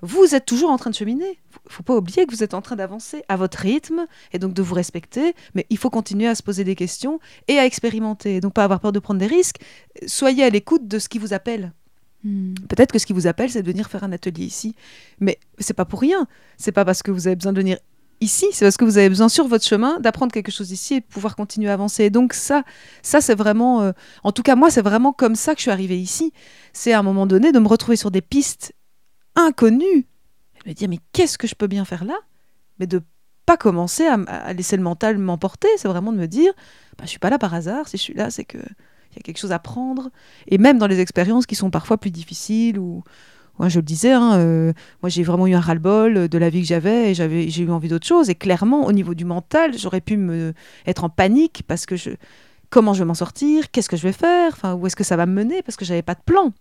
vous 0.00 0.34
êtes 0.34 0.46
toujours 0.46 0.70
en 0.70 0.78
train 0.78 0.88
de 0.88 0.94
cheminer. 0.94 1.38
Faut 1.68 1.82
pas 1.82 1.94
oublier 1.94 2.24
que 2.24 2.34
vous 2.34 2.42
êtes 2.42 2.54
en 2.54 2.62
train 2.62 2.76
d'avancer 2.76 3.22
à 3.28 3.36
votre 3.36 3.58
rythme, 3.58 4.06
et 4.32 4.38
donc 4.38 4.54
de 4.54 4.62
vous 4.62 4.74
respecter, 4.74 5.34
mais 5.54 5.66
il 5.68 5.76
faut 5.76 5.90
continuer 5.90 6.28
à 6.28 6.34
se 6.34 6.42
poser 6.42 6.64
des 6.64 6.74
questions 6.74 7.20
et 7.46 7.58
à 7.58 7.66
expérimenter. 7.66 8.40
Donc 8.40 8.54
pas 8.54 8.64
avoir 8.64 8.80
peur 8.80 8.92
de 8.92 9.00
prendre 9.00 9.20
des 9.20 9.26
risques. 9.26 9.58
Soyez 10.06 10.44
à 10.44 10.48
l'écoute 10.48 10.88
de 10.88 10.98
ce 10.98 11.10
qui 11.10 11.18
vous 11.18 11.34
appelle. 11.34 11.72
Hmm. 12.24 12.54
Peut-être 12.68 12.92
que 12.92 12.98
ce 12.98 13.06
qui 13.06 13.12
vous 13.12 13.26
appelle, 13.26 13.50
c'est 13.50 13.62
de 13.62 13.70
venir 13.70 13.88
faire 13.88 14.04
un 14.04 14.12
atelier 14.12 14.44
ici. 14.44 14.74
Mais 15.20 15.38
c'est 15.58 15.74
pas 15.74 15.84
pour 15.84 16.00
rien. 16.00 16.26
C'est 16.56 16.72
pas 16.72 16.84
parce 16.84 17.02
que 17.02 17.10
vous 17.10 17.26
avez 17.26 17.36
besoin 17.36 17.52
de 17.52 17.58
venir 17.58 17.78
ici, 18.22 18.46
c'est 18.52 18.64
parce 18.64 18.76
que 18.76 18.84
vous 18.84 18.98
avez 18.98 19.08
besoin 19.08 19.28
sur 19.28 19.48
votre 19.48 19.64
chemin 19.64 19.98
d'apprendre 19.98 20.32
quelque 20.32 20.52
chose 20.52 20.70
ici 20.70 20.94
et 20.94 21.00
de 21.00 21.04
pouvoir 21.04 21.36
continuer 21.36 21.68
à 21.68 21.74
avancer. 21.74 22.04
Et 22.04 22.10
donc 22.10 22.32
ça, 22.32 22.62
ça 23.02 23.20
c'est 23.20 23.34
vraiment, 23.34 23.82
euh, 23.82 23.92
en 24.22 24.32
tout 24.32 24.42
cas 24.42 24.54
moi, 24.54 24.70
c'est 24.70 24.82
vraiment 24.82 25.12
comme 25.12 25.34
ça 25.34 25.54
que 25.54 25.58
je 25.58 25.62
suis 25.62 25.70
arrivée 25.70 25.98
ici. 25.98 26.32
C'est 26.72 26.92
à 26.92 27.00
un 27.00 27.02
moment 27.02 27.26
donné 27.26 27.52
de 27.52 27.58
me 27.58 27.68
retrouver 27.68 27.96
sur 27.96 28.10
des 28.10 28.22
pistes 28.22 28.74
inconnues, 29.34 30.06
et 30.64 30.68
me 30.68 30.72
dire 30.72 30.88
mais 30.88 31.00
qu'est-ce 31.12 31.36
que 31.36 31.46
je 31.46 31.54
peux 31.54 31.66
bien 31.66 31.84
faire 31.84 32.04
là? 32.04 32.18
Mais 32.78 32.86
de 32.86 33.02
pas 33.44 33.56
commencer 33.56 34.06
à, 34.06 34.52
laisser 34.52 34.76
le 34.76 34.82
mental 34.82 35.18
m'emporter. 35.18 35.68
C'est 35.76 35.88
vraiment 35.88 36.12
de 36.12 36.18
me 36.18 36.26
dire, 36.26 36.52
bah, 36.96 37.04
je 37.04 37.10
suis 37.10 37.18
pas 37.18 37.28
là 37.28 37.38
par 37.38 37.52
hasard. 37.54 37.88
Si 37.88 37.96
je 37.96 38.02
suis 38.02 38.14
là, 38.14 38.30
c'est 38.30 38.44
que 38.44 38.58
il 39.12 39.16
y 39.16 39.18
a 39.20 39.22
quelque 39.22 39.38
chose 39.38 39.52
à 39.52 39.58
prendre. 39.58 40.10
Et 40.48 40.58
même 40.58 40.78
dans 40.78 40.86
les 40.86 41.00
expériences 41.00 41.46
qui 41.46 41.54
sont 41.54 41.70
parfois 41.70 41.98
plus 41.98 42.10
difficiles 42.10 42.78
ou 42.78 43.02
moi, 43.58 43.68
je 43.68 43.78
le 43.78 43.84
disais, 43.84 44.12
hein, 44.12 44.38
euh, 44.38 44.72
moi 45.02 45.10
j'ai 45.10 45.22
vraiment 45.22 45.46
eu 45.46 45.54
un 45.54 45.60
ras-le-bol 45.60 46.28
de 46.28 46.38
la 46.38 46.48
vie 46.48 46.62
que 46.62 46.66
j'avais 46.66 47.10
et 47.10 47.14
j'avais, 47.14 47.48
j'ai 47.48 47.64
eu 47.64 47.70
envie 47.70 47.88
d'autre 47.88 48.06
chose. 48.06 48.30
Et 48.30 48.34
clairement, 48.34 48.86
au 48.86 48.92
niveau 48.92 49.14
du 49.14 49.24
mental, 49.24 49.76
j'aurais 49.78 50.00
pu 50.00 50.16
me, 50.16 50.54
être 50.86 51.04
en 51.04 51.10
panique 51.10 51.62
parce 51.68 51.84
que 51.84 51.96
je, 51.96 52.10
comment 52.70 52.94
je 52.94 53.00
vais 53.00 53.04
m'en 53.04 53.14
sortir, 53.14 53.70
qu'est-ce 53.70 53.90
que 53.90 53.96
je 53.96 54.04
vais 54.04 54.12
faire, 54.12 54.52
enfin, 54.52 54.74
où 54.74 54.86
est-ce 54.86 54.96
que 54.96 55.04
ça 55.04 55.16
va 55.16 55.26
me 55.26 55.34
mener, 55.34 55.62
parce 55.62 55.76
que 55.76 55.84
j'avais 55.84 56.02
pas 56.02 56.14
de 56.14 56.22
plan. 56.24 56.52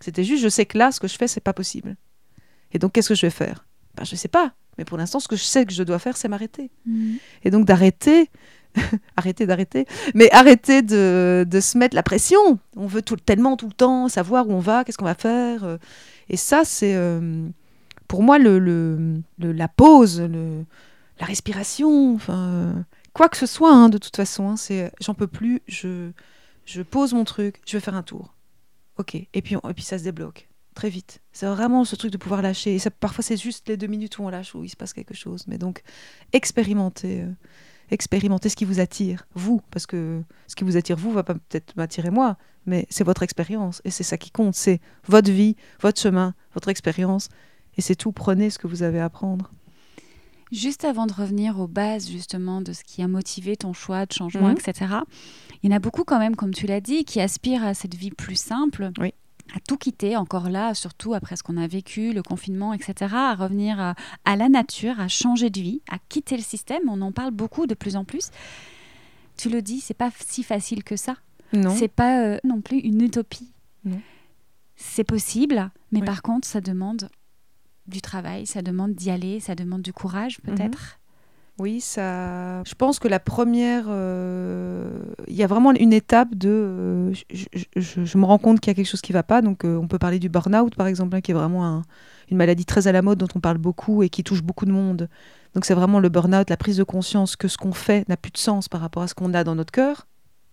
C'était 0.00 0.24
juste, 0.24 0.42
je 0.42 0.48
sais 0.48 0.66
que 0.66 0.76
là, 0.76 0.90
ce 0.90 0.98
que 0.98 1.06
je 1.06 1.16
fais, 1.16 1.28
c'est 1.28 1.40
pas 1.40 1.52
possible. 1.52 1.96
Et 2.72 2.80
donc, 2.80 2.92
qu'est-ce 2.92 3.08
que 3.08 3.14
je 3.14 3.24
vais 3.24 3.30
faire? 3.30 3.64
Ben, 3.96 4.04
Je 4.04 4.16
sais 4.16 4.28
pas. 4.28 4.54
Mais 4.78 4.84
pour 4.84 4.98
l'instant, 4.98 5.20
ce 5.20 5.28
que 5.28 5.36
je 5.36 5.44
sais 5.44 5.64
que 5.64 5.72
je 5.72 5.82
dois 5.82 5.98
faire, 5.98 6.16
c'est 6.16 6.28
m'arrêter. 6.28 6.70
Hmm. 6.86 7.14
Et 7.44 7.50
donc 7.50 7.64
d'arrêter, 7.64 8.30
arrêter 9.16 9.46
d'arrêter, 9.46 9.86
mais 10.14 10.30
arrêter 10.32 10.82
de, 10.82 11.46
de, 11.48 11.60
se 11.60 11.78
mettre 11.78 11.94
la 11.94 12.02
pression. 12.02 12.58
On 12.76 12.86
veut 12.86 13.02
tout, 13.02 13.16
tellement 13.16 13.56
tout 13.56 13.66
le 13.68 13.72
temps 13.72 14.08
savoir 14.08 14.48
où 14.48 14.52
on 14.52 14.58
va, 14.60 14.84
qu'est-ce 14.84 14.98
qu'on 14.98 15.04
va 15.04 15.14
faire. 15.14 15.64
euh. 15.64 15.78
Et 16.28 16.36
ça, 16.36 16.64
c'est 16.64 16.94
euh, 16.96 17.46
pour 18.08 18.22
moi 18.22 18.38
le, 18.38 18.58
le- 18.58 19.22
la 19.38 19.68
pause, 19.68 20.20
le, 20.20 20.64
la 21.20 21.26
respiration, 21.26 22.14
enfin, 22.14 22.48
euh, 22.54 22.72
quoi 23.12 23.28
que 23.28 23.36
ce 23.36 23.46
soit, 23.46 23.72
hein, 23.74 23.88
de 23.88 23.98
toute 23.98 24.16
façon. 24.16 24.48
hein, 24.50 24.56
c'est 24.56 24.92
j'en 25.00 25.14
peux 25.14 25.26
plus, 25.26 25.60
je, 25.68 26.10
je 26.66 26.82
pose 26.82 27.14
mon 27.14 27.24
truc, 27.24 27.60
je 27.66 27.76
vais 27.76 27.80
faire 27.80 27.94
un 27.96 28.02
tour. 28.02 28.34
Ok, 28.98 29.14
et 29.16 29.42
puis, 29.42 29.56
et 29.56 29.74
puis 29.74 29.82
ça 29.84 29.98
se 29.98 30.04
débloque 30.04 30.48
très 30.74 30.88
vite. 30.88 31.20
C'est 31.32 31.46
vraiment 31.46 31.84
ce 31.84 31.96
truc 31.96 32.10
de 32.12 32.16
pouvoir 32.18 32.42
lâcher. 32.42 32.74
Et 32.74 32.78
ça, 32.80 32.90
parfois, 32.90 33.22
c'est 33.24 33.36
juste 33.36 33.68
les 33.68 33.76
deux 33.76 33.86
minutes 33.86 34.18
où 34.18 34.24
on 34.24 34.28
lâche, 34.28 34.54
où 34.56 34.64
il 34.64 34.68
se 34.68 34.76
passe 34.76 34.92
quelque 34.92 35.14
chose. 35.14 35.44
Mais 35.46 35.58
donc, 35.58 35.82
expérimentez. 36.32 37.22
euh, 37.22 37.30
expérimentez 37.90 38.48
ce 38.48 38.56
qui 38.56 38.64
vous 38.64 38.80
attire, 38.80 39.26
vous, 39.34 39.60
parce 39.70 39.86
que 39.86 40.22
ce 40.46 40.54
qui 40.56 40.64
vous 40.64 40.76
attire, 40.76 40.96
vous, 40.96 41.12
va 41.12 41.22
pas 41.22 41.34
peut-être 41.34 41.76
m'attirer 41.76 42.10
moi, 42.10 42.36
mais 42.66 42.86
c'est 42.90 43.04
votre 43.04 43.22
expérience, 43.22 43.80
et 43.84 43.90
c'est 43.90 44.04
ça 44.04 44.16
qui 44.18 44.30
compte, 44.30 44.54
c'est 44.54 44.80
votre 45.06 45.30
vie, 45.30 45.56
votre 45.80 46.00
chemin, 46.00 46.34
votre 46.54 46.68
expérience, 46.68 47.28
et 47.76 47.82
c'est 47.82 47.94
tout, 47.96 48.12
prenez 48.12 48.50
ce 48.50 48.58
que 48.58 48.66
vous 48.66 48.82
avez 48.82 49.00
à 49.00 49.10
prendre. 49.10 49.52
Juste 50.52 50.84
avant 50.84 51.06
de 51.06 51.12
revenir 51.12 51.58
aux 51.58 51.66
bases 51.66 52.08
justement 52.08 52.60
de 52.60 52.72
ce 52.72 52.84
qui 52.84 53.02
a 53.02 53.08
motivé 53.08 53.56
ton 53.56 53.72
choix 53.72 54.06
de 54.06 54.12
changement, 54.12 54.48
Mhm. 54.48 54.56
etc. 54.58 54.94
Il 55.62 55.70
y 55.70 55.72
en 55.72 55.76
a 55.76 55.80
beaucoup 55.80 56.04
quand 56.04 56.18
même, 56.18 56.36
comme 56.36 56.52
tu 56.54 56.66
l'as 56.66 56.80
dit, 56.80 57.04
qui 57.04 57.20
aspirent 57.20 57.64
à 57.64 57.74
cette 57.74 57.94
vie 57.94 58.10
plus 58.10 58.36
simple, 58.36 58.90
Oui. 58.98 59.12
À 59.54 59.60
tout 59.68 59.76
quitter, 59.76 60.16
encore 60.16 60.48
là, 60.48 60.74
surtout 60.74 61.14
après 61.14 61.36
ce 61.36 61.42
qu'on 61.42 61.56
a 61.56 61.66
vécu, 61.66 62.12
le 62.12 62.22
confinement, 62.22 62.72
etc. 62.72 63.14
À 63.14 63.34
revenir 63.34 63.78
à, 63.80 63.94
à 64.24 64.36
la 64.36 64.48
nature, 64.48 64.98
à 65.00 65.08
changer 65.08 65.50
de 65.50 65.60
vie, 65.60 65.82
à 65.90 65.98
quitter 66.08 66.36
le 66.36 66.42
système. 66.42 66.82
On 66.88 67.00
en 67.02 67.12
parle 67.12 67.30
beaucoup 67.32 67.66
de 67.66 67.74
plus 67.74 67.96
en 67.96 68.04
plus. 68.04 68.30
Tu 69.36 69.48
le 69.50 69.62
dis, 69.62 69.80
c'est 69.80 69.94
pas 69.94 70.10
si 70.18 70.42
facile 70.42 70.82
que 70.84 70.96
ça. 70.96 71.16
Non 71.52 71.74
C'est 71.76 71.88
pas 71.88 72.22
euh, 72.24 72.38
non 72.44 72.60
plus 72.60 72.78
une 72.78 73.00
utopie. 73.02 73.50
C'est 74.76 75.04
possible, 75.04 75.70
mais 75.92 76.00
Ouais. 76.00 76.04
par 76.06 76.22
contre, 76.22 76.48
ça 76.48 76.60
demande 76.60 77.08
du 77.86 78.00
travail, 78.00 78.46
ça 78.46 78.60
demande 78.62 78.94
d'y 78.94 79.10
aller, 79.10 79.38
ça 79.40 79.54
demande 79.54 79.82
du 79.82 79.92
courage 79.92 80.38
Mhm. 80.44 80.54
peut-être. 80.56 80.98
Oui, 81.58 81.80
ça. 81.80 82.64
Je 82.64 82.74
pense 82.74 82.98
que 82.98 83.06
la 83.06 83.20
première, 83.20 83.84
euh, 83.88 84.90
il 85.28 85.36
y 85.36 85.44
a 85.44 85.46
vraiment 85.46 85.72
une 85.72 85.92
étape 85.92 86.34
de, 86.34 86.48
euh, 86.50 87.12
je, 87.76 88.18
me 88.18 88.24
rends 88.24 88.38
compte 88.38 88.58
qu'il 88.58 88.70
y 88.70 88.72
a 88.72 88.74
quelque 88.74 88.88
chose 88.88 89.00
qui 89.02 89.12
ne 89.12 89.18
va 89.18 89.22
pas. 89.22 89.40
Donc, 89.40 89.64
euh, 89.64 89.76
on 89.76 89.86
peut 89.86 90.00
parler 90.00 90.18
du 90.18 90.28
burn-out, 90.28 90.74
par 90.74 90.88
exemple, 90.88 91.14
hein, 91.14 91.20
qui 91.20 91.30
est 91.30 91.34
vraiment 91.34 91.64
un- 91.64 91.82
une 92.28 92.38
maladie 92.38 92.64
très 92.64 92.88
à 92.88 92.92
la 92.92 93.02
mode 93.02 93.18
dont 93.18 93.28
on 93.36 93.40
parle 93.40 93.58
beaucoup 93.58 94.02
et 94.02 94.08
qui 94.08 94.24
touche 94.24 94.42
beaucoup 94.42 94.64
de 94.66 94.72
monde. 94.72 95.08
Donc, 95.54 95.64
c'est 95.64 95.74
vraiment 95.74 96.00
le 96.00 96.08
burn-out, 96.08 96.50
la 96.50 96.56
prise 96.56 96.76
de 96.76 96.82
conscience 96.82 97.36
que 97.36 97.46
ce 97.46 97.56
qu'on 97.56 97.72
fait 97.72 98.08
n'a 98.08 98.16
plus 98.16 98.32
de 98.32 98.38
sens 98.38 98.68
par 98.68 98.80
rapport 98.80 99.04
à 99.04 99.06
ce 99.08 99.14
qu'on 99.14 99.32
a 99.32 99.44
dans 99.44 99.54
notre 99.54 99.72
cœur. 99.72 100.06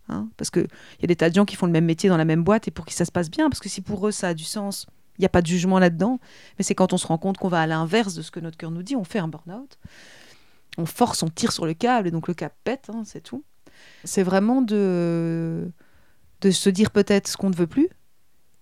hein. 0.10 0.28
parce 0.38 0.50
qu'il 0.52 0.68
y 1.02 1.06
a 1.06 1.08
des 1.08 1.16
tas 1.16 1.30
de 1.30 1.36
gens 1.36 1.46
qui 1.46 1.56
font 1.56 1.66
le 1.68 1.72
même 1.72 1.86
métier 1.86 2.10
dans 2.10 2.18
la 2.18 2.26
même 2.26 2.44
boîte 2.44 2.68
et 2.68 2.72
pour 2.72 2.86
qui 2.86 2.94
ça 2.94 3.06
se 3.06 3.12
passe 3.12 3.32
bien. 3.32 3.50
Parce 3.50 3.60
que 3.60 3.70
si 3.70 3.82
pour 3.82 4.06
eux 4.08 4.12
ça 4.12 4.30
a 4.30 4.34
du 4.36 4.44
sens, 4.44 4.86
il 5.18 5.22
n'y 5.22 5.26
a 5.26 5.30
pas 5.30 5.42
de 5.42 5.48
jugement 5.48 5.80
là-dedans. 5.80 6.20
Mais 6.60 6.64
c'est 6.64 6.76
quand 6.76 6.94
on 6.94 6.98
se 6.98 7.08
rend 7.08 7.18
compte 7.18 7.38
qu'on 7.38 7.48
va 7.48 7.62
à 7.62 7.68
l'inverse 7.68 8.14
de 8.14 8.22
ce 8.22 8.30
que 8.30 8.40
notre 8.40 8.58
cœur 8.58 8.72
nous 8.72 8.84
dit, 8.84 8.96
on 8.96 9.04
fait 9.04 9.20
un 9.20 9.28
burn-out 9.30 9.78
on 10.77 10.86
force, 10.86 11.23
on 11.23 11.29
tire 11.29 11.51
sur 11.51 11.65
le 11.65 11.73
câble 11.73 12.07
et 12.07 12.12
donc 12.12 12.27
le 12.27 12.34
câble 12.34 12.55
pète, 12.63 12.89
hein, 12.93 13.03
c'est 13.05 13.21
tout. 13.21 13.43
C'est 14.03 14.23
vraiment 14.23 14.62
de, 14.62 15.71
de 16.41 16.51
se 16.51 16.69
dire 16.69 16.91
peut-être 16.91 17.27
ce 17.27 17.38
qu'on 17.38 17.49
ne 17.49 17.55
veut 17.55 17.67
plus 17.67 17.89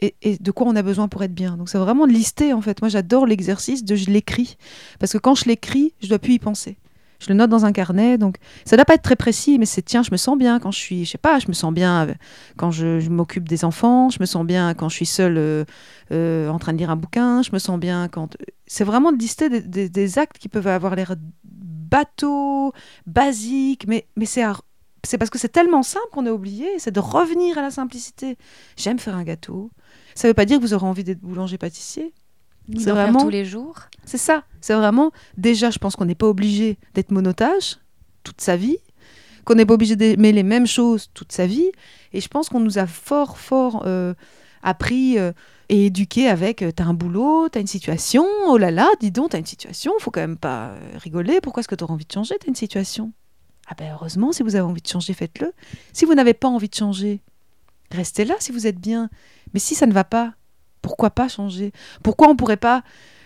et, 0.01 0.37
de 0.39 0.51
quoi 0.51 0.67
on 0.67 0.75
a 0.75 0.81
besoin 0.81 1.07
pour 1.07 1.23
être 1.23 1.33
bien. 1.33 1.57
Donc 1.57 1.69
c'est 1.69 1.77
vraiment 1.77 2.07
de 2.07 2.13
lister 2.13 2.53
en 2.53 2.61
fait. 2.61 2.81
Moi 2.81 2.89
j'adore 2.89 3.25
l'exercice 3.25 3.83
de 3.83 3.95
je 3.95 4.09
l'écris 4.09 4.57
parce 4.99 5.11
que 5.11 5.17
quand 5.17 5.35
je 5.35 5.45
l'écris, 5.45 5.93
je 6.01 6.07
dois 6.07 6.19
plus 6.19 6.33
y 6.33 6.39
penser. 6.39 6.77
Je 7.19 7.27
le 7.27 7.35
note 7.35 7.49
dans 7.49 7.65
un 7.65 7.73
carnet, 7.73 8.17
donc 8.17 8.37
ça 8.63 8.77
doit 8.77 8.85
pas 8.85 8.93
être 8.93 9.01
très 9.01 9.17
précis, 9.17 9.59
mais 9.59 9.65
c'est 9.65 9.81
tiens, 9.81 10.03
je 10.03 10.11
me 10.11 10.15
sens 10.15 10.37
bien 10.37 10.57
quand 10.57 10.71
je 10.71 10.79
suis, 10.79 11.03
je 11.03 11.11
sais 11.11 11.17
pas, 11.17 11.37
je 11.39 11.49
me 11.49 11.53
sens 11.53 11.73
bien 11.73 12.07
euh, 12.07 12.13
quand 12.55 12.71
je, 12.71 13.09
m'occupe 13.09 13.49
des 13.49 13.65
enfants, 13.65 14.09
je 14.09 14.19
me 14.21 14.25
sens 14.25 14.45
bien 14.45 14.73
quand 14.73 14.87
je 14.87 14.95
suis 14.95 15.05
seule 15.05 15.37
euh, 15.37 15.65
euh, 16.13 16.47
en 16.47 16.59
train 16.59 16.71
de 16.71 16.77
lire 16.77 16.89
un 16.89 16.95
bouquin, 16.95 17.41
je 17.41 17.49
me 17.51 17.59
sens 17.59 17.77
bien 17.77 18.07
quand. 18.07 18.37
C'est 18.67 18.85
vraiment 18.85 19.11
de 19.11 19.17
lister 19.17 19.49
des 19.49 20.17
actes 20.17 20.37
qui 20.37 20.47
peuvent 20.47 20.67
avoir 20.67 20.95
l'air 20.95 21.15
bateaux, 21.89 22.73
basiques, 23.05 23.85
mais, 23.87 24.07
mais 24.15 24.25
c'est 24.25 24.43
à- 24.43 24.57
c'est 25.05 25.17
parce 25.17 25.29
que 25.29 25.37
c'est 25.37 25.49
tellement 25.49 25.81
simple 25.83 26.05
qu'on 26.11 26.25
a 26.25 26.31
oublié, 26.31 26.67
c'est 26.77 26.91
de 26.91 26.99
revenir 26.99 27.57
à 27.57 27.61
la 27.61 27.71
simplicité. 27.71 28.37
J'aime 28.75 28.99
faire 28.99 29.15
un 29.15 29.23
gâteau. 29.23 29.71
Ça 30.13 30.27
veut 30.27 30.33
pas 30.33 30.45
dire 30.45 30.57
que 30.57 30.63
vous 30.63 30.73
aurez 30.73 30.85
envie 30.85 31.03
d'être 31.05 31.21
boulanger-pâtissier. 31.21 32.13
C'est 32.77 32.91
vraiment- 32.91 33.23
tous 33.23 33.29
les 33.29 33.45
jours. 33.45 33.79
C'est 34.05 34.17
ça. 34.19 34.43
C'est 34.61 34.75
vraiment. 34.75 35.11
Déjà, 35.37 35.71
je 35.71 35.79
pense 35.79 35.95
qu'on 35.95 36.05
n'est 36.05 36.15
pas 36.15 36.27
obligé 36.27 36.77
d'être 36.93 37.11
monotage 37.11 37.77
toute 38.23 38.41
sa 38.41 38.55
vie, 38.57 38.77
qu'on 39.45 39.55
n'est 39.55 39.65
pas 39.65 39.73
obligé 39.73 39.95
d'aimer 39.95 40.31
les 40.33 40.43
mêmes 40.43 40.67
choses 40.67 41.09
toute 41.13 41.31
sa 41.31 41.47
vie. 41.47 41.71
Et 42.13 42.21
je 42.21 42.27
pense 42.27 42.49
qu'on 42.49 42.59
nous 42.59 42.77
a 42.77 42.85
fort, 42.85 43.37
fort 43.39 43.83
euh, 43.87 44.13
appris 44.61 45.17
euh, 45.17 45.31
et 45.69 45.85
éduqué 45.85 46.27
avec 46.27 46.61
euh, 46.63 46.71
t'as 46.71 46.83
un 46.83 46.93
boulot, 46.93 47.47
t'as 47.49 47.61
une 47.61 47.67
situation, 47.67 48.25
oh 48.47 48.57
là 48.57 48.71
là, 48.71 48.89
dis 48.99 49.11
donc, 49.11 49.29
t'as 49.29 49.37
une 49.37 49.45
situation, 49.45 49.93
faut 49.99 50.11
quand 50.11 50.19
même 50.19 50.37
pas 50.37 50.69
euh, 50.69 50.79
rigoler. 50.95 51.39
Pourquoi 51.41 51.61
est-ce 51.61 51.67
que 51.67 51.75
t'auras 51.75 51.93
envie 51.93 52.05
de 52.05 52.11
changer 52.11 52.35
T'as 52.39 52.47
une 52.47 52.55
situation? 52.55 53.13
Ah 53.67 53.75
ben 53.77 53.91
heureusement, 53.93 54.31
si 54.31 54.41
vous 54.41 54.55
avez 54.55 54.65
envie 54.65 54.81
de 54.81 54.87
changer, 54.87 55.13
faites-le. 55.13 55.53
Si 55.93 56.05
vous 56.05 56.15
n'avez 56.15 56.33
pas 56.33 56.47
envie 56.47 56.69
de 56.69 56.75
changer, 56.75 57.21
restez 57.91 58.25
là 58.25 58.33
si 58.39 58.51
vous 58.51 58.65
êtes 58.65 58.79
bien. 58.79 59.09
Mais 59.53 59.59
si 59.59 59.75
ça 59.75 59.85
ne 59.85 59.93
va 59.93 60.03
pas, 60.03 60.33
pourquoi 60.81 61.11
pas 61.11 61.27
changer? 61.27 61.71
Pourquoi 62.01 62.29
on 62.29 62.35
pourrait 62.35 62.57
pas 62.57 62.83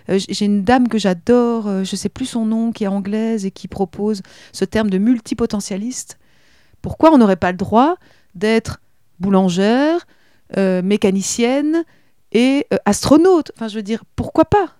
euh, 0.09 0.19
J'ai 0.27 0.45
une 0.45 0.63
dame 0.63 0.89
que 0.89 0.97
j'adore, 0.97 1.67
euh, 1.67 1.83
je 1.85 1.95
sais 1.95 2.09
plus 2.09 2.25
son 2.25 2.45
nom, 2.45 2.73
qui 2.73 2.83
est 2.83 2.87
anglaise 2.87 3.45
et 3.45 3.51
qui 3.51 3.69
propose 3.69 4.21
ce 4.51 4.65
terme 4.65 4.89
de 4.89 4.97
multipotentialiste. 4.97 6.19
Pourquoi 6.81 7.13
on 7.13 7.17
n'aurait 7.17 7.37
pas 7.37 7.51
le 7.51 7.57
droit 7.57 7.95
d'être 8.35 8.81
boulangère, 9.21 10.05
mécanicienne 10.57 11.85
et 12.33 12.67
euh, 12.73 12.77
astronaute 12.85 13.51
Enfin, 13.55 13.67
je 13.67 13.75
veux 13.75 13.83
dire, 13.83 14.03
pourquoi 14.15 14.45
pas? 14.45 14.75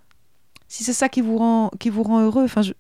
Si 0.68 0.84
c'est 0.84 0.94
ça 0.94 1.08
qui 1.08 1.22
vous 1.22 1.38
rend, 1.38 1.72
qui 1.80 1.90
vous 1.90 2.04
rend 2.04 2.22
heureux, 2.22 2.44
enfin, 2.44 2.64
je- 2.64 2.74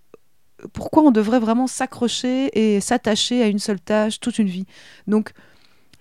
pourquoi 0.74 1.04
on 1.04 1.12
devrait 1.12 1.40
vraiment 1.40 1.68
s'accrocher 1.68 2.50
et 2.54 2.82
s'attacher 2.82 3.44
à 3.44 3.48
une 3.48 3.60
seule 3.60 3.80
tâche 3.80 4.20
toute 4.20 4.40
une 4.40 4.48
vie? 4.48 4.66
Donc, 5.08 5.32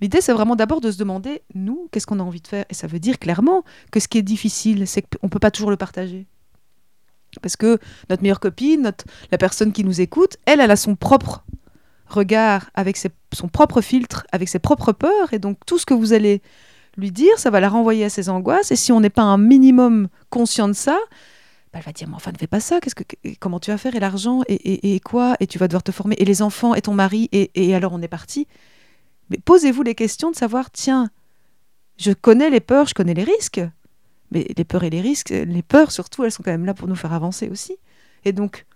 l'idée, 0.00 0.20
c'est 0.20 0.32
vraiment 0.32 0.56
d'abord 0.56 0.80
de 0.80 0.90
se 0.90 0.98
demander, 0.98 1.42
nous, 1.54 1.88
qu'est-ce 1.90 2.06
qu'on 2.06 2.20
a 2.20 2.22
envie 2.22 2.40
de 2.40 2.48
faire? 2.48 2.64
Et 2.70 2.74
ça 2.74 2.86
veut 2.86 3.00
dire 3.00 3.18
clairement 3.18 3.64
que 3.90 4.00
ce 4.00 4.08
qui 4.08 4.18
est 4.18 4.22
difficile, 4.22 4.86
c'est 4.86 5.02
qu'on 5.02 5.26
ne 5.26 5.30
peut 5.30 5.38
pas 5.38 5.50
toujours 5.50 5.70
le 5.70 5.76
partager. 5.76 6.26
Parce 7.40 7.56
que 7.56 7.78
notre 8.10 8.22
meilleure 8.22 8.40
copine, 8.40 8.82
notre, 8.82 9.04
la 9.30 9.38
personne 9.38 9.72
qui 9.72 9.84
nous 9.84 10.00
écoute, 10.00 10.36
elle, 10.46 10.60
elle 10.60 10.70
a 10.70 10.76
son 10.76 10.96
propre 10.96 11.44
regard, 12.06 12.70
avec 12.74 12.96
son 12.98 13.48
propre 13.48 13.80
filtre, 13.80 14.26
avec 14.32 14.48
ses 14.48 14.58
propres 14.58 14.92
peurs. 14.92 15.32
Et 15.32 15.38
donc, 15.38 15.58
tout 15.66 15.78
ce 15.78 15.86
que 15.86 15.94
vous 15.94 16.12
allez 16.12 16.42
lui 16.96 17.10
dire, 17.10 17.38
ça 17.38 17.50
va 17.50 17.60
la 17.60 17.68
renvoyer 17.68 18.04
à 18.04 18.10
ses 18.10 18.28
angoisses. 18.28 18.70
Et 18.70 18.76
si 18.76 18.92
on 18.92 19.00
n'est 19.00 19.10
pas 19.10 19.22
un 19.22 19.38
minimum 19.38 20.08
conscient 20.30 20.68
de 20.68 20.74
ça, 20.74 20.98
bah, 21.72 21.78
elle 21.78 21.84
va 21.84 21.92
dire, 21.92 22.08
mais 22.08 22.16
enfin, 22.16 22.32
ne 22.32 22.38
fais 22.38 22.46
pas 22.46 22.60
ça, 22.60 22.80
qu'est-ce 22.80 22.94
que, 22.94 23.04
comment 23.40 23.58
tu 23.58 23.70
vas 23.70 23.78
faire, 23.78 23.96
et 23.96 24.00
l'argent, 24.00 24.42
et, 24.46 24.94
et, 24.94 25.00
quoi, 25.00 25.36
et 25.40 25.46
tu 25.46 25.58
vas 25.58 25.68
devoir 25.68 25.82
te 25.82 25.90
former, 25.90 26.16
et 26.18 26.24
les 26.24 26.42
enfants, 26.42 26.74
et 26.74 26.82
ton 26.82 26.92
mari, 26.92 27.28
et, 27.32 27.50
et 27.54 27.74
alors 27.74 27.94
on 27.94 28.02
est 28.02 28.08
parti. 28.08 28.46
Mais 29.30 29.38
posez-vous 29.38 29.82
les 29.82 29.94
questions 29.94 30.30
de 30.30 30.36
savoir, 30.36 30.70
tiens, 30.70 31.10
je 31.96 32.12
connais 32.12 32.50
les 32.50 32.60
peurs, 32.60 32.86
je 32.86 32.94
connais 32.94 33.14
les 33.14 33.24
risques, 33.24 33.62
mais 34.30 34.46
les 34.54 34.64
peurs 34.64 34.84
et 34.84 34.90
les 34.90 35.00
risques, 35.00 35.30
les 35.30 35.62
peurs 35.62 35.92
surtout, 35.92 36.24
elles 36.24 36.32
sont 36.32 36.42
quand 36.42 36.50
même 36.50 36.66
là 36.66 36.74
pour 36.74 36.88
nous 36.88 36.94
faire 36.94 37.12
avancer 37.14 37.48
aussi. 37.48 37.76
Et 38.24 38.32
donc, 38.32 38.66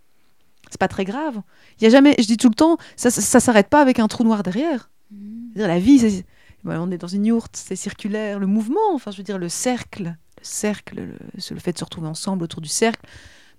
c'est 0.71 0.81
pas 0.81 0.89
très 0.89 1.05
grave. 1.05 1.43
Il 1.79 1.85
y 1.85 1.87
a 1.87 1.91
jamais, 1.91 2.15
je 2.19 2.27
dis 2.27 2.37
tout 2.37 2.49
le 2.49 2.55
temps, 2.55 2.79
ça, 2.97 3.11
ça, 3.11 3.41
s'arrête 3.41 3.69
pas 3.69 3.81
avec 3.81 3.99
un 3.99 4.09
trou 4.09 4.25
noir 4.25 4.43
derrière. 4.43 4.91
Mmh. 5.11 5.17
La 5.57 5.79
vie, 5.79 6.25
on 6.65 6.91
est 6.91 6.99
dans 6.99 7.07
une 7.07 7.27
yourte, 7.27 7.57
c'est 7.57 7.77
circulaire. 7.77 8.39
Le 8.39 8.47
mouvement, 8.47 8.95
enfin, 8.95 9.11
je 9.11 9.19
veux 9.19 9.23
dire, 9.23 9.39
le 9.39 9.49
cercle, 9.49 10.05
le 10.39 10.45
cercle, 10.45 10.97
le, 10.97 11.15
le 11.51 11.61
fait 11.61 11.73
de 11.73 11.79
se 11.79 11.85
retrouver 11.85 12.09
ensemble 12.09 12.43
autour 12.45 12.61
du 12.61 12.69
cercle, 12.69 13.07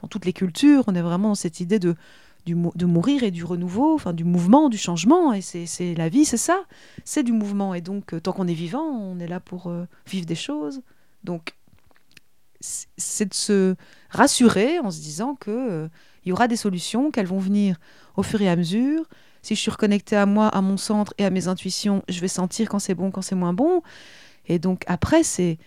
dans 0.01 0.07
toutes 0.07 0.25
les 0.25 0.33
cultures, 0.33 0.83
on 0.87 0.95
est 0.95 1.01
vraiment 1.01 1.29
dans 1.29 1.35
cette 1.35 1.59
idée 1.59 1.79
de, 1.79 1.95
de 2.45 2.85
mourir 2.85 3.23
et 3.23 3.31
du 3.31 3.43
renouveau, 3.43 3.93
enfin 3.95 4.13
du 4.13 4.23
mouvement, 4.23 4.69
du 4.69 4.77
changement. 4.77 5.33
Et 5.33 5.41
c'est 5.41 5.95
la 5.95 6.09
vie, 6.09 6.25
c'est 6.25 6.37
ça, 6.37 6.63
c'est 7.03 7.23
du 7.23 7.31
mouvement. 7.31 7.73
Et 7.73 7.81
donc, 7.81 8.13
euh, 8.13 8.19
tant 8.19 8.31
qu'on 8.31 8.47
est 8.47 8.53
vivant, 8.53 8.85
on 8.85 9.19
est 9.19 9.27
là 9.27 9.39
pour 9.39 9.67
euh, 9.67 9.85
vivre 10.05 10.25
des 10.25 10.35
choses. 10.35 10.81
Donc, 11.23 11.55
c'est 12.59 13.29
de 13.29 13.33
se 13.33 13.75
rassurer 14.09 14.79
en 14.79 14.89
se 14.89 14.99
disant 14.99 15.35
que 15.35 15.51
euh, 15.51 15.87
il 16.25 16.29
y 16.29 16.31
aura 16.31 16.47
des 16.47 16.55
solutions, 16.55 17.11
qu'elles 17.11 17.27
vont 17.27 17.39
venir 17.39 17.77
au 18.15 18.23
fur 18.23 18.41
et 18.41 18.49
à 18.49 18.55
mesure. 18.55 19.05
Si 19.47 19.55
je 19.55 19.61
suis 19.61 19.71
reconnectée 19.71 20.17
à 20.17 20.25
moi, 20.25 20.49
à 20.49 20.59
mon 20.59 20.75
centre 20.75 21.13
et 21.17 21.23
à 21.23 21.29
mes 21.29 21.47
intuitions, 21.47 22.03
je 22.09 22.19
vais 22.19 22.27
sentir 22.27 22.67
quand 22.67 22.79
c'est 22.79 22.95
bon, 22.95 23.11
quand 23.11 23.21
c'est 23.21 23.33
moins 23.33 23.53
bon. 23.53 23.81
Et 24.47 24.59
donc 24.59 24.83
après, 24.87 25.23
c'est, 25.23 25.57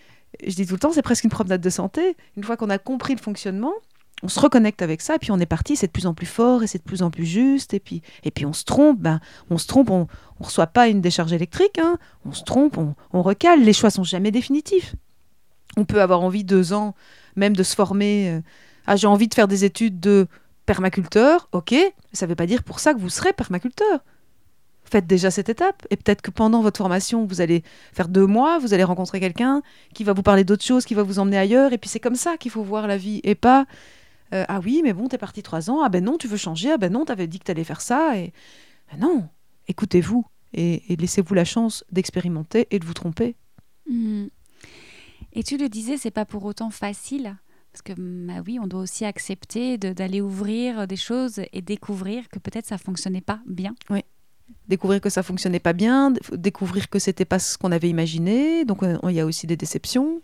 je 0.45 0.53
dis 0.53 0.67
tout 0.67 0.75
le 0.75 0.79
temps, 0.79 0.91
c'est 0.91 1.01
presque 1.01 1.23
une 1.23 1.31
promenade 1.31 1.61
de 1.61 1.69
santé. 1.71 2.15
Une 2.37 2.43
fois 2.43 2.57
qu'on 2.57 2.69
a 2.69 2.77
compris 2.77 3.15
le 3.15 3.19
fonctionnement, 3.19 3.73
on 4.21 4.27
se 4.27 4.39
reconnecte 4.39 4.83
avec 4.83 5.01
ça, 5.01 5.17
puis 5.17 5.31
on 5.31 5.39
est 5.39 5.47
parti, 5.47 5.75
c'est 5.75 5.87
de 5.87 5.91
plus 5.91 6.05
en 6.05 6.13
plus 6.13 6.27
fort, 6.27 6.61
et 6.61 6.67
c'est 6.67 6.77
de 6.77 6.83
plus 6.83 7.01
en 7.01 7.09
plus 7.09 7.25
juste, 7.25 7.73
et 7.73 7.79
puis, 7.79 8.03
et 8.23 8.29
puis 8.29 8.45
on 8.45 8.53
se 8.53 8.65
trompe, 8.65 8.99
ben, 8.99 9.19
on 9.49 9.57
se 9.57 9.65
trompe, 9.65 9.89
on 9.89 10.07
ne 10.39 10.45
reçoit 10.45 10.67
pas 10.67 10.87
une 10.87 11.01
décharge 11.01 11.33
électrique, 11.33 11.79
hein, 11.79 11.97
on 12.23 12.33
se 12.33 12.43
trompe, 12.43 12.77
on, 12.77 12.93
on, 13.13 13.23
recale, 13.23 13.63
les 13.63 13.73
choix 13.73 13.89
sont 13.89 14.03
jamais 14.03 14.29
définitifs. 14.29 14.95
On 15.75 15.85
peut 15.85 16.03
avoir 16.03 16.21
envie 16.21 16.43
deux 16.43 16.73
ans, 16.73 16.93
même 17.35 17.55
de 17.55 17.63
se 17.63 17.73
former, 17.73 18.29
euh, 18.29 18.41
ah 18.85 18.95
j'ai 18.95 19.07
envie 19.07 19.27
de 19.27 19.33
faire 19.33 19.47
des 19.47 19.65
études 19.65 19.99
de 19.99 20.27
permaculteur, 20.71 21.49
ok, 21.51 21.75
ça 22.13 22.25
ne 22.25 22.29
veut 22.29 22.35
pas 22.35 22.45
dire 22.45 22.63
pour 22.63 22.79
ça 22.79 22.93
que 22.93 22.99
vous 22.99 23.09
serez 23.09 23.33
permaculteur. 23.33 23.99
Faites 24.85 25.05
déjà 25.05 25.29
cette 25.29 25.49
étape, 25.49 25.85
et 25.89 25.97
peut-être 25.97 26.21
que 26.21 26.31
pendant 26.31 26.61
votre 26.61 26.77
formation, 26.77 27.25
vous 27.25 27.41
allez 27.41 27.61
faire 27.91 28.07
deux 28.07 28.25
mois, 28.25 28.57
vous 28.57 28.73
allez 28.73 28.85
rencontrer 28.85 29.19
quelqu'un 29.19 29.63
qui 29.93 30.05
va 30.05 30.13
vous 30.13 30.23
parler 30.23 30.45
d'autres 30.45 30.63
choses, 30.63 30.85
qui 30.85 30.93
va 30.93 31.03
vous 31.03 31.19
emmener 31.19 31.37
ailleurs, 31.37 31.73
et 31.73 31.77
puis 31.77 31.89
c'est 31.89 31.99
comme 31.99 32.15
ça 32.15 32.37
qu'il 32.37 32.51
faut 32.51 32.63
voir 32.63 32.87
la 32.87 32.95
vie, 32.95 33.19
et 33.25 33.35
pas 33.35 33.65
euh, 34.33 34.45
ah 34.47 34.61
oui, 34.63 34.79
mais 34.81 34.93
bon, 34.93 35.09
t'es 35.09 35.17
parti 35.17 35.43
trois 35.43 35.69
ans. 35.69 35.81
Ah 35.83 35.89
ben 35.89 36.01
non, 36.01 36.17
tu 36.17 36.29
veux 36.29 36.37
changer. 36.37 36.71
Ah 36.71 36.77
ben 36.77 36.89
non, 36.89 37.03
t'avais 37.03 37.27
dit 37.27 37.37
que 37.37 37.43
t'allais 37.43 37.65
faire 37.65 37.81
ça. 37.81 38.17
Et 38.17 38.31
ben 38.89 38.99
non, 38.99 39.27
écoutez-vous 39.67 40.25
et, 40.53 40.95
laissez-vous 40.97 41.33
la 41.33 41.43
chance 41.43 41.83
d'expérimenter 41.91 42.65
et 42.71 42.79
de 42.79 42.85
vous 42.85 42.93
tromper. 42.93 43.35
Hmm. 43.89 44.27
Et 45.33 45.43
tu 45.43 45.57
le 45.57 45.67
disais, 45.67 45.97
c'est 45.97 46.11
pas 46.11 46.23
pour 46.23 46.45
autant 46.45 46.69
facile. 46.69 47.35
Parce 47.71 47.81
que, 47.81 47.93
bah 47.97 48.43
oui, 48.45 48.59
on 48.61 48.67
doit 48.67 48.81
aussi 48.81 49.05
accepter 49.05 49.77
d'aller 49.77 50.19
ouvrir 50.19 50.87
des 50.87 50.97
choses 50.97 51.41
et 51.53 51.61
découvrir 51.61 52.27
que 52.29 52.37
peut-être 52.37 52.65
ça 52.65 52.77
fonctionnait 52.77 53.21
pas 53.21 53.39
bien. 53.45 53.75
Oui. 53.89 54.03
Découvrir 54.67 54.99
que 54.99 55.09
ça 55.09 55.23
fonctionnait 55.23 55.59
pas 55.59 55.71
bien, 55.71 56.13
découvrir 56.33 56.89
que 56.89 56.99
c'était 56.99 57.25
pas 57.25 57.39
ce 57.39 57.57
qu'on 57.57 57.71
avait 57.71 57.89
imaginé. 57.89 58.65
Donc, 58.65 58.79
il 58.83 59.11
y 59.11 59.19
a 59.21 59.25
aussi 59.25 59.47
des 59.47 59.55
déceptions. 59.55 60.21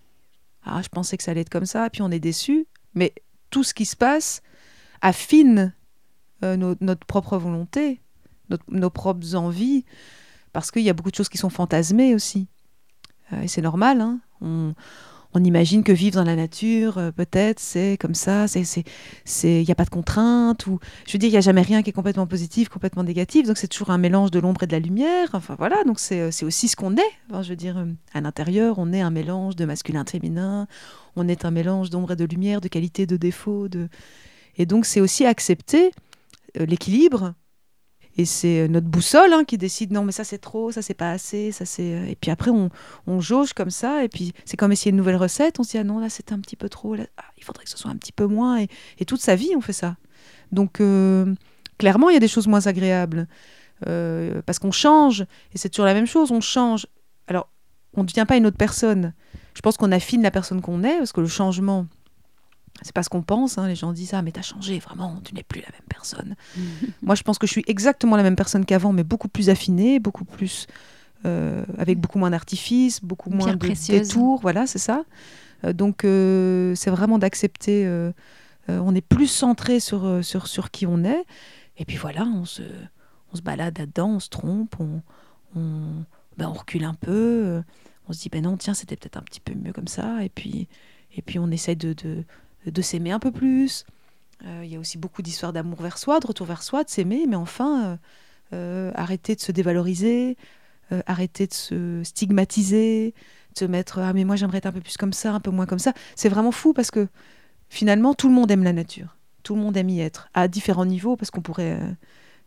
Ah, 0.64 0.82
je 0.82 0.90
pensais 0.90 1.16
que 1.16 1.24
ça 1.24 1.32
allait 1.32 1.42
être 1.42 1.50
comme 1.50 1.66
ça, 1.66 1.90
puis 1.90 2.02
on 2.02 2.12
est 2.12 2.20
déçu. 2.20 2.68
Mais 2.94 3.14
tout 3.50 3.64
ce 3.64 3.74
qui 3.74 3.86
se 3.86 3.96
passe 3.96 4.42
affine 5.02 5.74
euh, 6.44 6.76
notre 6.82 7.06
propre 7.06 7.38
volonté, 7.38 8.02
nos 8.70 8.90
propres 8.90 9.36
envies, 9.36 9.86
parce 10.52 10.72
qu'il 10.72 10.84
y 10.84 10.90
a 10.90 10.94
beaucoup 10.94 11.12
de 11.12 11.16
choses 11.16 11.30
qui 11.30 11.38
sont 11.38 11.50
fantasmées 11.50 12.14
aussi. 12.14 12.48
Euh, 13.32 13.42
et 13.42 13.48
c'est 13.48 13.62
normal, 13.62 14.02
hein. 14.02 14.20
on, 14.42 14.74
on 15.34 15.44
imagine 15.44 15.84
que 15.84 15.92
vivre 15.92 16.16
dans 16.16 16.24
la 16.24 16.36
nature, 16.36 16.98
euh, 16.98 17.12
peut-être, 17.12 17.60
c'est 17.60 17.98
comme 18.00 18.16
ça, 18.16 18.48
c'est, 18.48 18.84
il 19.44 19.66
n'y 19.66 19.72
a 19.72 19.76
pas 19.76 19.86
de 19.86 19.90
contraintes, 19.90 20.68
ou 20.68 20.80
je 21.06 21.14
veux 21.14 21.20
dire, 21.20 21.30
il 21.30 21.34
n'y 21.34 21.38
a 21.38 21.42
jamais 21.42 21.62
rien 21.62 21.84
qui 21.84 21.90
est 21.90 21.94
complètement 21.94 22.28
positif, 22.28 22.70
complètement 22.70 23.04
négatif, 23.04 23.48
donc 23.48 23.58
c'est 23.58 23.68
toujours 23.68 23.92
un 23.92 23.98
mélange 23.98 24.32
de 24.32 24.40
l'ombre 24.40 24.64
et 24.64 24.68
de 24.68 24.72
la 24.72 24.80
lumière. 24.80 25.30
Enfin 25.34 25.56
voilà, 25.58 25.84
donc 25.84 26.00
c'est, 26.00 26.22
euh, 26.22 26.46
aussi 26.48 26.68
ce 26.68 26.76
qu'on 26.76 26.96
est. 26.96 27.42
je 27.42 27.50
veux 27.50 27.56
dire, 27.56 27.78
euh, 27.78 27.86
à 28.14 28.22
l'intérieur, 28.22 28.76
on 28.80 28.94
est 28.94 29.02
un 29.02 29.12
mélange 29.12 29.56
de 29.56 29.66
masculin 29.66 30.04
et 30.06 30.10
féminin, 30.10 30.68
on 31.16 31.28
est 31.28 31.46
un 31.46 31.52
mélange 31.52 31.90
d'ombre 31.90 32.12
et 32.12 32.16
de 32.16 32.26
lumière, 32.26 32.62
de 32.62 32.68
qualité, 32.68 33.06
de 33.06 33.18
défaut, 33.18 33.68
de... 33.68 33.90
et 34.58 34.66
donc 34.66 34.86
c'est 34.86 35.02
aussi 35.02 35.26
accepter 35.26 35.92
l'équilibre 36.56 37.34
et 38.18 38.26
c'est 38.26 38.62
euh, 38.62 38.68
notre 38.68 38.88
boussole 38.88 39.32
hein, 39.32 39.44
qui 39.44 39.58
décide 39.58 39.92
non 39.92 40.04
mais 40.04 40.12
ça 40.12 40.24
c'est 40.24 40.40
trop, 40.40 40.72
ça 40.72 40.82
c'est 40.82 40.94
pas 40.94 41.12
assez, 41.12 41.52
ça 41.52 41.66
c'est 41.66 41.94
euh, 41.94 42.06
et 42.08 42.16
puis 42.16 42.32
après 42.32 42.52
on, 42.52 42.70
on, 43.06 43.22
jauge 43.22 43.54
comme 43.54 43.70
ça 43.70 44.04
et 44.04 44.10
puis 44.10 44.34
c'est 44.46 44.58
comme 44.58 44.72
essayer 44.72 44.92
une 44.92 44.98
nouvelle 44.98 45.16
recette, 45.16 45.60
on 45.60 45.64
se 45.64 45.72
dit 45.72 45.78
ah 45.78 45.84
non 45.84 46.00
là 46.00 46.10
c'est 46.10 46.32
un 46.32 46.40
petit 46.40 46.56
peu 46.56 46.70
trop, 46.70 46.96
ah, 46.96 47.24
il 47.38 47.44
faudrait 47.44 47.64
que 47.64 47.70
ce 47.70 47.78
soit 47.78 47.92
un 47.92 47.96
petit 47.96 48.12
peu 48.12 48.26
moins 48.26 48.60
et, 48.60 48.68
et 49.00 49.06
toute 49.06 49.22
sa 49.22 49.36
vie 49.36 49.54
on 49.56 49.62
fait 49.62 49.74
ça. 49.74 49.96
Donc 50.52 50.82
euh, 50.82 51.34
clairement 51.78 52.10
il 52.10 52.14
y 52.14 52.18
a 52.18 52.20
des 52.22 52.28
choses 52.28 52.48
moins 52.48 52.66
agréables 52.68 53.28
parce 54.48 54.58
qu'on 54.58 54.72
change 54.72 55.22
et 55.54 55.58
c'est 55.60 55.70
toujours 55.70 55.86
la 55.86 55.94
même 55.94 56.08
chose, 56.08 56.32
on 56.32 56.42
change. 56.42 56.88
Alors 57.28 57.50
on 57.94 58.02
ne 58.02 58.08
devient 58.08 58.26
pas 58.28 58.36
une 58.36 58.48
autre 58.48 58.58
personne. 58.58 59.14
Je 59.54 59.62
pense 59.62 59.78
qu'on 59.78 59.92
affine 59.92 60.24
la 60.24 60.32
personne 60.32 60.62
qu'on 60.62 60.84
est 60.84 60.98
parce 60.98 61.12
que 61.12 61.22
le 61.22 61.28
changement 61.28 61.86
c'est 62.84 62.94
pas 62.94 63.04
ce 63.04 63.10
qu'on 63.10 63.22
pense, 63.22 63.58
hein. 63.58 63.68
les 63.68 63.76
gens 63.76 63.92
disent 63.92 64.14
Ah, 64.14 64.22
mais 64.22 64.32
t'as 64.32 64.42
changé, 64.42 64.80
vraiment, 64.80 65.20
tu 65.24 65.34
n'es 65.34 65.44
plus 65.44 65.62
la 65.62 65.70
même 65.72 65.88
personne. 65.90 66.36
Moi, 67.02 67.16
je 67.16 67.24
pense 67.24 67.38
que 67.38 67.48
je 67.48 67.52
suis 67.52 67.64
exactement 67.68 68.16
la 68.16 68.24
même 68.24 68.36
personne 68.36 68.66
qu'avant, 68.66 68.94
mais 68.94 69.04
beaucoup 69.04 69.28
plus 69.28 69.50
affinée, 69.50 70.00
beaucoup 70.00 70.26
plus. 70.26 70.68
Euh, 71.26 71.66
avec 71.80 72.00
beaucoup 72.00 72.20
moins 72.20 72.30
d'artifices, 72.30 73.04
beaucoup 73.04 73.32
moins 73.32 73.56
de 73.56 73.68
détours, 73.88 74.40
voilà, 74.40 74.68
c'est 74.68 74.78
ça. 74.78 75.04
Euh, 75.64 75.74
donc, 75.74 76.06
euh, 76.06 76.76
c'est 76.76 76.92
vraiment 76.92 77.18
d'accepter. 77.18 77.88
on 78.70 78.94
est 78.94 79.02
plus 79.02 79.28
centré 79.28 79.80
sur, 79.80 80.24
sur, 80.24 80.48
sur 80.48 80.70
qui 80.70 80.86
on 80.86 81.04
est. 81.04 81.26
Et 81.78 81.86
puis 81.86 81.98
voilà, 81.98 82.24
on 82.24 82.46
se, 82.46 82.62
on 83.34 83.36
se 83.36 83.42
balade 83.42 83.78
là-dedans, 83.80 84.10
on 84.10 84.20
se 84.20 84.30
trompe, 84.30 84.76
on, 84.80 85.02
on, 85.56 86.06
ben, 86.38 86.50
on 86.50 86.54
recule 86.54 86.84
un 86.84 86.94
peu. 86.94 87.64
on 88.08 88.14
se 88.14 88.20
dit 88.20 88.30
Ben 88.30 88.44
non, 88.44 88.56
tiens, 88.56 88.76
c'était 88.76 88.96
peut-être 88.96 89.18
un 89.18 89.24
petit 89.24 89.40
peu 89.40 89.56
mieux 89.56 89.74
comme 89.74 89.88
ça. 89.88 90.24
Et 90.24 90.30
puis, 90.30 90.68
et 91.16 91.22
puis 91.24 91.40
on 91.40 91.50
essaie 91.50 91.76
de, 91.76 91.94
de 91.94 92.24
de 92.72 92.82
s'aimer 92.82 93.12
un 93.12 93.20
peu 93.20 93.32
plus. 93.32 93.86
Euh, 94.46 94.62
il 94.64 94.72
y 94.72 94.76
a 94.76 94.80
aussi 94.80 94.98
beaucoup 94.98 95.22
d'histoires 95.22 95.54
d'amour 95.54 95.82
vers 95.82 95.98
soi, 95.98 96.20
de 96.20 96.28
retour 96.28 96.46
vers 96.46 96.64
soi, 96.64 96.84
de 96.84 96.90
s'aimer, 96.90 97.26
mais 97.28 97.36
enfin, 97.36 97.86
euh, 97.86 97.98
euh, 98.54 98.92
arrêter 98.96 99.36
de 99.36 99.42
se 99.42 99.52
dévaloriser, 99.52 100.38
arrêter 101.06 101.48
de 101.48 101.54
se 101.54 102.02
stigmatiser, 102.04 103.14
de 103.54 103.60
se 103.60 103.66
mettre 103.66 104.00
Ah, 104.00 104.14
mais 104.14 104.24
moi 104.24 104.38
j'aimerais 104.38 104.60
être 104.60 104.68
un 104.68 104.72
peu 104.72 104.80
plus 104.80 104.96
comme 104.96 105.12
ça, 105.12 105.34
un 105.34 105.40
peu 105.40 105.52
moins 105.52 105.66
comme 105.66 105.80
ça. 105.80 105.94
C'est 106.16 106.30
vraiment 106.30 106.52
fou 106.52 106.74
parce 106.74 106.92
que 106.92 107.08
finalement, 107.70 108.14
tout 108.14 108.30
le 108.30 108.36
monde 108.36 108.50
aime 108.52 108.64
la 108.64 108.74
nature. 108.74 109.18
Tout 109.44 109.56
le 109.56 109.62
monde 109.62 109.76
aime 109.76 109.90
y 109.90 110.00
être, 110.00 110.30
à 110.34 110.48
différents 110.48 110.86
niveaux, 110.86 111.16
parce 111.18 111.32
qu'on 111.32 111.42
pourrait 111.42 111.80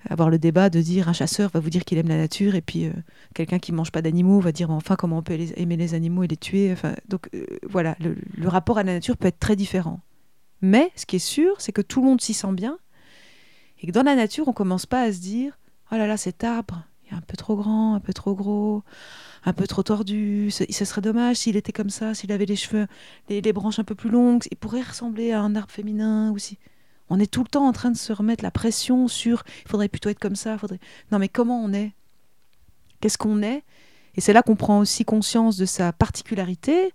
avoir 0.08 0.30
le 0.30 0.38
débat 0.38 0.70
de 0.70 0.80
dire 0.80 1.10
un 1.10 1.12
chasseur 1.12 1.50
va 1.52 1.60
vous 1.60 1.68
dire 1.68 1.84
qu'il 1.84 1.98
aime 1.98 2.08
la 2.08 2.16
nature 2.16 2.54
et 2.54 2.62
puis 2.62 2.90
quelqu'un 3.34 3.58
qui 3.58 3.70
mange 3.70 3.92
pas 3.92 4.00
d'animaux 4.00 4.40
va 4.40 4.50
dire 4.50 4.70
enfin 4.70 4.96
comment 4.96 5.18
on 5.18 5.22
peut 5.22 5.36
aimer 5.56 5.76
les 5.76 5.92
animaux 5.92 6.22
et 6.22 6.26
les 6.26 6.38
tuer 6.38 6.72
enfin 6.72 6.94
donc 7.06 7.28
voilà 7.68 7.96
le, 8.00 8.48
rapport 8.48 8.78
à 8.78 8.82
la 8.82 8.94
nature 8.94 9.18
peut 9.18 9.28
être 9.28 9.38
très 9.38 9.56
différent 9.56 10.00
mais 10.62 10.92
ce 10.96 11.06
qui 11.06 11.16
est 11.16 11.18
sûr, 11.18 11.60
c'est 11.60 11.72
que 11.72 11.82
tout 11.82 12.00
le 12.00 12.06
monde 12.06 12.20
s'y 12.20 12.34
sent 12.34 12.52
bien 12.52 12.78
et 13.82 13.86
que 13.86 13.92
dans 13.92 14.02
la 14.02 14.14
nature, 14.14 14.48
on 14.48 14.52
commence 14.52 14.86
pas 14.86 15.02
à 15.02 15.12
se 15.12 15.20
dire 15.20 15.58
oh 15.92 15.96
là 15.96 16.06
là, 16.06 16.16
cet 16.16 16.44
arbre, 16.44 16.82
il 17.04 17.14
est 17.14 17.16
un 17.16 17.22
peu 17.22 17.36
trop 17.36 17.56
grand, 17.56 17.94
un 17.94 18.00
peu 18.00 18.12
trop 18.12 18.34
gros, 18.34 18.82
un 19.44 19.52
peu 19.52 19.66
trop 19.66 19.82
tordu. 19.82 20.50
Ce, 20.50 20.84
serait 20.84 21.00
dommage 21.00 21.36
s'il 21.36 21.56
était 21.56 21.72
comme 21.72 21.90
ça, 21.90 22.14
s'il 22.14 22.32
avait 22.32 22.46
les 22.46 22.56
cheveux, 22.56 22.86
les, 23.28 23.52
branches 23.52 23.78
un 23.78 23.84
peu 23.84 23.94
plus 23.94 24.10
longues. 24.10 24.44
Il 24.50 24.56
pourrait 24.56 24.82
ressembler 24.82 25.32
à 25.32 25.40
un 25.40 25.56
arbre 25.56 25.70
féminin 25.70 26.30
aussi. 26.32 26.58
On 27.08 27.18
est 27.18 27.30
tout 27.30 27.42
le 27.42 27.48
temps 27.48 27.66
en 27.66 27.72
train 27.72 27.90
de 27.90 27.96
se 27.96 28.12
remettre 28.12 28.44
la 28.44 28.52
pression 28.52 29.08
sur 29.08 29.42
il 29.64 29.68
faudrait 29.68 29.88
plutôt 29.88 30.10
être 30.10 30.20
comme 30.20 30.36
ça. 30.36 30.58
Faudrait... 30.58 30.78
Non, 31.10 31.18
mais 31.18 31.28
comment 31.28 31.60
on 31.62 31.72
est? 31.72 31.92
Qu'est-ce 33.00 33.18
qu'on 33.18 33.42
est? 33.42 33.64
Et 34.14 34.20
c'est 34.20 34.32
là 34.32 34.42
qu'on 34.42 34.56
prend 34.56 34.78
aussi 34.78 35.04
conscience 35.04 35.56
de 35.56 35.64
sa 35.64 35.92
particularité. 35.92 36.92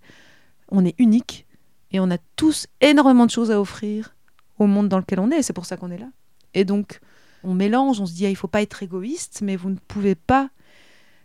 On 0.70 0.84
est 0.84 0.94
unique 0.98 1.45
et 1.92 2.00
on 2.00 2.10
a 2.10 2.18
tous 2.36 2.66
énormément 2.80 3.26
de 3.26 3.30
choses 3.30 3.50
à 3.50 3.60
offrir 3.60 4.14
au 4.58 4.66
monde 4.66 4.88
dans 4.88 4.98
lequel 4.98 5.20
on 5.20 5.30
est. 5.30 5.42
C'est 5.42 5.52
pour 5.52 5.66
ça 5.66 5.76
qu'on 5.76 5.90
est 5.90 5.98
là. 5.98 6.08
Et 6.54 6.64
donc, 6.64 7.00
on 7.44 7.54
mélange, 7.54 8.00
on 8.00 8.06
se 8.06 8.14
dit, 8.14 8.26
ah, 8.26 8.30
il 8.30 8.36
faut 8.36 8.48
pas 8.48 8.62
être 8.62 8.82
égoïste, 8.82 9.40
mais 9.42 9.56
vous 9.56 9.70
ne 9.70 9.76
pouvez 9.88 10.14
pas 10.14 10.50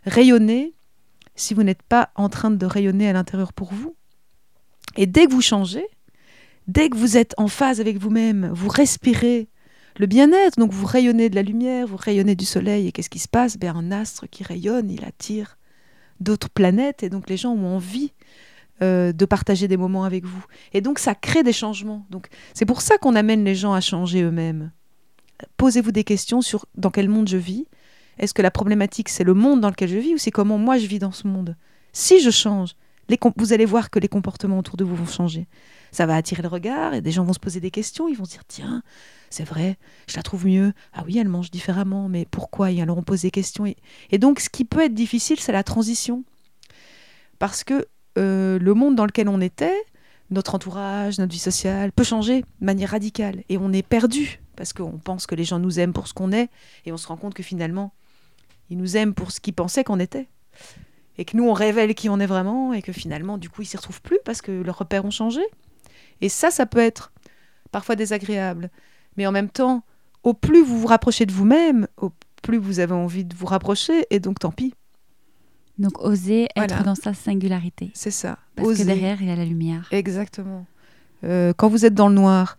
rayonner 0.04 0.74
si 1.34 1.54
vous 1.54 1.62
n'êtes 1.62 1.82
pas 1.82 2.10
en 2.14 2.28
train 2.28 2.50
de 2.50 2.66
rayonner 2.66 3.08
à 3.08 3.12
l'intérieur 3.12 3.52
pour 3.52 3.72
vous. 3.72 3.96
Et 4.96 5.06
dès 5.06 5.26
que 5.26 5.32
vous 5.32 5.40
changez, 5.40 5.86
dès 6.68 6.90
que 6.90 6.96
vous 6.96 7.16
êtes 7.16 7.34
en 7.38 7.48
phase 7.48 7.80
avec 7.80 7.96
vous-même, 7.98 8.50
vous 8.52 8.68
respirez 8.68 9.48
le 9.98 10.06
bien-être, 10.06 10.58
donc 10.58 10.72
vous 10.72 10.86
rayonnez 10.86 11.28
de 11.28 11.34
la 11.34 11.42
lumière, 11.42 11.86
vous 11.86 11.96
rayonnez 11.96 12.34
du 12.34 12.44
soleil, 12.44 12.86
et 12.86 12.92
qu'est-ce 12.92 13.10
qui 13.10 13.18
se 13.18 13.28
passe? 13.28 13.58
Ben, 13.58 13.76
Un 13.76 13.90
astre 13.92 14.26
qui 14.28 14.42
rayonne, 14.42 14.90
il 14.90 15.04
attire 15.04 15.58
d'autres 16.20 16.50
planètes, 16.50 17.02
et 17.02 17.10
donc 17.10 17.28
les 17.28 17.36
gens 17.36 17.52
ont 17.52 17.76
envie 17.76 18.12
euh, 18.82 19.12
de 19.12 19.24
partager 19.24 19.68
des 19.68 19.76
moments 19.76 20.04
avec 20.04 20.24
vous. 20.24 20.44
Et 20.72 20.80
donc 20.80 20.98
ça 20.98 21.14
crée 21.14 21.42
des 21.42 21.52
changements. 21.52 22.06
Donc 22.10 22.28
c'est 22.54 22.66
pour 22.66 22.82
ça 22.82 22.98
qu'on 22.98 23.14
amène 23.14 23.44
les 23.44 23.54
gens 23.54 23.72
à 23.72 23.80
changer 23.80 24.22
eux-mêmes. 24.22 24.72
Posez-vous 25.56 25.92
des 25.92 26.04
questions 26.04 26.40
sur 26.40 26.66
dans 26.76 26.90
quel 26.90 27.08
monde 27.08 27.28
je 27.28 27.36
vis. 27.36 27.66
Est-ce 28.18 28.34
que 28.34 28.42
la 28.42 28.50
problématique 28.50 29.08
c'est 29.08 29.24
le 29.24 29.34
monde 29.34 29.60
dans 29.60 29.70
lequel 29.70 29.88
je 29.88 29.98
vis 29.98 30.14
ou 30.14 30.18
c'est 30.18 30.30
comment 30.30 30.58
moi 30.58 30.78
je 30.78 30.86
vis 30.86 30.98
dans 30.98 31.12
ce 31.12 31.26
monde? 31.26 31.56
Si 31.92 32.20
je 32.20 32.30
change, 32.30 32.74
vous 33.36 33.52
allez 33.52 33.64
voir 33.64 33.90
que 33.90 33.98
les 33.98 34.08
comportements 34.08 34.58
autour 34.58 34.76
de 34.76 34.84
vous 34.84 34.96
vont 34.96 35.06
changer. 35.06 35.46
Ça 35.90 36.06
va 36.06 36.16
attirer 36.16 36.42
le 36.42 36.48
regard 36.48 36.94
et 36.94 37.00
des 37.00 37.10
gens 37.10 37.24
vont 37.24 37.32
se 37.32 37.38
poser 37.38 37.60
des 37.60 37.70
questions. 37.70 38.08
Ils 38.08 38.16
vont 38.16 38.24
se 38.24 38.30
dire 38.30 38.44
tiens, 38.46 38.82
c'est 39.30 39.44
vrai, 39.44 39.76
je 40.08 40.16
la 40.16 40.22
trouve 40.22 40.46
mieux. 40.46 40.72
Ah 40.92 41.02
oui, 41.06 41.18
elle 41.18 41.28
mange 41.28 41.50
différemment, 41.50 42.08
mais 42.08 42.26
pourquoi? 42.30 42.70
Et 42.70 42.80
alors 42.80 42.98
on 42.98 43.02
pose 43.02 43.22
des 43.22 43.30
questions. 43.30 43.66
Et, 43.66 44.18
donc 44.18 44.40
ce 44.40 44.48
qui 44.48 44.64
peut 44.64 44.84
être 44.84 44.94
difficile, 44.94 45.38
c'est 45.38 45.52
la 45.52 45.62
transition. 45.62 46.24
Parce 47.38 47.64
que 47.64 47.86
euh, 48.18 48.58
le 48.58 48.74
monde 48.74 48.94
dans 48.94 49.06
lequel 49.06 49.28
on 49.28 49.40
était, 49.40 49.76
notre 50.30 50.54
entourage, 50.54 51.18
notre 51.18 51.32
vie 51.32 51.38
sociale, 51.38 51.92
peut 51.92 52.04
changer 52.04 52.42
de 52.42 52.64
manière 52.64 52.90
radicale. 52.90 53.42
Et 53.48 53.58
on 53.58 53.72
est 53.72 53.86
perdu 53.86 54.40
parce 54.56 54.72
qu'on 54.72 54.98
pense 54.98 55.26
que 55.26 55.34
les 55.34 55.44
gens 55.44 55.58
nous 55.58 55.78
aiment 55.80 55.92
pour 55.92 56.08
ce 56.08 56.14
qu'on 56.14 56.32
est 56.32 56.48
et 56.84 56.92
on 56.92 56.96
se 56.96 57.06
rend 57.06 57.16
compte 57.16 57.34
que 57.34 57.42
finalement, 57.42 57.92
ils 58.70 58.78
nous 58.78 58.96
aiment 58.96 59.14
pour 59.14 59.32
ce 59.32 59.40
qu'ils 59.40 59.54
pensaient 59.54 59.84
qu'on 59.84 60.00
était 60.00 60.28
et 61.18 61.24
que 61.24 61.36
nous 61.36 61.44
on 61.44 61.52
révèle 61.52 61.94
qui 61.94 62.08
on 62.08 62.18
est 62.20 62.26
vraiment 62.26 62.72
et 62.72 62.82
que 62.82 62.92
finalement 62.92 63.36
du 63.36 63.50
coup 63.50 63.62
ils 63.62 63.66
s'y 63.66 63.76
retrouvent 63.76 64.00
plus 64.00 64.18
parce 64.24 64.40
que 64.40 64.50
leurs 64.50 64.78
repères 64.78 65.04
ont 65.04 65.10
changé. 65.10 65.42
Et 66.20 66.28
ça, 66.28 66.50
ça 66.50 66.66
peut 66.66 66.78
être 66.78 67.12
parfois 67.70 67.96
désagréable, 67.96 68.70
mais 69.16 69.26
en 69.26 69.32
même 69.32 69.50
temps, 69.50 69.82
au 70.22 70.34
plus 70.34 70.62
vous 70.62 70.78
vous 70.78 70.86
rapprochez 70.86 71.26
de 71.26 71.32
vous-même, 71.32 71.88
au 71.96 72.12
plus 72.42 72.58
vous 72.58 72.78
avez 72.78 72.94
envie 72.94 73.24
de 73.24 73.34
vous 73.34 73.46
rapprocher, 73.46 74.06
et 74.10 74.20
donc 74.20 74.38
tant 74.38 74.52
pis. 74.52 74.74
Donc 75.78 76.00
oser 76.00 76.48
être 76.56 76.82
dans 76.84 76.94
sa 76.94 77.14
singularité. 77.14 77.90
C'est 77.94 78.10
ça. 78.10 78.38
Parce 78.56 78.78
que 78.78 78.82
derrière, 78.82 79.20
il 79.22 79.28
y 79.28 79.30
a 79.30 79.36
la 79.36 79.44
lumière. 79.44 79.88
Exactement. 79.90 80.66
Euh, 81.24 81.52
quand 81.56 81.68
vous 81.68 81.84
êtes 81.86 81.94
dans 81.94 82.08
le 82.08 82.14
noir, 82.14 82.58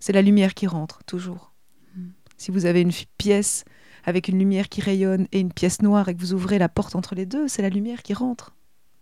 c'est 0.00 0.12
la 0.12 0.22
lumière 0.22 0.54
qui 0.54 0.66
rentre, 0.66 1.02
toujours. 1.04 1.52
Hmm. 1.96 2.08
Si 2.36 2.50
vous 2.50 2.64
avez 2.64 2.80
une 2.80 2.92
pièce 3.18 3.64
avec 4.04 4.28
une 4.28 4.38
lumière 4.38 4.68
qui 4.68 4.80
rayonne 4.80 5.26
et 5.32 5.40
une 5.40 5.52
pièce 5.52 5.82
noire 5.82 6.08
et 6.08 6.14
que 6.14 6.20
vous 6.20 6.34
ouvrez 6.34 6.58
la 6.58 6.68
porte 6.68 6.94
entre 6.94 7.14
les 7.14 7.26
deux, 7.26 7.48
c'est 7.48 7.62
la 7.62 7.70
lumière 7.70 8.02
qui 8.02 8.14
rentre. 8.14 8.54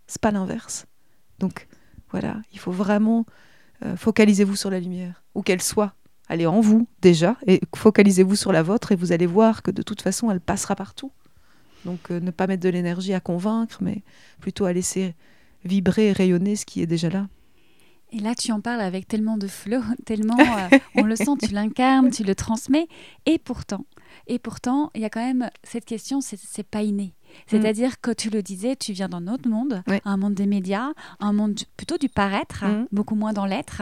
C'est 0.07 0.21
pas 0.21 0.31
l'inverse. 0.31 0.85
Donc 1.39 1.67
voilà, 2.09 2.41
il 2.51 2.59
faut 2.59 2.71
vraiment 2.71 3.25
euh, 3.85 3.95
focalisez-vous 3.97 4.55
sur 4.55 4.69
la 4.69 4.79
lumière, 4.79 5.23
où 5.35 5.41
qu'elle 5.41 5.61
soit. 5.61 5.93
Elle 6.29 6.41
est 6.41 6.45
en 6.45 6.61
vous 6.61 6.87
déjà, 7.01 7.35
et 7.47 7.59
focalisez-vous 7.75 8.35
sur 8.35 8.53
la 8.53 8.63
vôtre 8.63 8.91
et 8.91 8.95
vous 8.95 9.11
allez 9.11 9.25
voir 9.25 9.61
que 9.61 9.71
de 9.71 9.81
toute 9.81 10.01
façon, 10.01 10.31
elle 10.31 10.39
passera 10.39 10.75
partout. 10.75 11.11
Donc 11.85 12.11
euh, 12.11 12.19
ne 12.19 12.31
pas 12.31 12.47
mettre 12.47 12.63
de 12.63 12.69
l'énergie 12.69 13.13
à 13.13 13.19
convaincre, 13.19 13.77
mais 13.81 14.03
plutôt 14.39 14.65
à 14.65 14.73
laisser 14.73 15.15
vibrer 15.65 16.09
et 16.09 16.11
rayonner 16.11 16.55
ce 16.55 16.65
qui 16.65 16.81
est 16.81 16.87
déjà 16.87 17.09
là. 17.09 17.27
Et 18.15 18.19
là, 18.19 18.35
tu 18.35 18.51
en 18.51 18.61
parles 18.61 18.81
avec 18.81 19.07
tellement 19.07 19.37
de 19.37 19.47
flow, 19.47 19.81
tellement 20.05 20.37
euh, 20.39 20.77
on 20.95 21.03
le 21.03 21.15
sent, 21.15 21.31
tu 21.41 21.53
l'incarnes, 21.53 22.11
tu 22.11 22.23
le 22.23 22.35
transmets. 22.35 22.87
Et 23.25 23.39
pourtant, 23.39 23.85
et 24.27 24.37
pourtant, 24.37 24.91
il 24.93 25.01
y 25.01 25.05
a 25.05 25.09
quand 25.09 25.25
même 25.25 25.49
cette 25.63 25.85
question, 25.85 26.21
c'est 26.21 26.67
pas 26.67 26.83
inné. 26.83 27.15
C'est-à-dire 27.47 27.99
que 27.99 28.11
tu 28.11 28.29
le 28.29 28.43
disais, 28.43 28.75
tu 28.75 28.93
viens 28.93 29.09
d'un 29.09 29.27
autre 29.27 29.49
monde, 29.49 29.81
un 30.05 30.17
monde 30.17 30.35
des 30.35 30.45
médias, 30.45 30.91
un 31.19 31.33
monde 31.33 31.59
plutôt 31.75 31.97
du 31.97 32.07
paraître, 32.07 32.63
mm. 32.63 32.87
beaucoup 32.91 33.15
moins 33.15 33.33
dans 33.33 33.47
l'être. 33.47 33.81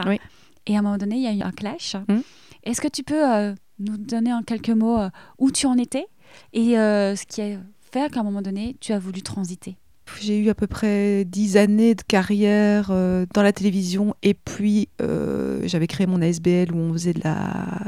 Et 0.68 0.78
à 0.78 0.80
un 0.80 0.82
moment 0.82 0.98
donné, 0.98 1.18
il 1.18 1.24
y 1.24 1.28
a 1.28 1.34
eu 1.34 1.42
un 1.42 1.52
clash. 1.52 1.98
Mm. 2.08 2.20
Est-ce 2.64 2.80
que 2.80 2.88
tu 2.88 3.04
peux 3.04 3.30
euh, 3.30 3.54
nous 3.80 3.98
donner 3.98 4.32
en 4.32 4.44
quelques 4.44 4.70
mots 4.70 4.98
euh, 4.98 5.10
où 5.38 5.52
tu 5.52 5.66
en 5.66 5.78
étais 5.78 6.08
et 6.54 6.76
ce 6.76 7.26
qui 7.26 7.42
a 7.42 7.60
qu'à 7.92 8.22
un 8.22 8.24
moment 8.24 8.42
donné, 8.42 8.76
tu 8.80 8.94
as 8.94 9.00
voulu 9.00 9.22
transiter? 9.22 9.78
J'ai 10.20 10.38
eu 10.40 10.50
à 10.50 10.56
peu 10.56 10.68
près 10.68 11.26
dix 11.26 11.58
années 11.58 11.96
de 11.96 12.02
carrière 12.02 12.90
euh, 12.92 13.26
dans 13.34 13.44
la 13.44 13.54
télévision 13.54 14.14
et 14.24 14.34
puis 14.34 14.90
euh, 15.02 15.62
j'avais 15.64 15.88
créé 15.88 16.06
mon 16.06 16.22
ASBL 16.22 16.74
où 16.74 16.78
on 16.78 16.94
faisait 16.94 17.14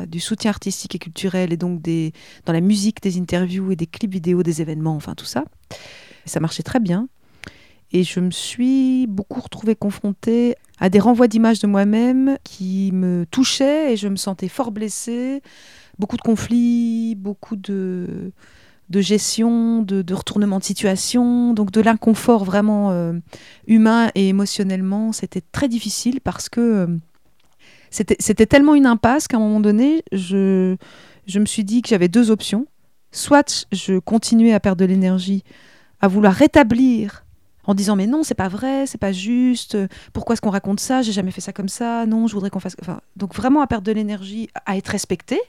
du 0.08 0.20
soutien 0.20 0.50
artistique 0.50 0.96
et 0.96 1.00
culturel 1.00 1.52
et 1.52 1.58
donc 1.58 1.82
dans 1.82 2.54
la 2.54 2.62
musique, 2.62 3.02
des 3.02 3.18
interviews 3.18 3.72
et 3.72 3.76
des 3.76 3.88
clips 3.88 4.14
vidéo, 4.14 4.42
des 4.42 4.62
événements, 4.62 4.96
enfin 4.96 5.16
tout 5.16 5.26
ça. 5.26 5.44
ça 6.26 6.40
marchait 6.40 6.64
très 6.64 6.80
bien. 6.80 7.08
Et 7.92 8.04
je 8.04 8.20
me 8.20 8.32
suis 8.32 9.06
beaucoup 9.06 9.42
retrouvée 9.42 9.76
confrontée 9.76 10.56
à 10.80 10.90
des 10.90 11.00
renvois 11.00 11.28
d'images 11.28 11.60
de 11.60 11.68
moi-même 11.68 12.38
qui 12.44 12.92
me 12.92 13.26
touchaient 13.30 13.94
et 13.94 13.98
je 13.98 14.08
me 14.08 14.16
sentais 14.16 14.48
fort 14.48 14.72
blessée. 14.72 15.42
Beaucoup 16.00 16.18
de 16.18 16.24
conflits, 16.24 17.14
beaucoup 17.16 17.56
de 17.56 18.32
de 18.90 19.02
gestion, 19.02 19.82
de, 19.82 20.14
retournement 20.14 20.60
de 20.60 20.64
situation, 20.64 21.54
donc 21.54 21.72
de 21.72 21.82
l'inconfort 21.82 22.44
vraiment 22.44 22.92
euh, 22.92 23.14
humain 23.68 24.12
et 24.16 24.30
émotionnellement. 24.30 25.12
C'était 25.12 25.42
très 25.52 25.68
difficile 25.68 26.22
parce 26.22 26.50
que 26.50 26.62
euh, 26.62 26.88
c'était 27.92 28.46
tellement 28.46 28.76
une 28.76 28.86
impasse 28.86 29.28
qu'à 29.28 29.38
un 29.38 29.40
moment 29.40 29.60
donné, 29.60 30.04
je, 30.12 30.76
je 31.28 31.40
me 31.40 31.46
suis 31.46 31.64
dit 31.64 31.82
que 31.82 31.90
j'avais 31.90 32.08
deux 32.08 32.32
options. 32.32 32.68
Soit 33.12 33.68
je 33.72 34.00
continuais 34.00 34.54
à 34.54 34.60
perdre 34.60 34.80
de 34.80 34.86
l'énergie, 34.86 35.44
à 36.02 36.08
vouloir 36.08 36.34
rétablir 36.34 37.24
en 37.66 37.76
disant 37.76 37.96
mais 37.96 38.08
non 38.08 38.24
c'est 38.24 38.36
pas 38.36 38.50
vrai 38.50 38.86
c'est 38.88 38.98
pas 38.98 39.12
juste 39.12 39.78
pourquoi 40.12 40.34
est-ce 40.34 40.42
qu'on 40.42 40.50
raconte 40.50 40.80
ça 40.80 41.02
j'ai 41.02 41.14
jamais 41.14 41.32
fait 41.32 41.42
ça 41.42 41.54
comme 41.54 41.70
ça 41.70 42.06
non 42.06 42.28
je 42.28 42.34
voudrais 42.34 42.50
qu'on 42.50 42.60
fasse 42.60 42.76
donc 43.16 43.34
vraiment 43.34 43.62
à 43.62 43.68
perdre 43.68 43.86
de 43.86 43.92
l'énergie 43.92 44.50
à 44.66 44.76
être 44.76 44.90
respecté 44.90 45.40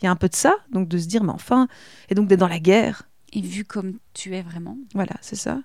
il 0.00 0.04
y 0.04 0.08
a 0.08 0.10
un 0.10 0.16
peu 0.16 0.28
de 0.28 0.34
ça, 0.34 0.54
donc 0.70 0.88
de 0.88 0.98
se 0.98 1.06
dire, 1.06 1.24
mais 1.24 1.32
enfin, 1.32 1.68
et 2.08 2.14
donc 2.14 2.28
d'être 2.28 2.40
dans 2.40 2.48
la 2.48 2.60
guerre. 2.60 3.08
Et 3.32 3.40
vu 3.40 3.64
comme 3.64 3.98
tu 4.14 4.34
es 4.34 4.42
vraiment. 4.42 4.78
Voilà, 4.94 5.14
c'est 5.20 5.36
ça. 5.36 5.60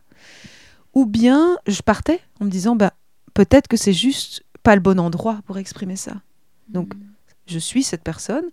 Ou 0.94 1.06
bien 1.06 1.58
je 1.68 1.82
partais 1.82 2.20
en 2.40 2.46
me 2.46 2.50
disant, 2.50 2.76
bah, 2.76 2.94
peut-être 3.34 3.68
que 3.68 3.78
c'est 3.78 3.94
juste 3.94 4.44
pas 4.64 4.76
le 4.76 4.82
bon 4.82 5.00
endroit 5.00 5.42
pour 5.46 5.58
exprimer 5.58 5.96
ça. 5.96 6.22
Donc, 6.68 6.96
hmm. 6.96 7.00
je 7.48 7.60
suis 7.60 7.84
cette 7.84 8.04
personne, 8.04 8.46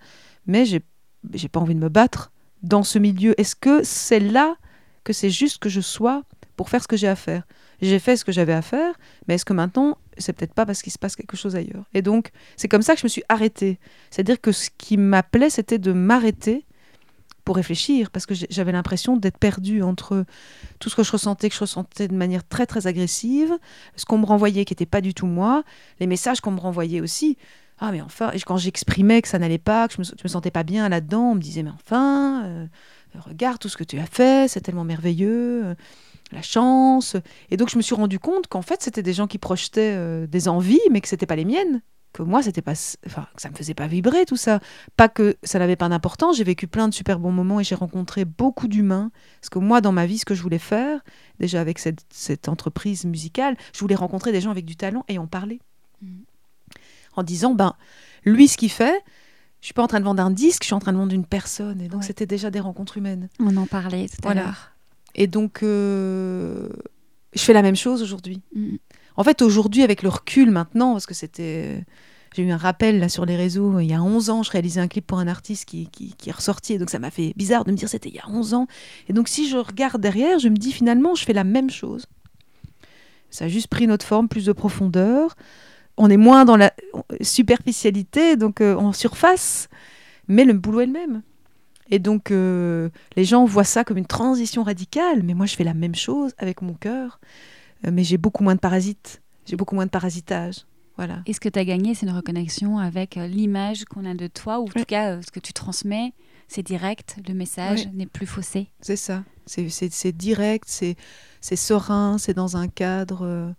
mais 0.46 0.64
j'ai, 0.64 0.82
j'ai 1.32 1.48
pas 1.48 1.60
envie 1.60 1.74
de 1.74 1.80
me 1.80 1.88
battre 1.88 2.32
dans 2.62 2.82
ce 2.82 2.98
milieu. 2.98 3.38
Est-ce 3.40 3.56
que 3.56 3.82
c'est 3.82 4.20
là 4.20 4.56
que 5.04 5.12
c'est 5.12 5.30
juste 5.30 5.58
que 5.58 5.68
je 5.68 5.80
sois 5.80 6.24
pour 6.60 6.68
faire 6.68 6.82
ce 6.82 6.88
que 6.88 6.98
j'ai 6.98 7.08
à 7.08 7.16
faire 7.16 7.44
J'ai 7.80 7.98
fait 7.98 8.18
ce 8.18 8.24
que 8.26 8.32
j'avais 8.32 8.52
à 8.52 8.60
faire, 8.60 8.92
mais 9.26 9.36
est-ce 9.36 9.46
que 9.46 9.54
maintenant 9.54 9.96
c'est 10.18 10.34
peut-être 10.34 10.52
pas 10.52 10.66
parce 10.66 10.82
qu'il 10.82 10.92
se 10.92 10.98
passe 10.98 11.16
quelque 11.16 11.34
chose 11.34 11.56
ailleurs? 11.56 11.86
Et 11.94 12.02
donc, 12.02 12.32
c'est 12.58 12.68
comme 12.68 12.82
ça 12.82 12.92
que 12.92 13.00
je 13.00 13.06
me 13.06 13.08
suis 13.08 13.22
arrêtée. 13.30 13.78
C'est-à-dire 14.10 14.38
que 14.38 14.52
ce 14.52 14.68
qui 14.76 14.98
m'appelait, 14.98 15.48
c'était 15.48 15.78
de 15.78 15.92
m'arrêter 15.92 16.66
pour 17.46 17.56
réfléchir, 17.56 18.10
parce 18.10 18.26
que 18.26 18.34
j'avais 18.50 18.72
l'impression 18.72 19.16
d'être 19.16 19.38
perdue 19.38 19.80
entre 19.80 20.26
tout 20.80 20.90
ce 20.90 20.96
que 20.96 21.02
je 21.02 21.12
ressentais, 21.12 21.48
que 21.48 21.54
je 21.54 21.60
ressentais 21.60 22.08
de 22.08 22.14
manière 22.14 22.46
très 22.46 22.66
très 22.66 22.86
agressive, 22.86 23.56
ce 23.96 24.04
qu'on 24.04 24.18
me 24.18 24.26
renvoyait 24.26 24.66
qui 24.66 24.74
n'était 24.74 24.84
pas 24.84 25.00
du 25.00 25.14
tout 25.14 25.26
moi, 25.26 25.64
les 25.98 26.06
messages 26.06 26.42
qu'on 26.42 26.50
me 26.50 26.60
renvoyait 26.60 27.00
aussi. 27.00 27.38
Ah 27.78 27.90
mais 27.90 28.02
enfin, 28.02 28.32
quand 28.46 28.58
j'exprimais 28.58 29.22
que 29.22 29.28
ça 29.28 29.38
n'allait 29.38 29.56
pas, 29.56 29.88
que 29.88 29.94
je 29.94 30.00
me, 30.02 30.06
me 30.24 30.28
sentais 30.28 30.50
pas 30.50 30.62
bien 30.62 30.90
là-dedans, 30.90 31.30
on 31.30 31.34
me 31.36 31.40
disait 31.40 31.62
mais 31.62 31.70
enfin, 31.70 32.44
euh, 32.44 32.66
regarde 33.14 33.58
tout 33.58 33.70
ce 33.70 33.78
que 33.78 33.84
tu 33.84 33.98
as 33.98 34.04
fait, 34.04 34.46
c'est 34.46 34.60
tellement 34.60 34.84
merveilleux 34.84 35.74
la 36.32 36.42
chance. 36.42 37.16
Et 37.50 37.56
donc 37.56 37.70
je 37.70 37.76
me 37.76 37.82
suis 37.82 37.94
rendu 37.94 38.18
compte 38.18 38.46
qu'en 38.46 38.62
fait 38.62 38.82
c'était 38.82 39.02
des 39.02 39.12
gens 39.12 39.26
qui 39.26 39.38
projetaient 39.38 39.94
euh, 39.96 40.26
des 40.26 40.48
envies, 40.48 40.80
mais 40.90 41.00
que 41.00 41.08
c'était 41.08 41.26
pas 41.26 41.36
les 41.36 41.44
miennes. 41.44 41.82
Que 42.12 42.22
moi 42.22 42.42
c'était 42.42 42.62
pas, 42.62 42.72
enfin 43.06 43.28
que 43.36 43.42
ça 43.42 43.50
me 43.50 43.54
faisait 43.54 43.74
pas 43.74 43.86
vibrer 43.86 44.24
tout 44.26 44.36
ça. 44.36 44.60
Pas 44.96 45.08
que 45.08 45.36
ça 45.42 45.58
n'avait 45.58 45.76
pas 45.76 45.88
d'importance. 45.88 46.36
J'ai 46.36 46.44
vécu 46.44 46.66
plein 46.66 46.88
de 46.88 46.94
super 46.94 47.20
bons 47.20 47.30
moments 47.30 47.60
et 47.60 47.64
j'ai 47.64 47.76
rencontré 47.76 48.24
beaucoup 48.24 48.66
d'humains. 48.66 49.12
Parce 49.40 49.50
que 49.50 49.58
moi 49.58 49.80
dans 49.80 49.92
ma 49.92 50.06
vie 50.06 50.18
ce 50.18 50.24
que 50.24 50.34
je 50.34 50.42
voulais 50.42 50.58
faire, 50.58 51.00
déjà 51.38 51.60
avec 51.60 51.78
cette, 51.78 52.48
entreprise 52.48 53.04
musicale, 53.04 53.56
je 53.72 53.80
voulais 53.80 53.94
rencontrer 53.94 54.32
des 54.32 54.40
gens 54.40 54.50
avec 54.50 54.64
du 54.64 54.76
talent 54.76 55.04
et 55.08 55.18
en 55.18 55.26
parler. 55.26 55.60
Mmh. 56.02 56.08
En 57.16 57.22
disant 57.22 57.54
ben 57.54 57.74
lui 58.24 58.48
ce 58.48 58.56
qu'il 58.56 58.70
fait. 58.70 59.02
Je 59.60 59.66
suis 59.66 59.74
pas 59.74 59.82
en 59.82 59.88
train 59.88 60.00
de 60.00 60.06
vendre 60.06 60.22
un 60.22 60.30
disque, 60.30 60.62
je 60.62 60.68
suis 60.68 60.74
en 60.74 60.78
train 60.78 60.94
de 60.94 60.96
vendre 60.96 61.12
une 61.12 61.26
personne. 61.26 61.82
Et 61.82 61.88
donc, 61.88 62.02
c'était 62.02 62.24
déjà 62.24 62.50
des 62.50 62.60
rencontres 62.60 62.96
humaines. 62.96 63.28
On 63.40 63.54
en 63.58 63.66
parlait 63.66 64.08
tout 64.08 64.26
à 64.26 64.32
l'heure. 64.32 64.69
Et 65.14 65.26
donc, 65.26 65.62
euh, 65.62 66.68
je 67.34 67.42
fais 67.42 67.52
la 67.52 67.62
même 67.62 67.76
chose 67.76 68.02
aujourd'hui. 68.02 68.40
Mm. 68.54 68.76
En 69.16 69.24
fait, 69.24 69.42
aujourd'hui, 69.42 69.82
avec 69.82 70.02
le 70.02 70.08
recul 70.08 70.50
maintenant, 70.50 70.92
parce 70.92 71.06
que 71.06 71.14
c'était. 71.14 71.84
J'ai 72.36 72.44
eu 72.44 72.50
un 72.52 72.56
rappel 72.56 73.00
là 73.00 73.08
sur 73.08 73.26
les 73.26 73.34
réseaux, 73.34 73.80
il 73.80 73.90
y 73.90 73.92
a 73.92 74.00
11 74.00 74.30
ans, 74.30 74.42
je 74.44 74.52
réalisais 74.52 74.80
un 74.80 74.86
clip 74.86 75.04
pour 75.04 75.18
un 75.18 75.26
artiste 75.26 75.64
qui, 75.64 75.88
qui, 75.88 76.14
est 76.28 76.32
ressorti, 76.32 76.74
et 76.74 76.78
donc 76.78 76.88
ça 76.88 77.00
m'a 77.00 77.10
fait 77.10 77.32
bizarre 77.36 77.64
de 77.64 77.72
me 77.72 77.76
dire 77.76 77.88
c'était 77.88 78.08
il 78.08 78.14
y 78.14 78.20
a 78.20 78.28
11 78.28 78.54
ans. 78.54 78.68
Et 79.08 79.12
donc 79.12 79.26
si 79.26 79.48
je 79.48 79.56
regarde 79.56 80.00
derrière, 80.00 80.38
je 80.38 80.48
me 80.48 80.56
dis 80.56 80.70
finalement, 80.70 81.16
je 81.16 81.24
fais 81.24 81.32
la 81.32 81.42
même 81.42 81.70
chose. 81.70 82.06
Ça 83.30 83.46
a 83.46 83.48
juste 83.48 83.66
pris 83.66 83.88
notre 83.88 84.06
forme, 84.06 84.28
plus 84.28 84.44
de 84.44 84.52
profondeur. 84.52 85.34
On 85.96 86.08
est 86.08 86.16
moins 86.16 86.44
dans 86.44 86.56
la 86.56 86.72
superficialité, 87.20 88.36
donc 88.36 88.60
euh, 88.60 88.76
en 88.76 88.92
surface, 88.92 89.68
mais 90.28 90.44
le 90.44 90.52
boulot 90.52 90.82
est 90.82 90.86
le 90.86 90.92
même. 90.92 91.22
Et 91.90 91.98
donc, 91.98 92.30
euh, 92.30 92.88
les 93.16 93.24
gens 93.24 93.44
voient 93.44 93.64
ça 93.64 93.84
comme 93.84 93.98
une 93.98 94.06
transition 94.06 94.62
radicale, 94.62 95.22
mais 95.22 95.34
moi, 95.34 95.46
je 95.46 95.56
fais 95.56 95.64
la 95.64 95.74
même 95.74 95.94
chose 95.94 96.32
avec 96.38 96.62
mon 96.62 96.74
cœur, 96.74 97.20
euh, 97.84 97.90
mais 97.92 98.04
j'ai 98.04 98.16
beaucoup 98.16 98.44
moins 98.44 98.54
de 98.54 98.60
parasites, 98.60 99.22
j'ai 99.46 99.56
beaucoup 99.56 99.74
moins 99.74 99.86
de 99.86 99.90
parasitage. 99.90 100.66
Voilà. 100.96 101.22
Et 101.26 101.32
ce 101.32 101.40
que 101.40 101.48
tu 101.48 101.58
as 101.58 101.64
gagné, 101.64 101.94
c'est 101.94 102.06
une 102.06 102.14
reconnexion 102.14 102.78
avec 102.78 103.16
euh, 103.16 103.26
l'image 103.26 103.84
qu'on 103.86 104.04
a 104.04 104.14
de 104.14 104.28
toi, 104.28 104.60
ou 104.60 104.64
en 104.64 104.68
tout 104.68 104.84
cas, 104.84 105.20
ce 105.20 105.30
que 105.30 105.40
tu 105.40 105.52
transmets, 105.52 106.12
c'est 106.46 106.62
direct, 106.62 107.16
le 107.26 107.34
message 107.34 107.88
n'est 107.92 108.06
plus 108.06 108.26
faussé. 108.26 108.68
C'est 108.80 108.96
ça, 108.96 109.24
c'est 109.46 110.12
direct, 110.12 110.68
c'est 110.68 110.96
serein, 111.56 112.18
c'est 112.18 112.34
dans 112.34 112.56
un 112.56 112.68
cadre 112.68 113.54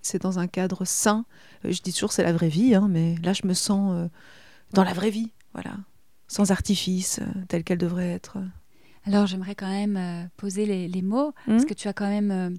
c'est 0.00 0.22
dans 0.22 0.38
un 0.38 0.46
cadre 0.46 0.84
sain. 0.84 1.26
Je 1.64 1.80
dis 1.82 1.92
toujours 1.92 2.12
c'est 2.12 2.22
la 2.22 2.32
vraie 2.32 2.48
vie, 2.48 2.76
hein, 2.76 2.86
mais 2.88 3.16
là 3.24 3.32
je 3.32 3.44
me 3.44 3.54
sens 3.54 4.08
dans 4.72 4.84
la 4.84 4.92
vraie 4.92 5.10
vie, 5.10 5.32
voilà, 5.52 5.72
sans 6.28 6.50
artifice, 6.52 7.18
euh, 7.20 7.26
telle 7.48 7.64
qu'elle 7.64 7.78
devrait 7.78 8.10
être. 8.10 8.38
Alors 9.06 9.26
j'aimerais 9.26 9.54
quand 9.54 9.68
même 9.70 10.28
poser 10.36 10.66
les, 10.66 11.02
mots, 11.02 11.32
Mmh. 11.46 11.52
parce 11.52 11.64
que 11.64 11.74
tu 11.74 11.88
as 11.88 11.92
quand 11.94 12.08
même 12.08 12.56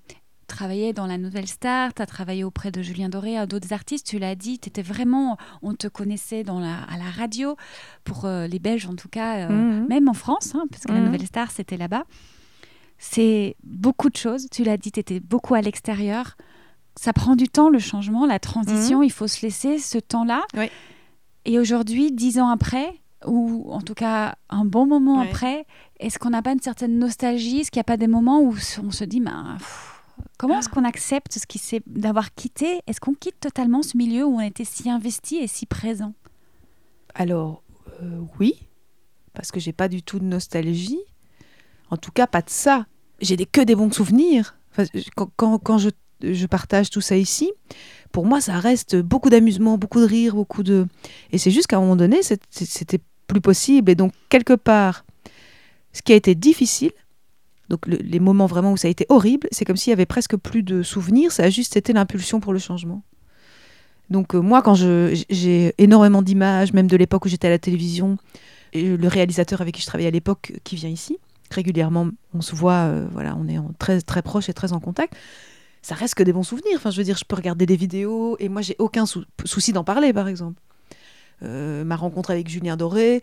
travaillé 0.48 0.94
dans 0.94 1.06
la 1.06 1.20
Nouvelle 1.20 1.46
Star, 1.48 1.94
tu 1.94 2.02
as 2.02 2.08
travaillé 2.08 2.44
auprès 2.44 2.72
de 2.72 2.82
Julien 2.82 3.08
Doré, 3.08 3.38
à 3.38 3.46
d'autres 3.46 3.72
artistes, 3.72 4.08
tu 4.08 4.18
l'as 4.18 4.34
dit, 4.34 4.58
tu 4.58 4.68
étais 4.70 4.82
vraiment, 4.82 5.38
on 5.62 5.76
te 5.76 5.88
connaissait 5.88 6.44
dans 6.44 6.60
la, 6.60 6.82
à 6.90 6.98
la 6.98 7.12
radio, 7.12 7.56
pour 8.04 8.26
les 8.28 8.58
Belges 8.58 8.88
en 8.88 8.96
tout 8.96 9.10
cas, 9.10 9.48
euh, 9.48 9.50
Mhm. 9.82 9.88
même 9.88 10.10
en 10.10 10.14
France, 10.16 10.56
hein, 10.56 10.66
parce 10.72 10.86
que 10.86 10.92
la 10.92 11.00
Mhm. 11.02 11.06
Nouvelle 11.06 11.28
Star 11.28 11.52
c'était 11.52 11.78
là-bas. 11.78 12.04
C'est 12.98 13.56
beaucoup 13.64 14.10
de 14.10 14.18
choses, 14.18 14.48
tu 14.52 14.64
l'as 14.64 14.78
dit, 14.78 14.92
tu 14.92 15.00
étais 15.00 15.20
beaucoup 15.20 15.54
à 15.54 15.62
l'extérieur. 15.62 16.36
Ça 16.96 17.14
prend 17.14 17.36
du 17.36 17.48
temps 17.48 17.70
le 17.70 17.80
changement, 17.80 18.26
la 18.26 18.40
transition, 18.40 19.02
il 19.04 19.12
faut 19.12 19.28
se 19.28 19.46
laisser 19.46 19.78
ce 19.78 20.00
temps-là. 20.00 20.44
Oui. 20.58 20.70
Et 21.46 21.60
aujourd'hui, 21.60 22.12
dix 22.12 22.40
ans 22.40 22.50
après, 22.50 22.94
ou 23.26 23.72
en 23.72 23.82
tout 23.82 23.94
cas 23.94 24.36
un 24.50 24.66
bon 24.66 24.86
moment 24.86 25.20
après, 25.20 25.66
est-ce 26.00 26.20
qu'on 26.20 26.30
n'a 26.30 26.42
pas 26.42 26.54
une 26.54 26.62
certaine 26.62 26.98
nostalgie? 26.98 27.60
Est-ce 27.60 27.72
qu'il 27.72 27.80
n'y 27.80 27.82
a 27.82 27.86
pas 27.86 27.98
des 27.98 28.08
moments 28.08 28.40
où 28.42 28.56
on 28.84 28.92
se 28.92 29.04
dit, 29.04 29.20
ben, 29.20 29.56
pff, 29.58 30.02
comment 30.38 30.60
est-ce 30.60 30.70
qu'on 30.70 30.86
accepte 30.86 31.34
ce 31.38 31.46
qui 31.46 31.58
s'est 31.58 31.82
d'avoir 31.86 32.34
quitté? 32.34 32.82
Est-ce 32.88 33.02
qu'on 33.02 33.14
quitte 33.14 33.40
totalement 33.40 33.84
ce 33.84 33.98
milieu 33.98 34.26
où 34.26 34.36
on 34.36 34.42
était 34.42 34.66
si 34.66 34.90
investi 34.90 35.38
et 35.38 35.48
si 35.48 35.66
présent? 35.66 36.14
Alors, 37.14 37.64
euh, 38.02 38.22
oui, 38.40 38.54
parce 39.34 39.52
que 39.52 39.60
j'ai 39.60 39.74
pas 39.74 39.90
du 39.90 40.02
tout 40.04 40.20
de 40.20 40.26
nostalgie. 40.26 41.00
En 41.90 41.98
tout 41.98 42.12
cas, 42.12 42.28
pas 42.28 42.42
de 42.42 42.50
ça. 42.50 42.86
J'ai 43.20 43.36
des, 43.36 43.46
que 43.46 43.62
des 43.62 43.76
bons 43.76 43.92
souvenirs. 43.92 44.56
Enfin, 44.72 44.84
quand 45.16 45.30
quand, 45.36 45.58
quand 45.60 45.78
je, 45.78 45.90
je 46.22 46.46
partage 46.46 46.90
tout 46.90 47.02
ça 47.02 47.18
ici, 47.18 47.52
pour 48.12 48.26
moi, 48.26 48.42
ça 48.42 48.60
reste 48.60 48.96
beaucoup 48.96 49.30
d'amusement, 49.30 49.78
beaucoup 49.78 50.00
de 50.00 50.06
rire, 50.06 50.36
beaucoup 50.36 50.64
de. 50.64 50.88
Et 51.32 51.38
c'est 51.38 51.52
juste 51.52 51.68
qu'à 51.68 51.78
un 51.78 51.82
moment 51.82 51.96
donné, 51.96 52.22
c'était 52.50 53.00
plus 53.28 53.42
possible. 53.42 53.92
Et 53.92 53.96
donc, 53.96 54.14
quelque 54.30 54.54
part, 54.54 55.06
ce 55.94 56.02
qui 56.02 56.14
a 56.14 56.16
été 56.16 56.36
difficile, 56.36 56.92
donc 57.70 57.86
le- 57.86 57.98
les 57.98 58.20
moments 58.20 58.48
vraiment 58.48 58.72
où 58.72 58.78
ça 58.78 58.88
a 58.88 58.92
été 58.92 59.06
horrible, 59.10 59.48
c'est 59.52 59.64
comme 59.66 59.78
s'il 59.78 59.92
y 59.92 59.94
avait 59.94 60.08
presque 60.08 60.36
plus 60.38 60.64
de 60.64 60.82
souvenirs. 60.82 61.32
Ça 61.32 61.44
a 61.44 61.50
juste 61.50 61.78
été 61.78 61.94
l'impulsion 61.94 62.40
pour 62.40 62.52
le 62.54 62.60
changement. 62.60 63.04
Donc 64.10 64.34
euh, 64.34 64.40
moi, 64.42 64.64
quand 64.64 64.74
j'ai 64.74 65.74
énormément 65.78 66.24
d'images, 66.24 66.74
même 66.74 66.88
de 66.88 66.98
l'époque 66.98 67.26
où 67.26 67.30
j'étais 67.30 67.48
à 67.48 67.52
la 67.52 67.60
télévision, 67.60 68.18
et 68.74 68.98
le 68.98 69.08
réalisateur 69.08 69.62
avec 69.62 69.76
qui 69.76 69.82
je 69.82 69.88
travaillais 69.88 70.08
à 70.08 70.12
l'époque, 70.12 70.54
qui 70.64 70.76
vient 70.76 70.90
ici 70.90 71.20
régulièrement, 71.52 72.08
on 72.36 72.42
se 72.42 72.56
voit, 72.56 72.74
euh, 72.86 73.08
voilà, 73.12 73.36
on 73.36 73.48
est 73.48 73.58
très 73.80 74.02
très 74.02 74.22
proche 74.22 74.50
et 74.50 74.54
très 74.54 74.72
en 74.74 74.80
contact. 74.80 75.16
Ça 75.82 75.96
reste 75.96 76.16
que 76.16 76.24
des 76.24 76.34
bons 76.34 76.44
souvenirs. 76.44 76.76
Enfin, 76.76 76.92
je 76.92 76.98
veux 76.98 77.04
dire, 77.04 77.18
je 77.18 77.26
peux 77.26 77.36
regarder 77.36 77.66
des 77.66 77.76
vidéos 77.76 78.36
et 78.40 78.50
moi, 78.50 78.62
j'ai 78.62 78.76
aucun 78.80 79.06
sou- 79.06 79.24
souci 79.46 79.72
d'en 79.74 79.84
parler, 79.84 80.14
par 80.14 80.28
exemple. 80.28 80.60
Euh, 81.44 81.84
ma 81.84 81.96
rencontre 81.96 82.32
avec 82.32 82.50
Julien 82.50 82.76
Doré, 82.76 83.22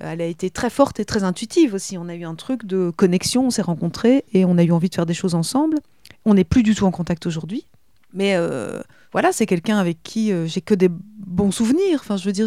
elle 0.00 0.20
a 0.20 0.26
été 0.26 0.48
très 0.48 0.70
forte 0.70 1.00
et 1.00 1.04
très 1.04 1.22
intuitive 1.24 1.74
aussi. 1.74 1.98
On 1.98 2.08
a 2.08 2.14
eu 2.14 2.24
un 2.24 2.34
truc 2.34 2.64
de 2.64 2.90
connexion, 2.96 3.46
on 3.46 3.50
s'est 3.50 3.62
rencontrés 3.62 4.24
et 4.32 4.44
on 4.44 4.56
a 4.56 4.62
eu 4.64 4.72
envie 4.72 4.88
de 4.88 4.94
faire 4.94 5.06
des 5.06 5.14
choses 5.14 5.34
ensemble. 5.34 5.78
On 6.24 6.34
n'est 6.34 6.44
plus 6.44 6.62
du 6.62 6.74
tout 6.74 6.84
en 6.86 6.90
contact 6.90 7.26
aujourd'hui. 7.26 7.66
Mais 8.14 8.36
euh, 8.36 8.80
voilà, 9.12 9.32
c'est 9.32 9.44
quelqu'un 9.44 9.76
avec 9.78 10.02
qui 10.02 10.32
euh, 10.32 10.46
j'ai 10.46 10.62
que 10.62 10.74
des 10.74 10.88
bons 10.88 11.50
souvenirs. 11.50 11.98
Enfin, 12.00 12.16
je 12.16 12.24
veux 12.24 12.32
dire, 12.32 12.46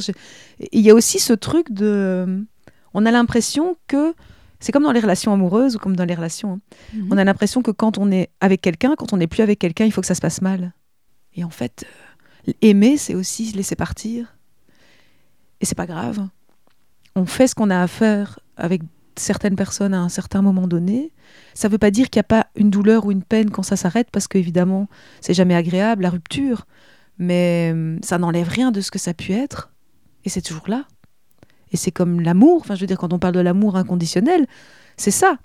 il 0.72 0.82
y 0.82 0.90
a 0.90 0.96
aussi 0.96 1.20
ce 1.20 1.34
truc 1.34 1.72
de. 1.72 2.44
On 2.96 3.06
a 3.06 3.12
l'impression 3.12 3.78
que. 3.88 4.14
C'est 4.62 4.72
comme 4.72 4.84
dans 4.84 4.94
les 4.94 5.02
relations 5.02 5.34
amoureuses 5.34 5.76
ou 5.76 5.80
comme 5.80 5.96
dans 5.98 6.06
les 6.06 6.16
relations. 6.16 6.54
hein. 6.54 6.60
On 7.12 7.18
a 7.18 7.24
l'impression 7.26 7.62
que 7.62 7.72
quand 7.72 7.98
on 7.98 8.10
est 8.12 8.30
avec 8.40 8.62
quelqu'un, 8.62 8.96
quand 8.96 9.12
on 9.12 9.18
n'est 9.18 9.28
plus 9.28 9.42
avec 9.44 9.60
quelqu'un, 9.60 9.86
il 9.86 9.92
faut 9.92 10.00
que 10.02 10.08
ça 10.08 10.16
se 10.16 10.22
passe 10.22 10.42
mal. 10.42 10.72
Et 11.36 11.44
en 11.44 11.50
fait, 11.50 11.86
euh, 12.48 12.54
aimer, 12.62 12.96
c'est 12.98 13.16
aussi 13.16 13.48
se 13.48 13.58
laisser 13.58 13.76
partir. 13.76 14.38
Et 15.60 15.66
c'est 15.66 15.76
pas 15.76 15.86
grave. 15.88 16.28
On 17.16 17.26
fait 17.26 17.48
ce 17.48 17.56
qu'on 17.56 17.70
a 17.70 17.82
à 17.82 17.88
faire 17.88 18.40
avec 18.56 18.82
certaines 19.18 19.56
personnes 19.56 19.94
à 19.94 20.00
un 20.00 20.10
certain 20.10 20.42
moment 20.42 20.68
donné. 20.68 21.12
Ça 21.54 21.68
veut 21.68 21.78
pas 21.78 21.92
dire 21.92 22.10
qu'il 22.10 22.20
n'y 22.20 22.22
a 22.22 22.42
pas 22.42 22.48
une 22.56 22.70
douleur 22.70 23.06
ou 23.06 23.12
une 23.12 23.24
peine 23.24 23.50
quand 23.52 23.64
ça 23.64 23.76
s'arrête, 23.76 24.10
parce 24.12 24.28
qu'évidemment, 24.28 24.88
c'est 25.20 25.34
jamais 25.34 25.56
agréable, 25.56 26.04
la 26.04 26.10
rupture. 26.10 26.66
Mais 27.18 27.72
euh, 27.76 27.98
ça 28.04 28.18
n'enlève 28.18 28.48
rien 28.48 28.72
de 28.72 28.82
ce 28.82 28.90
que 28.92 29.00
ça 29.00 29.12
a 29.12 29.14
pu 29.14 29.34
être. 29.34 29.72
Et 30.24 30.30
c'est 30.30 30.42
toujours 30.42 30.70
là. 30.70 30.86
Et 31.72 31.78
c'est 31.78 31.92
comme 31.92 32.22
l'amour. 32.22 32.58
Enfin, 32.62 32.76
je 32.76 32.82
veux 32.82 32.88
dire, 32.88 32.98
quand 32.98 33.14
on 33.14 33.20
parle 33.20 33.34
de 33.34 33.40
l'amour 33.40 33.76
inconditionnel, 33.78 34.46
c'est 34.98 35.12
ça. 35.12 35.38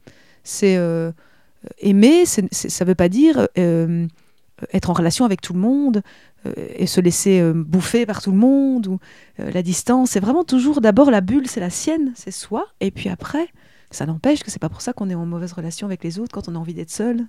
C'est 0.44 0.76
euh, 0.76 1.12
aimer, 1.78 2.26
c'est- 2.26 2.48
c'est- 2.52 2.68
ça 2.68 2.84
veut 2.84 2.94
pas 2.94 3.08
dire 3.08 3.48
euh, 3.58 4.06
être 4.72 4.90
en 4.90 4.92
relation 4.94 5.24
avec 5.24 5.40
tout 5.40 5.52
le 5.52 5.58
monde 5.60 6.02
euh, 6.46 6.52
et 6.76 6.86
se 6.86 7.00
laisser 7.00 7.40
euh, 7.40 7.52
bouffer 7.54 8.06
par 8.06 8.22
tout 8.22 8.30
le 8.30 8.38
monde 8.38 8.86
ou 8.86 8.98
euh, 9.40 9.50
la 9.50 9.62
distance. 9.62 10.10
C'est 10.10 10.20
vraiment 10.20 10.44
toujours 10.44 10.80
d'abord 10.80 11.10
la 11.10 11.20
bulle, 11.20 11.46
c'est 11.48 11.60
la 11.60 11.70
sienne, 11.70 12.12
c'est 12.14 12.30
soi. 12.30 12.66
Et 12.80 12.90
puis 12.90 13.08
après, 13.08 13.48
ça 13.90 14.06
n'empêche 14.06 14.42
que 14.42 14.50
c'est 14.50 14.58
pas 14.60 14.68
pour 14.68 14.80
ça 14.82 14.92
qu'on 14.92 15.10
est 15.10 15.14
en 15.14 15.26
mauvaise 15.26 15.52
relation 15.52 15.86
avec 15.86 16.02
les 16.04 16.18
autres 16.18 16.32
quand 16.32 16.48
on 16.48 16.54
a 16.54 16.58
envie 16.58 16.74
d'être 16.74 16.90
seul 16.90 17.26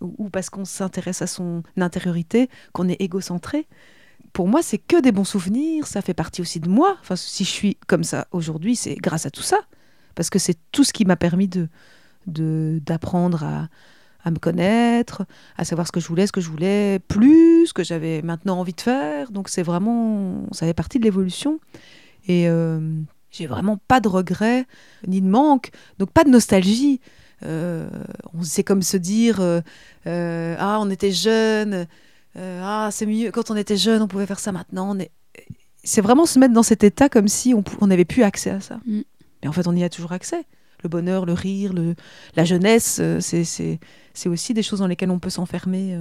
ou 0.00 0.28
parce 0.28 0.50
qu'on 0.50 0.66
s'intéresse 0.66 1.22
à 1.22 1.26
son 1.26 1.62
intériorité, 1.76 2.50
qu'on 2.72 2.88
est 2.88 3.00
égocentré. 3.00 3.66
Pour 4.32 4.48
moi, 4.48 4.62
c'est 4.62 4.78
que 4.78 5.00
des 5.00 5.12
bons 5.12 5.24
souvenirs, 5.24 5.86
ça 5.86 6.02
fait 6.02 6.14
partie 6.14 6.40
aussi 6.40 6.60
de 6.60 6.68
moi. 6.68 6.96
Enfin, 7.00 7.16
si 7.16 7.44
je 7.44 7.50
suis 7.50 7.76
comme 7.86 8.04
ça 8.04 8.28
aujourd'hui, 8.32 8.76
c'est 8.76 8.94
grâce 8.94 9.26
à 9.26 9.30
tout 9.30 9.42
ça. 9.42 9.58
Parce 10.14 10.30
que 10.30 10.38
c'est 10.38 10.58
tout 10.72 10.84
ce 10.84 10.92
qui 10.92 11.04
m'a 11.04 11.16
permis 11.16 11.48
de 11.48 11.68
d'apprendre 12.26 13.42
à, 13.42 13.68
à 14.22 14.30
me 14.30 14.38
connaître, 14.38 15.24
à 15.56 15.64
savoir 15.64 15.86
ce 15.86 15.92
que 15.92 16.00
je 16.00 16.06
voulais, 16.06 16.26
ce 16.26 16.32
que 16.32 16.40
je 16.40 16.50
voulais 16.50 17.00
plus, 17.08 17.66
ce 17.66 17.72
que 17.72 17.82
j'avais 17.82 18.22
maintenant 18.22 18.58
envie 18.58 18.74
de 18.74 18.80
faire. 18.80 19.32
Donc 19.32 19.48
c'est 19.48 19.62
vraiment, 19.62 20.42
ça 20.52 20.66
fait 20.66 20.74
partie 20.74 20.98
de 20.98 21.04
l'évolution. 21.04 21.60
Et 22.26 22.48
euh, 22.48 22.80
j'ai 23.30 23.46
vraiment 23.46 23.78
pas 23.88 24.00
de 24.00 24.08
regrets 24.08 24.66
ni 25.06 25.20
de 25.20 25.28
manque, 25.28 25.70
donc 25.98 26.10
pas 26.10 26.24
de 26.24 26.30
nostalgie. 26.30 27.00
Euh, 27.42 27.88
c'est 28.42 28.64
comme 28.64 28.82
se 28.82 28.98
dire 28.98 29.40
euh, 29.40 29.62
euh, 30.06 30.56
ah 30.58 30.78
on 30.80 30.90
était 30.90 31.12
jeune, 31.12 31.86
euh, 32.36 32.60
ah 32.62 32.88
c'est 32.92 33.06
mieux 33.06 33.30
quand 33.30 33.50
on 33.50 33.56
était 33.56 33.76
jeune 33.76 34.02
on 34.02 34.08
pouvait 34.08 34.26
faire 34.26 34.38
ça 34.38 34.52
maintenant. 34.52 34.96
On 34.96 34.98
est... 34.98 35.10
C'est 35.82 36.00
vraiment 36.00 36.26
se 36.26 36.38
mettre 36.38 36.52
dans 36.54 36.62
cet 36.62 36.84
état 36.84 37.08
comme 37.08 37.28
si 37.28 37.54
on 37.54 37.64
on 37.80 37.86
n'avait 37.88 38.04
plus 38.04 38.22
accès 38.22 38.50
à 38.50 38.60
ça. 38.60 38.80
Mm. 38.86 39.00
Mais 39.42 39.48
en 39.48 39.52
fait 39.52 39.66
on 39.66 39.74
y 39.74 39.82
a 39.84 39.88
toujours 39.88 40.12
accès. 40.12 40.44
Le 40.82 40.88
bonheur, 40.88 41.26
le 41.26 41.34
rire, 41.34 41.72
le, 41.74 41.94
la 42.36 42.44
jeunesse, 42.44 42.98
euh, 43.00 43.20
c'est- 43.20 43.78
aussi 44.26 44.54
des 44.54 44.62
choses 44.62 44.78
dans 44.78 44.86
lesquelles 44.86 45.10
on 45.10 45.18
peut 45.18 45.30
s'enfermer. 45.30 45.94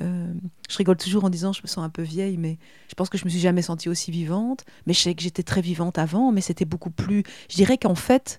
euh, 0.00 0.32
je 0.68 0.76
rigole 0.76 0.96
toujours 0.96 1.24
en 1.24 1.30
disant 1.30 1.52
je 1.52 1.62
me 1.62 1.66
sens 1.68 1.84
un 1.84 1.88
peu 1.88 2.02
vieille, 2.02 2.36
mais 2.36 2.58
je 2.88 2.94
pense 2.94 3.08
que 3.08 3.18
je 3.18 3.24
me 3.24 3.30
suis 3.30 3.40
jamais 3.40 3.62
sentie 3.62 3.88
aussi 3.88 4.10
vivante. 4.10 4.64
Mais 4.86 4.92
je 4.92 5.00
sais 5.00 5.14
que 5.14 5.22
j'étais 5.22 5.42
très 5.42 5.60
vivante 5.60 5.98
avant, 5.98 6.30
mais 6.32 6.40
c'était 6.40 6.64
beaucoup 6.64 6.90
plus. 6.90 7.24
Je 7.50 7.56
dirais 7.56 7.78
qu'en 7.78 7.94
fait, 7.96 8.38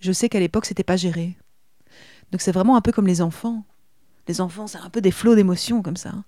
je 0.00 0.12
sais 0.12 0.28
qu'à 0.28 0.40
l'époque 0.40 0.64
c'était 0.66 0.82
pas 0.84 0.96
géré. 0.96 1.36
Donc 2.30 2.40
c'est 2.40 2.52
vraiment 2.52 2.76
un 2.76 2.80
peu 2.80 2.92
comme 2.92 3.06
les 3.06 3.20
enfants. 3.20 3.64
Les 4.28 4.40
enfants, 4.40 4.66
c'est 4.66 4.78
un 4.78 4.90
peu 4.90 5.00
des 5.00 5.10
flots 5.10 5.34
d'émotions 5.34 5.82
comme 5.82 5.96
ça. 5.96 6.10
hein. 6.10 6.24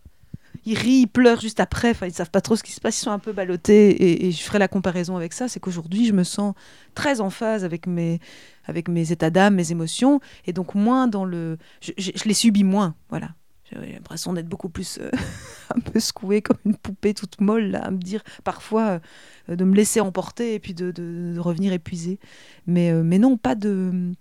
Ils 0.66 0.78
rient, 0.78 1.02
ils 1.02 1.06
pleurent 1.06 1.40
juste 1.40 1.60
après. 1.60 1.90
Enfin, 1.90 2.06
ils 2.06 2.12
savent 2.12 2.30
pas 2.30 2.40
trop 2.40 2.56
ce 2.56 2.62
qui 2.62 2.72
se 2.72 2.80
passe. 2.80 2.98
Ils 2.98 3.04
sont 3.04 3.10
un 3.10 3.18
peu 3.18 3.32
ballottés. 3.32 4.26
Et, 4.26 4.32
je 4.32 4.42
ferai 4.42 4.58
la 4.58 4.68
comparaison 4.68 5.16
avec 5.16 5.32
ça. 5.32 5.48
C'est 5.48 5.60
qu'aujourd'hui, 5.60 6.06
je 6.06 6.12
me 6.12 6.24
sens 6.24 6.54
très 6.94 7.20
en 7.20 7.30
phase 7.30 7.64
avec 7.64 7.86
mes, 7.86 8.20
avec 8.64 8.88
mes 8.88 9.12
états 9.12 9.30
d'âme, 9.30 9.56
mes 9.56 9.72
émotions, 9.72 10.20
et 10.46 10.52
donc 10.52 10.74
moins 10.74 11.06
dans 11.06 11.24
le. 11.24 11.58
Je, 11.80 12.12
les 12.24 12.34
subis 12.34 12.64
moins, 12.64 12.94
voilà. 13.10 13.30
J'ai 13.70 13.92
l'impression 13.94 14.34
d'être 14.34 14.48
beaucoup 14.48 14.68
plus 14.68 14.98
euh, 15.00 15.10
un 15.74 15.80
peu 15.80 15.98
secouée 15.98 16.42
comme 16.42 16.58
une 16.64 16.76
poupée 16.76 17.14
toute 17.14 17.40
molle, 17.40 17.70
là, 17.70 17.84
à 17.84 17.90
me 17.90 17.98
dire 17.98 18.22
parfois 18.44 19.00
euh, 19.48 19.56
de 19.56 19.64
me 19.64 19.74
laisser 19.74 20.00
emporter 20.00 20.54
et 20.54 20.60
puis 20.60 20.74
de 20.74 21.38
revenir 21.38 21.72
épuisée. 21.72 22.20
Mais, 22.66 22.90
euh, 22.90 23.02
mais 23.02 23.18
non, 23.18 23.36
pas 23.36 23.54
de. 23.54 24.12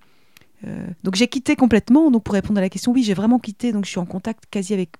Euh, 0.65 0.87
donc 1.03 1.15
j'ai 1.15 1.27
quitté 1.27 1.55
complètement. 1.55 2.11
Donc 2.11 2.23
pour 2.23 2.33
répondre 2.33 2.57
à 2.59 2.61
la 2.61 2.69
question, 2.69 2.91
oui, 2.91 3.03
j'ai 3.03 3.13
vraiment 3.13 3.39
quitté. 3.39 3.71
Donc 3.71 3.85
je 3.85 3.89
suis 3.89 3.99
en 3.99 4.05
contact 4.05 4.45
quasi 4.49 4.73
avec 4.73 4.91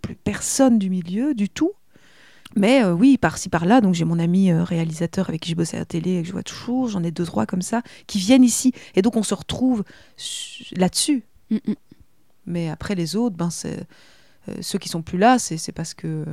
plus 0.00 0.14
personne 0.16 0.78
du 0.78 0.90
milieu, 0.90 1.34
du 1.34 1.48
tout. 1.48 1.72
Mais 2.54 2.84
euh, 2.84 2.92
oui, 2.92 3.16
par-ci 3.16 3.48
par-là, 3.48 3.80
donc 3.80 3.94
j'ai 3.94 4.04
mon 4.04 4.18
ami 4.18 4.50
euh, 4.50 4.62
réalisateur 4.62 5.28
avec 5.28 5.40
qui 5.40 5.50
je 5.50 5.56
bossais 5.56 5.76
à 5.76 5.80
la 5.80 5.86
télé 5.86 6.18
et 6.18 6.22
que 6.22 6.28
je 6.28 6.32
vois 6.32 6.42
toujours, 6.42 6.88
j'en 6.88 7.02
ai 7.02 7.10
deux, 7.10 7.24
trois 7.24 7.46
comme 7.46 7.62
ça, 7.62 7.82
qui 8.06 8.18
viennent 8.18 8.44
ici. 8.44 8.72
Et 8.94 9.00
donc 9.00 9.16
on 9.16 9.22
se 9.22 9.34
retrouve 9.34 9.84
su- 10.16 10.74
là-dessus. 10.74 11.24
Mm, 11.50 11.56
mm. 11.66 11.74
Mais 12.46 12.68
après 12.68 12.94
les 12.94 13.16
autres, 13.16 13.36
ben 13.36 13.50
c'est 13.50 13.86
ceux 14.60 14.80
qui 14.80 14.88
sont 14.88 15.02
plus 15.02 15.18
là, 15.18 15.38
c'est 15.38 15.70
parce 15.70 15.94
que 15.94 16.24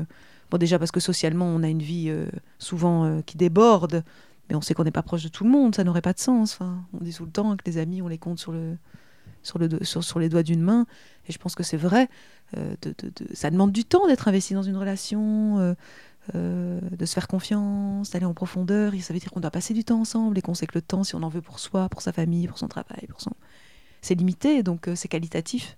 bon 0.50 0.58
déjà 0.58 0.80
parce 0.80 0.89
que 0.89 1.00
socialement 1.00 1.45
on 1.45 1.62
a 1.62 1.68
une 1.68 1.84
vie 1.84 2.12
souvent 2.58 3.22
qui 3.22 3.38
déborde, 3.38 4.04
mais 4.50 4.56
on 4.56 4.62
sait 4.62 4.74
qu'on 4.74 4.84
n'est 4.84 4.91
pas 4.91 5.04
proche 5.04 5.24
de 5.24 5.30
tout 5.30 5.43
le 5.43 5.50
monde, 5.50 5.76
ça 5.76 5.84
n'aurait 5.84 6.02
pas 6.02 6.14
de 6.14 6.20
sens. 6.20 6.54
Enfin, 6.54 6.84
on 6.93 7.04
dit 7.04 7.14
tout 7.14 7.26
le 7.26 7.32
temps 7.32 7.56
que 7.56 7.64
les 7.66 7.78
amis 7.78 8.02
on 8.02 8.08
les 8.08 8.18
compte 8.18 8.39
sur 8.39 8.52
le 8.52 8.78
sur 9.43 9.58
le 9.60 9.70
sur, 9.84 10.04
sur 10.04 10.20
les 10.20 10.28
doigts 10.28 10.43
d'une 10.43 10.62
main, 10.62 10.86
et 11.28 11.32
je 11.32 11.38
pense 11.38 11.56
que 11.56 11.64
c'est 11.64 11.78
vrai. 11.78 12.10
euh, 12.58 12.76
de, 12.82 12.93
de- 12.97 13.10
de- 13.26 13.36
ça 13.36 13.50
demande 13.52 13.72
du 13.72 13.86
temps 13.86 14.08
d'être 14.08 14.28
investi 14.28 14.54
dans 14.54 14.64
une 14.64 14.78
relation. 14.78 15.60
euh, 15.60 15.74
euh, 16.36 16.80
de 16.95 17.06
se 17.08 17.14
faire 17.16 17.28
confiance, 17.28 18.12
d'aller 18.12 18.26
en 18.26 18.36
profondeur, 18.36 18.93
et 18.93 19.00
ça 19.00 19.14
veut 19.16 19.20
dire 19.20 19.32
qu'on 19.32 19.39
doit 19.39 19.50
passer 19.50 19.74
du 19.74 19.84
temps 19.84 20.00
ensemble 20.02 20.38
et 20.38 20.41
qu'on 20.43 20.54
sait 20.54 20.68
que 20.68 20.78
le 20.78 20.82
temps, 20.84 21.04
si 21.04 21.16
on 21.16 21.24
en 21.24 21.30
veut 21.30 21.41
pour 21.41 21.58
soi, 21.58 21.89
pour 21.89 22.04
sa 22.04 22.12
famille, 22.12 22.47
pour 22.47 22.60
son 22.60 22.68
travail, 22.68 23.08
pour 23.10 23.20
son... 23.20 23.32
c'est 24.02 24.14
limité, 24.14 24.62
donc 24.62 24.88
c'est 24.93 25.08
qualitatif. 25.08 25.76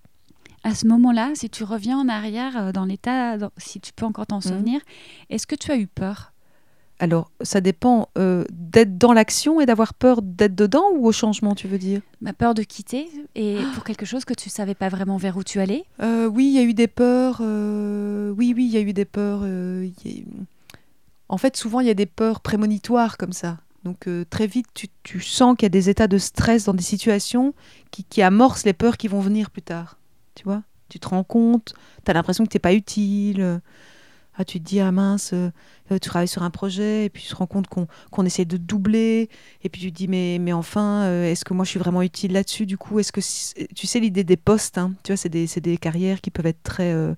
À 0.65 0.75
ce 0.75 0.87
moment-là, 0.87 1.31
si 1.35 1.49
tu 1.49 1.63
reviens 1.63 1.97
en 1.99 2.09
arrière 2.09 2.73
dans 2.73 2.83
l'état, 2.83 3.37
si 3.55 3.79
tu 3.79 3.93
peux 3.93 4.05
encore 4.05 4.27
t'en 4.27 4.37
Mhm. 4.37 4.41
souvenir, 4.41 4.81
est-ce 5.29 5.47
que 5.47 5.55
tu 5.55 5.71
as 5.71 5.77
eu 5.77 5.87
peur? 5.87 6.33
Alors, 7.01 7.31
ça 7.41 7.61
dépend 7.61 8.09
euh, 8.17 8.43
d'être 8.51 8.97
dans 8.99 9.11
l'action 9.11 9.59
et 9.59 9.65
d'avoir 9.65 9.95
peur 9.95 10.21
d'être 10.21 10.53
dedans 10.53 10.85
ou 10.93 11.07
au 11.07 11.11
changement, 11.11 11.55
tu 11.55 11.67
veux 11.67 11.79
dire? 11.79 12.01
Ma 12.21 12.31
peur 12.31 12.53
de 12.53 12.61
quitter 12.61 13.09
et 13.33 13.57
Ah. 13.59 13.71
pour 13.73 13.83
quelque 13.83 14.05
chose 14.05 14.23
que 14.23 14.35
tu 14.35 14.49
savais 14.51 14.75
pas 14.75 14.87
vraiment 14.87 15.17
vers 15.17 15.35
où 15.35 15.43
tu 15.43 15.59
allais? 15.59 15.83
Euh, 16.01 16.27
Oui, 16.27 16.45
il 16.45 16.53
y 16.53 16.59
a 16.59 16.63
eu 16.63 16.75
des 16.75 16.87
peurs. 16.87 17.39
euh, 17.41 18.29
Oui, 18.37 18.53
oui, 18.55 18.65
il 18.67 18.71
y 18.71 18.77
a 18.77 18.81
eu 18.81 18.93
des 18.93 19.05
peurs. 19.05 19.41
En 21.27 21.37
fait, 21.37 21.57
souvent, 21.57 21.79
il 21.79 21.87
y 21.87 21.89
a 21.89 21.93
des 21.95 22.05
peurs 22.05 22.39
prémonitoires 22.41 23.17
comme 23.17 23.33
ça. 23.33 23.57
Donc, 23.83 24.07
très 24.29 24.45
vite, 24.45 24.67
tu, 24.75 24.87
tu 25.01 25.21
sens 25.21 25.55
qu'il 25.57 25.65
y 25.65 25.67
a 25.67 25.69
des 25.69 25.89
états 25.89 26.07
de 26.07 26.19
stress 26.19 26.65
dans 26.65 26.73
des 26.75 26.83
situations 26.83 27.55
qui, 27.89 28.03
qui 28.03 28.21
amorcent 28.21 28.63
les 28.65 28.73
peurs 28.73 28.97
qui 28.97 29.07
vont 29.07 29.21
venir 29.21 29.49
plus 29.49 29.63
tard. 29.63 29.97
Tu 30.35 30.43
vois? 30.43 30.61
Tu 30.89 30.99
te 30.99 31.07
rends 31.07 31.23
compte, 31.23 31.73
tu 32.05 32.11
as 32.11 32.13
l'impression 32.13 32.43
que 32.43 32.49
tu 32.51 32.57
n'es 32.57 32.61
pas 32.61 32.73
utile. 32.73 33.59
Ah, 34.41 34.45
tu 34.45 34.59
te 34.59 34.65
dis, 34.65 34.79
ah 34.79 34.91
mince, 34.91 35.31
euh, 35.33 35.49
euh, 35.91 35.99
tu 35.99 36.09
travailles 36.09 36.27
sur 36.27 36.41
un 36.43 36.49
projet, 36.49 37.05
et 37.05 37.09
puis 37.09 37.21
tu 37.23 37.29
te 37.29 37.35
rends 37.35 37.45
compte 37.47 37.67
qu'on 37.67 37.87
qu'on 38.09 38.25
essaie 38.25 38.45
de 38.45 38.57
doubler, 38.57 39.29
et 39.63 39.69
puis 39.69 39.81
tu 39.81 39.91
te 39.91 39.97
dis, 39.97 40.07
mais, 40.07 40.37
mais 40.39 40.51
enfin, 40.53 41.03
euh, 41.03 41.31
est-ce 41.31 41.45
que 41.45 41.53
moi 41.53 41.63
je 41.65 41.69
suis 41.69 41.79
vraiment 41.79 42.01
utile 42.01 42.33
là-dessus 42.33 42.65
Du 42.65 42.77
coup, 42.77 42.99
est-ce 42.99 43.11
que. 43.11 43.21
si- 43.21 43.53
Tu 43.75 43.85
sais, 43.87 43.99
l'idée 43.99 44.23
des 44.23 44.37
postes, 44.37 44.77
hein, 44.77 44.93
tu 45.03 45.11
vois, 45.11 45.17
c'est 45.17 45.29
des, 45.29 45.45
des 45.45 45.77
carrières 45.77 46.21
qui 46.21 46.31
peuvent 46.31 46.47
être 46.47 46.63
très. 46.63 46.91
euh, 46.91 47.13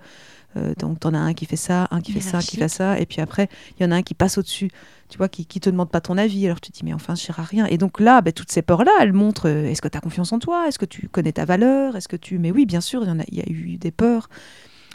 donc, 0.78 1.00
t'en 1.00 1.14
as 1.16 1.20
un 1.20 1.34
qui 1.34 1.46
fait 1.48 1.56
ça, 1.56 1.88
un 1.90 2.00
qui 2.00 2.12
fait 2.12 2.20
ça, 2.22 2.38
qui 2.40 2.58
fait 2.58 2.68
ça, 2.68 3.00
et 3.00 3.06
puis 3.08 3.22
après, 3.22 3.50
il 3.80 3.84
y 3.84 3.86
en 3.88 3.92
a 3.92 3.96
un 3.96 4.04
qui 4.04 4.14
passe 4.14 4.38
au-dessus, 4.38 4.70
tu 5.10 5.18
vois, 5.18 5.28
qui, 5.28 5.48
qui 5.48 5.60
te 5.60 5.70
demande 5.70 5.90
pas 5.90 6.00
ton 6.02 6.16
avis. 6.18 6.46
Alors 6.46 6.62
tu 6.62 6.72
te 6.72 6.78
dis, 6.78 6.86
mais 6.86 6.94
enfin, 6.94 7.16
je 7.16 7.26
à 7.32 7.42
rien. 7.42 7.66
Et 7.66 7.80
donc 7.80 8.00
là, 8.00 8.22
ben, 8.22 8.32
toutes 8.34 8.52
ces 8.52 8.62
peurs-là, 8.62 8.92
elles 9.02 9.14
montrent 9.14 9.48
est-ce 9.48 9.82
que 9.82 9.88
tu 9.88 9.98
as 9.98 10.02
confiance 10.02 10.32
en 10.32 10.38
toi? 10.40 10.68
Est-ce 10.68 10.78
que 10.78 10.86
tu 10.86 11.08
connais 11.10 11.32
ta 11.32 11.46
valeur? 11.46 11.96
Est-ce 11.96 12.08
que 12.08 12.16
tu. 12.18 12.38
Mais 12.38 12.52
oui, 12.52 12.66
bien 12.68 12.82
sûr, 12.82 13.02
il 13.04 13.08
y, 13.08 13.12
en 13.12 13.20
a, 13.20 13.24
y 13.32 13.40
a 13.42 13.50
eu 13.50 13.78
des 13.78 13.90
peurs, 13.92 14.30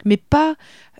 mais 0.05 0.15
pas, 0.15 0.55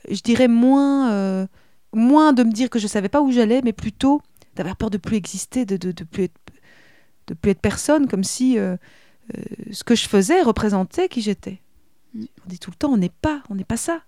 je 0.10 0.22
dirais, 0.22 0.48
moins, 0.48 1.12
euh, 1.12 1.48
moins 1.94 2.34
de 2.34 2.44
me 2.44 2.52
dire 2.52 2.70
que 2.70 2.80
je 2.80 2.88
savais 2.88 3.10
pas 3.10 3.22
où 3.22 3.32
j'allais, 3.32 3.62
mais 3.64 3.74
plutôt 3.74 4.22
d'avoir 4.56 4.76
peur 4.76 4.90
de 4.90 4.98
plus 4.98 5.18
exister, 5.18 5.66
de, 5.66 5.78
de, 5.78 5.92
de 5.92 6.04
plus 6.04 6.24
être 6.26 6.40
de 7.30 7.36
plus 7.36 7.52
être 7.52 7.62
personne, 7.62 8.08
comme 8.08 8.24
si 8.24 8.58
euh, 8.58 8.76
euh, 9.38 9.42
ce 9.72 9.84
que 9.84 9.96
je 9.96 10.08
faisais 10.08 10.42
représentait 10.42 11.08
qui 11.08 11.22
j'étais. 11.22 11.62
Mm. 12.14 12.26
On 12.46 12.50
dit 12.50 12.60
tout 12.60 12.72
le 12.72 12.76
temps, 12.76 12.92
on 12.92 12.98
n'est 12.98 13.14
pas, 13.22 13.44
on 13.50 13.56
n'est 13.56 13.64
pas 13.64 13.78
ça. 13.78 14.02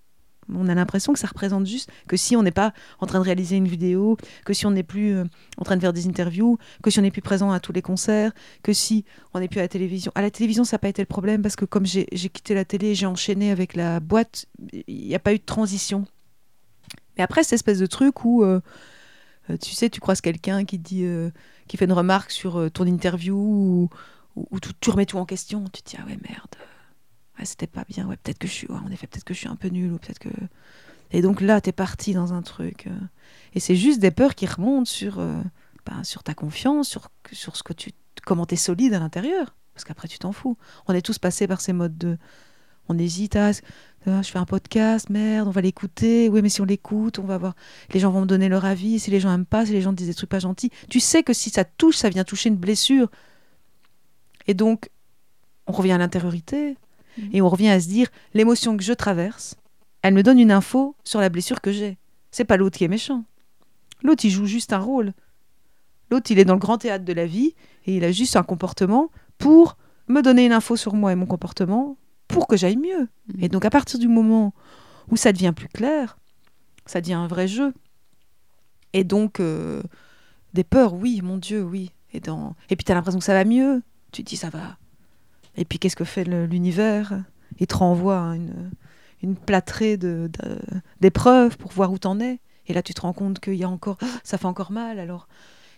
On 0.49 0.67
a 0.67 0.75
l'impression 0.75 1.13
que 1.13 1.19
ça 1.19 1.27
représente 1.27 1.65
juste 1.65 1.89
que 2.07 2.17
si 2.17 2.35
on 2.35 2.43
n'est 2.43 2.51
pas 2.51 2.73
en 2.99 3.05
train 3.05 3.19
de 3.19 3.23
réaliser 3.23 3.55
une 3.55 3.67
vidéo, 3.67 4.17
que 4.45 4.53
si 4.53 4.65
on 4.65 4.71
n'est 4.71 4.83
plus 4.83 5.15
euh, 5.15 5.23
en 5.57 5.63
train 5.63 5.75
de 5.75 5.81
faire 5.81 5.93
des 5.93 6.07
interviews, 6.07 6.57
que 6.83 6.89
si 6.89 6.99
on 6.99 7.03
n'est 7.03 7.11
plus 7.11 7.21
présent 7.21 7.51
à 7.51 7.59
tous 7.59 7.71
les 7.71 7.81
concerts, 7.81 8.31
que 8.63 8.73
si 8.73 9.05
on 9.33 9.39
n'est 9.39 9.47
plus 9.47 9.59
à 9.59 9.63
la 9.63 9.67
télévision. 9.67 10.11
À 10.15 10.21
la 10.21 10.31
télévision, 10.31 10.63
ça 10.63 10.75
n'a 10.75 10.79
pas 10.79 10.89
été 10.89 11.01
le 11.01 11.07
problème 11.07 11.41
parce 11.41 11.55
que 11.55 11.65
comme 11.65 11.85
j'ai 11.85 12.05
quitté 12.05 12.53
la 12.53 12.65
télé, 12.65 12.95
j'ai 12.95 13.05
enchaîné 13.05 13.51
avec 13.51 13.75
la 13.75 13.99
boîte, 13.99 14.47
il 14.87 15.07
n'y 15.07 15.15
a 15.15 15.19
pas 15.19 15.33
eu 15.33 15.37
de 15.37 15.45
transition. 15.45 16.05
Mais 17.17 17.23
après, 17.23 17.43
cette 17.43 17.53
espèce 17.53 17.79
de 17.79 17.85
truc 17.85 18.25
où, 18.25 18.43
euh, 18.43 18.61
euh, 19.49 19.57
tu 19.57 19.71
sais, 19.71 19.89
tu 19.89 19.99
croises 19.99 20.21
quelqu'un 20.21 20.65
qui 20.65 20.79
dit, 20.79 21.05
qui 21.67 21.77
fait 21.77 21.85
une 21.85 21.93
remarque 21.93 22.31
sur 22.31 22.69
ton 22.71 22.85
interview 22.85 23.89
ou 24.35 24.59
tu, 24.59 24.71
tu 24.79 24.89
remets 24.89 25.05
tout 25.05 25.17
en 25.17 25.25
question, 25.25 25.65
tu 25.71 25.81
te 25.81 25.89
dis 25.91 25.97
ah 25.99 26.05
ouais 26.05 26.17
merde, 26.27 26.55
c'était 27.45 27.67
pas 27.67 27.83
bien, 27.87 28.07
ouais 28.07 28.17
peut-être 28.17 28.39
que 28.39 28.47
je 28.47 28.53
suis, 28.53 28.67
ouais, 28.67 28.77
en 28.77 28.91
effet 28.91 29.07
peut-être 29.07 29.23
que 29.23 29.33
je 29.33 29.39
suis 29.39 29.47
un 29.47 29.55
peu 29.55 29.69
nulle 29.69 29.93
ou 29.93 29.97
peut-être 29.97 30.19
que 30.19 30.29
et 31.11 31.21
donc 31.21 31.41
là 31.41 31.61
t'es 31.61 31.71
parti 31.71 32.13
dans 32.13 32.33
un 32.33 32.41
truc 32.41 32.87
euh, 32.87 32.99
et 33.53 33.59
c'est 33.59 33.75
juste 33.75 33.99
des 33.99 34.11
peurs 34.11 34.35
qui 34.35 34.45
remontent 34.45 34.85
sur 34.85 35.19
euh, 35.19 35.41
ben, 35.85 36.03
sur 36.03 36.23
ta 36.23 36.33
confiance, 36.33 36.87
sur 36.87 37.09
sur 37.31 37.55
ce 37.55 37.63
que 37.63 37.73
tu 37.73 37.91
comment 38.25 38.45
t'es 38.45 38.55
solide 38.55 38.93
à 38.93 38.99
l'intérieur 38.99 39.55
parce 39.73 39.85
qu'après 39.85 40.07
tu 40.07 40.19
t'en 40.19 40.31
fous. 40.31 40.57
On 40.87 40.93
est 40.93 41.01
tous 41.01 41.17
passés 41.17 41.47
par 41.47 41.61
ces 41.61 41.73
modes 41.73 41.97
de 41.97 42.17
on 42.87 42.97
hésite 42.97 43.35
à 43.35 43.51
ah, 44.07 44.21
je 44.23 44.31
fais 44.31 44.39
un 44.39 44.45
podcast, 44.45 45.09
merde, 45.11 45.47
on 45.47 45.51
va 45.51 45.61
l'écouter. 45.61 46.27
Oui, 46.27 46.41
mais 46.41 46.49
si 46.49 46.59
on 46.59 46.65
l'écoute, 46.65 47.19
on 47.19 47.23
va 47.23 47.37
voir. 47.37 47.53
Les 47.93 47.99
gens 47.99 48.09
vont 48.09 48.21
me 48.21 48.25
donner 48.25 48.49
leur 48.49 48.65
avis. 48.65 48.99
Si 48.99 49.11
les 49.11 49.19
gens 49.19 49.31
aiment 49.31 49.45
pas, 49.45 49.65
si 49.65 49.73
les 49.73 49.81
gens 49.81 49.93
disent 49.93 50.07
des 50.07 50.15
trucs 50.15 50.29
pas 50.29 50.39
gentils, 50.39 50.71
tu 50.89 50.99
sais 50.99 51.21
que 51.21 51.33
si 51.33 51.51
ça 51.51 51.65
touche, 51.65 51.97
ça 51.97 52.09
vient 52.09 52.23
toucher 52.23 52.49
une 52.49 52.55
blessure. 52.55 53.11
Et 54.47 54.55
donc, 54.55 54.89
on 55.67 55.71
revient 55.71 55.91
à 55.91 55.99
l'intériorité 55.99 56.77
Et 57.33 57.41
on 57.41 57.49
revient 57.49 57.69
à 57.69 57.79
se 57.79 57.87
dire 57.87 58.07
l'émotion 58.33 58.77
que 58.77 58.83
je 58.83 58.93
traverse, 58.93 59.55
elle 60.01 60.13
me 60.13 60.23
donne 60.23 60.39
une 60.39 60.51
info 60.51 60.95
sur 61.03 61.19
la 61.19 61.29
blessure 61.29 61.61
que 61.61 61.71
j'ai. 61.71 61.97
C'est 62.31 62.45
pas 62.45 62.57
l'autre 62.57 62.77
qui 62.77 62.83
est 62.83 62.89
méchant. 62.89 63.23
L'autre, 64.03 64.25
il 64.25 64.31
joue 64.31 64.45
juste 64.45 64.73
un 64.73 64.79
rôle. 64.79 65.13
L'autre, 66.09 66.31
il 66.31 66.39
est 66.39 66.45
dans 66.45 66.53
le 66.53 66.59
grand 66.59 66.77
théâtre 66.77 67.05
de 67.05 67.13
la 67.13 67.25
vie 67.25 67.55
et 67.85 67.95
il 67.97 68.03
a 68.03 68.11
juste 68.11 68.35
un 68.35 68.43
comportement 68.43 69.11
pour 69.37 69.77
me 70.07 70.21
donner 70.21 70.45
une 70.45 70.51
info 70.51 70.75
sur 70.75 70.93
moi 70.93 71.11
et 71.11 71.15
mon 71.15 71.25
comportement 71.25 71.97
pour 72.27 72.47
que 72.47 72.57
j'aille 72.57 72.77
mieux. 72.77 73.07
Et 73.39 73.49
donc, 73.49 73.65
à 73.65 73.69
partir 73.69 73.99
du 73.99 74.07
moment 74.07 74.53
où 75.09 75.17
ça 75.17 75.31
devient 75.31 75.53
plus 75.55 75.67
clair, 75.67 76.17
ça 76.85 77.01
devient 77.01 77.13
un 77.13 77.27
vrai 77.27 77.47
jeu. 77.47 77.73
Et 78.93 79.03
donc, 79.03 79.39
euh, 79.39 79.81
des 80.53 80.63
peurs, 80.63 80.93
oui, 80.93 81.21
mon 81.23 81.37
Dieu, 81.37 81.63
oui. 81.63 81.91
Et, 82.13 82.19
puis, 82.19 82.83
tu 82.85 82.93
l'impression 82.93 83.19
que 83.19 83.25
ça 83.25 83.33
va 83.33 83.45
mieux. 83.45 83.81
Tu 84.11 84.23
dis, 84.23 84.35
ça 84.35 84.49
va. 84.49 84.77
Et 85.57 85.65
puis, 85.65 85.79
qu'est-ce 85.79 85.95
que 85.95 86.03
fait 86.05 86.23
l'univers? 86.23 87.23
Il 87.59 87.67
te 87.67 87.75
renvoie 87.75 88.31
à 88.31 88.35
une, 88.35 88.71
une 89.21 89.35
plâtrée 89.35 89.97
d'épreuves 90.99 91.57
pour 91.57 91.71
voir 91.71 91.91
où 91.91 91.97
t'en 91.97 92.19
es. 92.19 92.39
Et 92.67 92.73
là, 92.73 92.81
tu 92.81 92.93
te 92.93 93.01
rends 93.01 93.13
compte 93.13 93.39
qu'il 93.39 93.55
y 93.55 93.63
a 93.63 93.69
encore. 93.69 93.97
Ça 94.23 94.37
fait 94.37 94.45
encore 94.45 94.71
mal, 94.71 94.99
alors. 94.99 95.27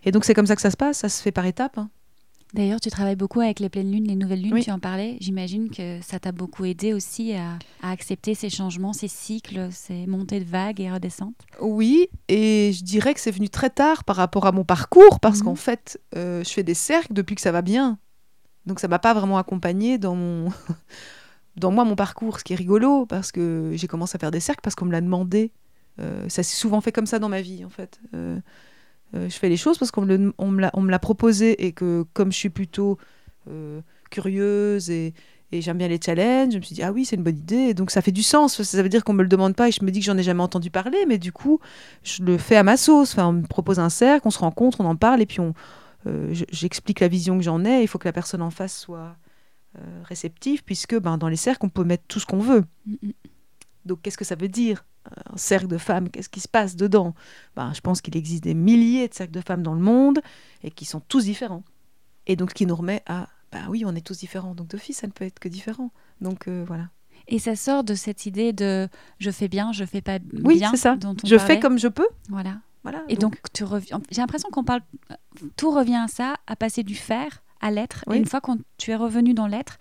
Et 0.05 0.11
donc, 0.11 0.25
c'est 0.25 0.33
comme 0.33 0.45
ça 0.47 0.55
que 0.55 0.61
ça 0.61 0.69
se 0.71 0.77
passe. 0.77 0.97
Ça 0.97 1.09
se 1.09 1.21
fait 1.21 1.31
par 1.31 1.45
étapes. 1.45 1.77
hein. 1.77 1.89
D'ailleurs, 2.53 2.79
tu 2.79 2.91
travailles 2.91 3.15
beaucoup 3.15 3.39
avec 3.39 3.59
les 3.59 3.69
pleines 3.69 3.91
lunes, 3.91 4.03
les 4.07 4.15
nouvelles 4.15 4.41
lunes, 4.43 4.53
Oui. 4.53 4.63
tu 4.63 4.69
en 4.69 4.77
parlais. 4.77 5.17
J'imagine 5.21 5.71
que 5.71 5.99
ça 6.03 6.19
t'a 6.19 6.31
beaucoup 6.31 6.65
aidé 6.65 6.93
aussi 6.93 7.33
à, 7.33 7.57
à 7.81 7.89
accepter 7.89 8.35
ces 8.35 8.51
changements, 8.51 8.93
ces 8.93 9.07
cycles, 9.07 9.69
ces 9.71 10.05
montées 10.05 10.39
de 10.39 10.45
vagues 10.45 10.79
et 10.79 10.91
redescentes. 10.91 11.33
Oui, 11.59 12.09
et 12.27 12.71
je 12.71 12.83
dirais 12.83 13.15
que 13.15 13.19
c'est 13.21 13.31
venu 13.31 13.49
très 13.49 13.71
tard 13.71 14.03
par 14.03 14.17
rapport 14.17 14.45
à 14.45 14.51
mon 14.51 14.63
parcours, 14.65 15.19
parce 15.19 15.39
Mhm. 15.39 15.45
qu'en 15.45 15.55
fait, 15.55 15.99
euh, 16.15 16.43
je 16.43 16.49
fais 16.51 16.61
des 16.61 16.75
cercles 16.75 17.13
depuis 17.13 17.33
que 17.33 17.41
ça 17.41 17.51
va 17.51 17.63
bien. 17.63 17.97
Donc 18.65 18.79
ça 18.79 18.87
m'a 18.87 18.99
pas 18.99 19.13
vraiment 19.13 19.37
accompagné 19.37 19.97
dans 19.97 20.15
mon 20.15 20.49
dans 21.57 21.71
moi 21.71 21.85
mon 21.85 21.95
parcours, 21.95 22.39
ce 22.39 22.43
qui 22.43 22.53
est 22.53 22.57
rigolo, 22.57 23.05
parce 23.05 23.31
que 23.31 23.71
j'ai 23.75 23.87
commencé 23.87 24.15
à 24.15 24.19
faire 24.19 24.31
des 24.31 24.39
cercles 24.39 24.61
parce 24.63 24.75
qu'on 24.75 24.85
me 24.85 24.91
l'a 24.91 25.01
demandé. 25.01 25.51
Euh, 25.99 26.27
ça 26.29 26.41
s'est 26.43 26.55
souvent 26.55 26.81
fait 26.81 26.91
comme 26.91 27.05
ça 27.05 27.19
dans 27.19 27.29
ma 27.29 27.41
vie, 27.41 27.63
en 27.65 27.69
fait. 27.69 27.99
Euh, 28.15 28.39
euh, 29.15 29.29
je 29.29 29.35
fais 29.35 29.49
les 29.49 29.57
choses 29.57 29.77
parce 29.77 29.91
qu'on 29.91 30.05
me, 30.05 30.17
me 30.17 30.89
l'a- 30.91 30.99
proposé 30.99 31.65
et 31.65 31.71
que 31.71 32.05
comme 32.13 32.31
je 32.31 32.37
suis 32.37 32.49
plutôt 32.49 32.97
curieuse 34.09 34.89
et, 34.89 35.13
et 35.51 35.61
j'aime 35.61 35.77
bien 35.77 35.87
les 35.87 35.99
challenges, 36.03 36.53
je 36.53 36.57
me 36.57 36.63
suis 36.63 36.75
dit, 36.75 36.81
ah 36.83 36.91
oui, 36.91 37.05
c'est 37.05 37.15
une 37.15 37.23
bonne 37.23 37.37
idée. 37.37 37.73
Donc 37.73 37.91
ça 37.91 38.01
fait 38.01 38.11
du 38.11 38.23
sens. 38.23 38.61
Ça 38.63 38.81
veut 38.81 38.89
dire 38.89 39.03
qu'on 39.03 39.13
me 39.13 39.21
le 39.21 39.29
demande 39.29 39.55
pas 39.55 39.67
et 39.67 39.71
je 39.71 39.83
me 39.83 39.91
dis 39.91 39.99
que 39.99 40.05
j'en 40.05 40.17
ai 40.17 40.23
jamais 40.23 40.41
entendu 40.41 40.71
parler, 40.71 41.05
mais 41.07 41.17
du 41.19 41.31
coup, 41.31 41.59
je 42.03 42.23
le 42.23 42.37
fais 42.37 42.55
à 42.55 42.63
ma 42.63 42.77
sauce. 42.77 43.11
Enfin, 43.13 43.27
on 43.27 43.33
me 43.33 43.43
propose 43.45 43.79
un 43.79 43.89
cercle, 43.89 44.27
on 44.27 44.31
se 44.31 44.39
rencontre, 44.39 44.81
on 44.81 44.85
en 44.85 44.95
parle 44.95 45.21
et 45.21 45.25
puis 45.27 45.39
on, 45.39 45.53
euh, 46.07 46.33
je- 46.33 46.45
j'explique 46.51 46.99
la 46.99 47.07
vision 47.07 47.37
que 47.37 47.43
j'en 47.43 47.63
ai. 47.65 47.81
Il 47.81 47.87
faut 47.87 47.97
que 47.99 48.07
la 48.07 48.13
personne 48.13 48.41
en 48.41 48.49
face 48.49 48.77
soit 48.77 49.15
euh, 49.79 50.01
réceptive, 50.03 50.63
puisque 50.63 50.97
ben, 50.99 51.17
dans 51.17 51.27
les 51.29 51.35
cercles, 51.35 51.65
on 51.65 51.69
peut 51.69 51.83
mettre 51.83 52.03
tout 52.07 52.19
ce 52.19 52.25
qu'on 52.25 52.39
veut. 52.39 52.63
Donc, 53.85 54.01
qu'est-ce 54.01 54.17
que 54.17 54.25
ça 54.25 54.35
veut 54.35 54.47
dire 54.47 54.85
Un 55.33 55.37
cercle 55.37 55.67
de 55.67 55.77
femmes, 55.77 56.09
qu'est-ce 56.09 56.29
qui 56.29 56.39
se 56.39 56.47
passe 56.47 56.75
dedans? 56.75 57.13
Ben, 57.55 57.73
Je 57.73 57.81
pense 57.81 58.01
qu'il 58.01 58.15
existe 58.15 58.43
des 58.43 58.53
milliers 58.53 59.07
de 59.07 59.13
cercles 59.13 59.33
de 59.33 59.41
femmes 59.41 59.63
dans 59.63 59.73
le 59.73 59.81
monde 59.81 60.19
et 60.63 60.71
qui 60.71 60.85
sont 60.85 60.99
tous 61.01 61.25
différents. 61.25 61.63
Et 62.27 62.35
donc, 62.35 62.51
ce 62.51 62.55
qui 62.55 62.65
nous 62.65 62.75
remet 62.75 63.01
à, 63.07 63.27
ben 63.51 63.65
oui, 63.69 63.83
on 63.85 63.93
est 63.95 64.05
tous 64.05 64.17
différents. 64.19 64.55
Donc, 64.55 64.67
d'office, 64.69 64.97
ça 64.99 65.07
ne 65.07 65.11
peut 65.11 65.25
être 65.25 65.39
que 65.39 65.49
différent. 65.49 65.91
Donc, 66.21 66.47
euh, 66.47 66.63
voilà. 66.67 66.89
Et 67.27 67.39
ça 67.39 67.55
sort 67.55 67.83
de 67.83 67.95
cette 67.95 68.25
idée 68.25 68.53
de 68.53 68.87
je 69.19 69.31
fais 69.31 69.47
bien, 69.47 69.71
je 69.71 69.85
fais 69.85 70.01
pas 70.01 70.19
Oui, 70.43 70.57
bien. 70.59 70.71
c'est 70.71 70.77
ça. 70.77 70.95
Dont 70.97 71.15
on 71.23 71.27
Je 71.27 71.35
parlait? 71.35 71.55
fais 71.55 71.59
comme 71.59 71.77
je 71.79 71.87
peux. 71.87 72.07
Voilà. 72.29 72.57
Voilà. 72.83 73.03
Et 73.09 73.15
donc, 73.15 73.37
tu 73.53 73.63
reviens. 73.63 74.01
J'ai 74.11 74.21
l'impression 74.21 74.49
qu'on 74.51 74.63
parle. 74.63 74.81
Tout 75.57 75.71
revient 75.71 75.95
à 76.03 76.07
ça, 76.07 76.35
à 76.47 76.55
passer 76.55 76.83
du 76.83 76.95
faire 76.95 77.43
à 77.61 77.71
l'être. 77.71 78.03
Oui. 78.07 78.15
Et 78.15 78.19
une 78.19 78.25
fois 78.25 78.41
que 78.41 78.51
tu 78.77 78.91
es 78.91 78.95
revenu 78.95 79.33
dans 79.33 79.47
l'être, 79.47 79.77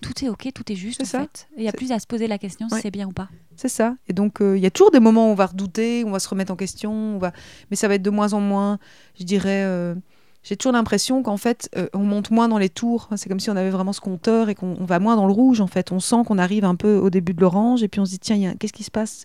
tout 0.00 0.24
est 0.24 0.28
ok, 0.28 0.48
tout 0.54 0.70
est 0.72 0.74
juste. 0.74 1.04
C'est 1.04 1.16
en 1.16 1.20
ça. 1.20 1.22
fait. 1.22 1.48
Il 1.56 1.62
n'y 1.62 1.68
a 1.68 1.72
plus 1.72 1.92
à 1.92 1.98
se 1.98 2.06
poser 2.06 2.26
la 2.28 2.38
question 2.38 2.68
si 2.68 2.80
c'est 2.80 2.90
bien 2.90 3.06
ou 3.06 3.12
pas. 3.12 3.28
C'est 3.56 3.68
ça. 3.68 3.96
Et 4.08 4.12
donc, 4.12 4.40
euh, 4.40 4.56
il 4.56 4.62
y 4.62 4.66
a 4.66 4.70
toujours 4.70 4.90
des 4.90 5.00
moments 5.00 5.28
où 5.28 5.32
on 5.32 5.34
va 5.34 5.46
redouter, 5.46 6.02
où 6.04 6.08
on 6.08 6.12
va 6.12 6.18
se 6.18 6.28
remettre 6.28 6.52
en 6.52 6.56
question, 6.56 6.92
on 6.92 7.18
va... 7.18 7.32
mais 7.70 7.76
ça 7.76 7.88
va 7.88 7.94
être 7.94 8.02
de 8.02 8.10
moins 8.10 8.32
en 8.32 8.40
moins. 8.40 8.78
Je 9.18 9.24
dirais, 9.24 9.64
euh, 9.64 9.94
j'ai 10.42 10.56
toujours 10.56 10.72
l'impression 10.72 11.22
qu'en 11.22 11.36
fait, 11.38 11.68
euh, 11.76 11.88
on 11.94 12.00
monte 12.00 12.30
moins 12.30 12.48
dans 12.48 12.58
les 12.58 12.68
tours. 12.68 13.08
C'est 13.16 13.28
comme 13.28 13.40
si 13.40 13.50
on 13.50 13.56
avait 13.56 13.70
vraiment 13.70 13.92
ce 13.94 14.00
compteur 14.00 14.48
et 14.48 14.54
qu'on 14.54 14.76
on 14.78 14.84
va 14.84 14.98
moins 14.98 15.16
dans 15.16 15.26
le 15.26 15.32
rouge, 15.32 15.60
en 15.60 15.66
fait. 15.66 15.92
On 15.92 16.00
sent 16.00 16.22
qu'on 16.26 16.38
arrive 16.38 16.64
un 16.64 16.74
peu 16.76 16.96
au 16.96 17.10
début 17.10 17.32
de 17.34 17.40
l'orange, 17.40 17.82
et 17.82 17.88
puis 17.88 18.00
on 18.00 18.04
se 18.06 18.10
dit, 18.12 18.18
tiens, 18.18 18.50
a- 18.50 18.54
qu'est-ce 18.54 18.72
qui 18.74 18.84
se 18.84 18.90
passe? 18.90 19.24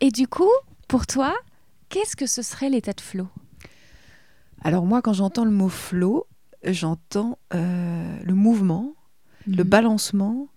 Et 0.00 0.10
du 0.10 0.26
coup, 0.28 0.50
pour 0.88 1.06
toi, 1.06 1.34
qu'est-ce 1.88 2.16
que 2.16 2.26
ce 2.26 2.42
serait 2.42 2.70
l'état 2.70 2.92
de 2.92 3.00
flow? 3.00 3.28
Alors 4.62 4.86
moi, 4.86 5.02
quand 5.02 5.12
j'entends 5.12 5.44
le 5.44 5.50
mot 5.50 5.68
flow, 5.68 6.26
j'entends 6.64 7.38
euh, 7.54 8.18
le 8.22 8.34
mouvement, 8.34 8.94
le 9.46 9.62
Mhm. 9.62 9.68
balancement. 9.70 10.48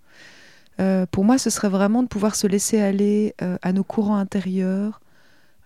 Euh, 0.80 1.06
pour 1.06 1.26
moi, 1.26 1.38
ce 1.38 1.50
serait 1.50 1.70
vraiment 1.70 2.04
de 2.04 2.08
pouvoir 2.08 2.36
se 2.36 2.48
laisser 2.48 2.80
aller 2.80 3.36
euh, 3.42 3.58
à 3.62 3.74
nos 3.74 3.84
courants 3.84 4.16
intérieurs 4.16 5.02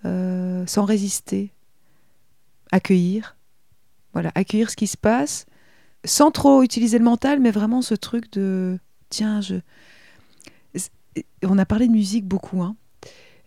euh, 0.05 0.65
sans 0.65 0.83
résister, 0.85 1.53
accueillir, 2.71 3.37
voilà, 4.13 4.31
accueillir 4.35 4.69
ce 4.69 4.75
qui 4.75 4.87
se 4.87 4.97
passe, 4.97 5.45
sans 6.03 6.31
trop 6.31 6.63
utiliser 6.63 6.97
le 6.97 7.05
mental, 7.05 7.39
mais 7.39 7.51
vraiment 7.51 7.81
ce 7.81 7.95
truc 7.95 8.31
de 8.33 8.79
tiens, 9.09 9.39
je 9.41 9.55
on 11.43 11.59
a 11.59 11.65
parlé 11.65 11.87
de 11.87 11.91
musique 11.91 12.25
beaucoup, 12.25 12.63
hein. 12.63 12.75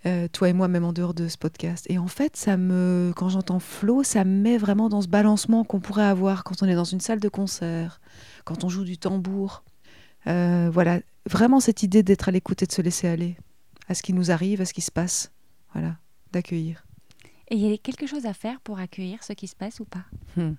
Euh, 0.07 0.29
toi 0.29 0.49
et 0.49 0.53
moi, 0.53 0.69
même 0.69 0.85
en 0.85 0.93
dehors 0.93 1.15
de 1.15 1.27
ce 1.27 1.37
podcast. 1.37 1.85
Et 1.89 1.99
en 1.99 2.07
fait, 2.07 2.37
ça 2.37 2.57
me, 2.57 3.13
quand 3.17 3.29
j'entends 3.29 3.59
flow, 3.59 4.05
ça 4.05 4.25
me 4.25 4.41
met 4.41 4.57
vraiment 4.57 4.89
dans 4.89 5.03
ce 5.03 5.09
balancement 5.09 5.65
qu'on 5.65 5.81
pourrait 5.81 6.05
avoir 6.05 6.45
quand 6.45 6.63
on 6.63 6.67
est 6.67 6.77
dans 6.77 6.85
une 6.85 7.01
salle 7.01 7.19
de 7.19 7.29
concert, 7.29 8.01
quand 8.45 8.63
on 8.63 8.69
joue 8.69 8.85
du 8.85 8.99
tambour. 8.99 9.65
Euh, 10.29 10.71
voilà, 10.73 11.01
vraiment 11.29 11.59
cette 11.59 11.83
idée 11.83 12.05
d'être 12.05 12.29
à 12.29 12.33
l'écoute 12.33 12.63
et 12.63 12.67
de 12.67 12.73
se 12.73 12.83
laisser 12.83 13.09
aller 13.09 13.37
à 13.89 13.95
ce 13.95 14.03
qui 14.03 14.13
nous 14.13 14.31
arrive, 14.31 14.61
à 14.61 14.65
ce 14.65 14.75
qui 14.75 14.81
se 14.81 14.93
passe. 14.93 15.33
Voilà, 15.73 15.97
d'accueillir. 16.33 16.87
Et 17.49 17.57
il 17.57 17.61
y 17.61 17.73
a 17.73 17.77
quelque 17.77 18.07
chose 18.07 18.27
à 18.27 18.33
faire 18.33 18.61
pour 18.61 18.79
accueillir 18.79 19.25
ce 19.25 19.33
qui 19.33 19.49
se 19.49 19.57
passe 19.57 19.81
ou 19.81 19.85
pas? 19.85 20.05
Hmm. 20.37 20.55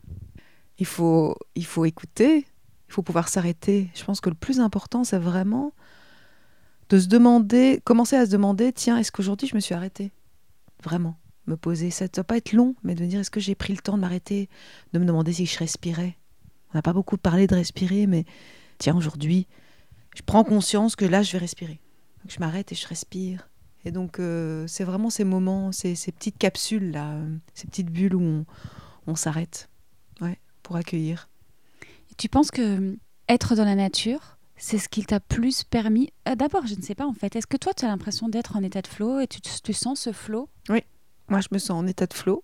il, 0.78 0.86
faut, 0.86 1.38
il 1.56 1.66
faut 1.66 1.86
écouter, 1.86 2.46
il 2.90 2.94
faut 2.94 3.02
pouvoir 3.02 3.30
s'arrêter. 3.30 3.90
Je 3.94 4.04
pense 4.04 4.20
que 4.20 4.30
le 4.30 4.36
plus 4.36 4.60
important, 4.60 5.04
c'est 5.06 5.18
vraiment 5.18 5.74
de 6.90 7.00
se 7.00 7.08
demander, 7.08 7.82
commencer 7.84 8.16
à 8.16 8.26
se 8.26 8.32
demander, 8.32 8.72
tiens, 8.72 8.98
est-ce 8.98 9.12
qu'aujourd'hui 9.12 9.48
je 9.48 9.56
me 9.56 9.60
suis 9.60 9.76
arrêtée? 9.76 10.12
Vraiment, 10.84 11.18
me 11.48 11.58
poser. 11.58 11.92
Ça 11.92 12.06
ne 12.06 12.10
doit 12.10 12.24
pas 12.24 12.38
être 12.38 12.54
long, 12.54 12.76
mais 12.84 12.96
de 12.96 13.04
me 13.04 13.08
dire, 13.08 13.20
est-ce 13.20 13.32
que 13.32 13.40
j'ai 13.40 13.56
pris 13.56 13.74
le 13.74 13.80
temps 13.80 13.96
de 13.96 14.02
m'arrêter, 14.02 14.50
de 14.94 15.00
me 15.00 15.06
demander 15.06 15.34
si 15.34 15.46
je 15.46 15.58
respirais? 15.58 16.18
On 16.74 16.78
n'a 16.78 16.82
pas 16.82 16.94
beaucoup 16.94 17.18
parlé 17.18 17.48
de 17.48 17.56
respirer, 17.56 18.08
mais 18.08 18.26
tiens, 18.78 18.96
aujourd'hui, 18.96 19.48
je 20.16 20.22
prends 20.22 20.44
conscience 20.44 20.96
que 20.96 21.06
là, 21.06 21.24
je 21.24 21.32
vais 21.32 21.38
respirer. 21.38 21.80
Je 22.28 22.40
m'arrête 22.40 22.72
et 22.72 22.76
je 22.76 22.88
respire. 22.88 23.50
Et 23.86 23.92
donc, 23.92 24.20
euh, 24.20 24.66
c'est 24.68 24.84
vraiment 24.84 25.10
ces 25.10 25.24
moments, 25.24 25.72
ces, 25.72 25.94
petites 25.94 26.38
capsules-là, 26.38 27.14
euh, 27.14 27.38
ces 27.54 27.68
petites 27.68 27.90
bulles 27.90 28.16
où 28.16 28.46
on, 29.06 29.16
s'arrête 29.16 29.70
ouais, 30.20 30.38
pour 30.64 30.76
accueillir. 30.76 31.30
Tu 32.18 32.28
penses 32.28 32.52
que 32.52 32.98
être 33.30 33.56
dans 33.56 33.64
la 33.64 33.76
nature, 33.76 34.37
c'est 34.58 34.78
ce 34.78 34.90
qui 34.90 35.06
t'a 35.06 35.20
plus 35.20 35.64
permis 35.64 36.12
euh, 36.28 36.36
D'abord, 36.36 36.66
je 36.66 36.76
ne 36.76 36.82
sais 36.82 36.96
pas 36.96 37.06
en 37.06 37.14
fait. 37.14 37.36
Est-ce 37.36 37.48
que 37.48 37.58
toi, 37.58 37.74
tu 37.74 37.86
as 37.86 37.88
l'impression 37.88 38.28
d'être 38.28 38.56
en 38.56 38.64
état 38.64 38.82
de 38.82 38.88
flow 38.88 39.20
et 39.20 39.28
tu, 39.28 39.40
tu 39.42 39.74
sens 39.74 40.02
ce 40.02 40.12
flow? 40.12 40.50
Oui, 40.70 40.84
moi 41.30 41.42
je 41.42 41.48
me 41.52 41.60
sens 41.60 41.72
en 41.72 41.88
état 41.88 42.08
de 42.08 42.14
flow. 42.14 42.44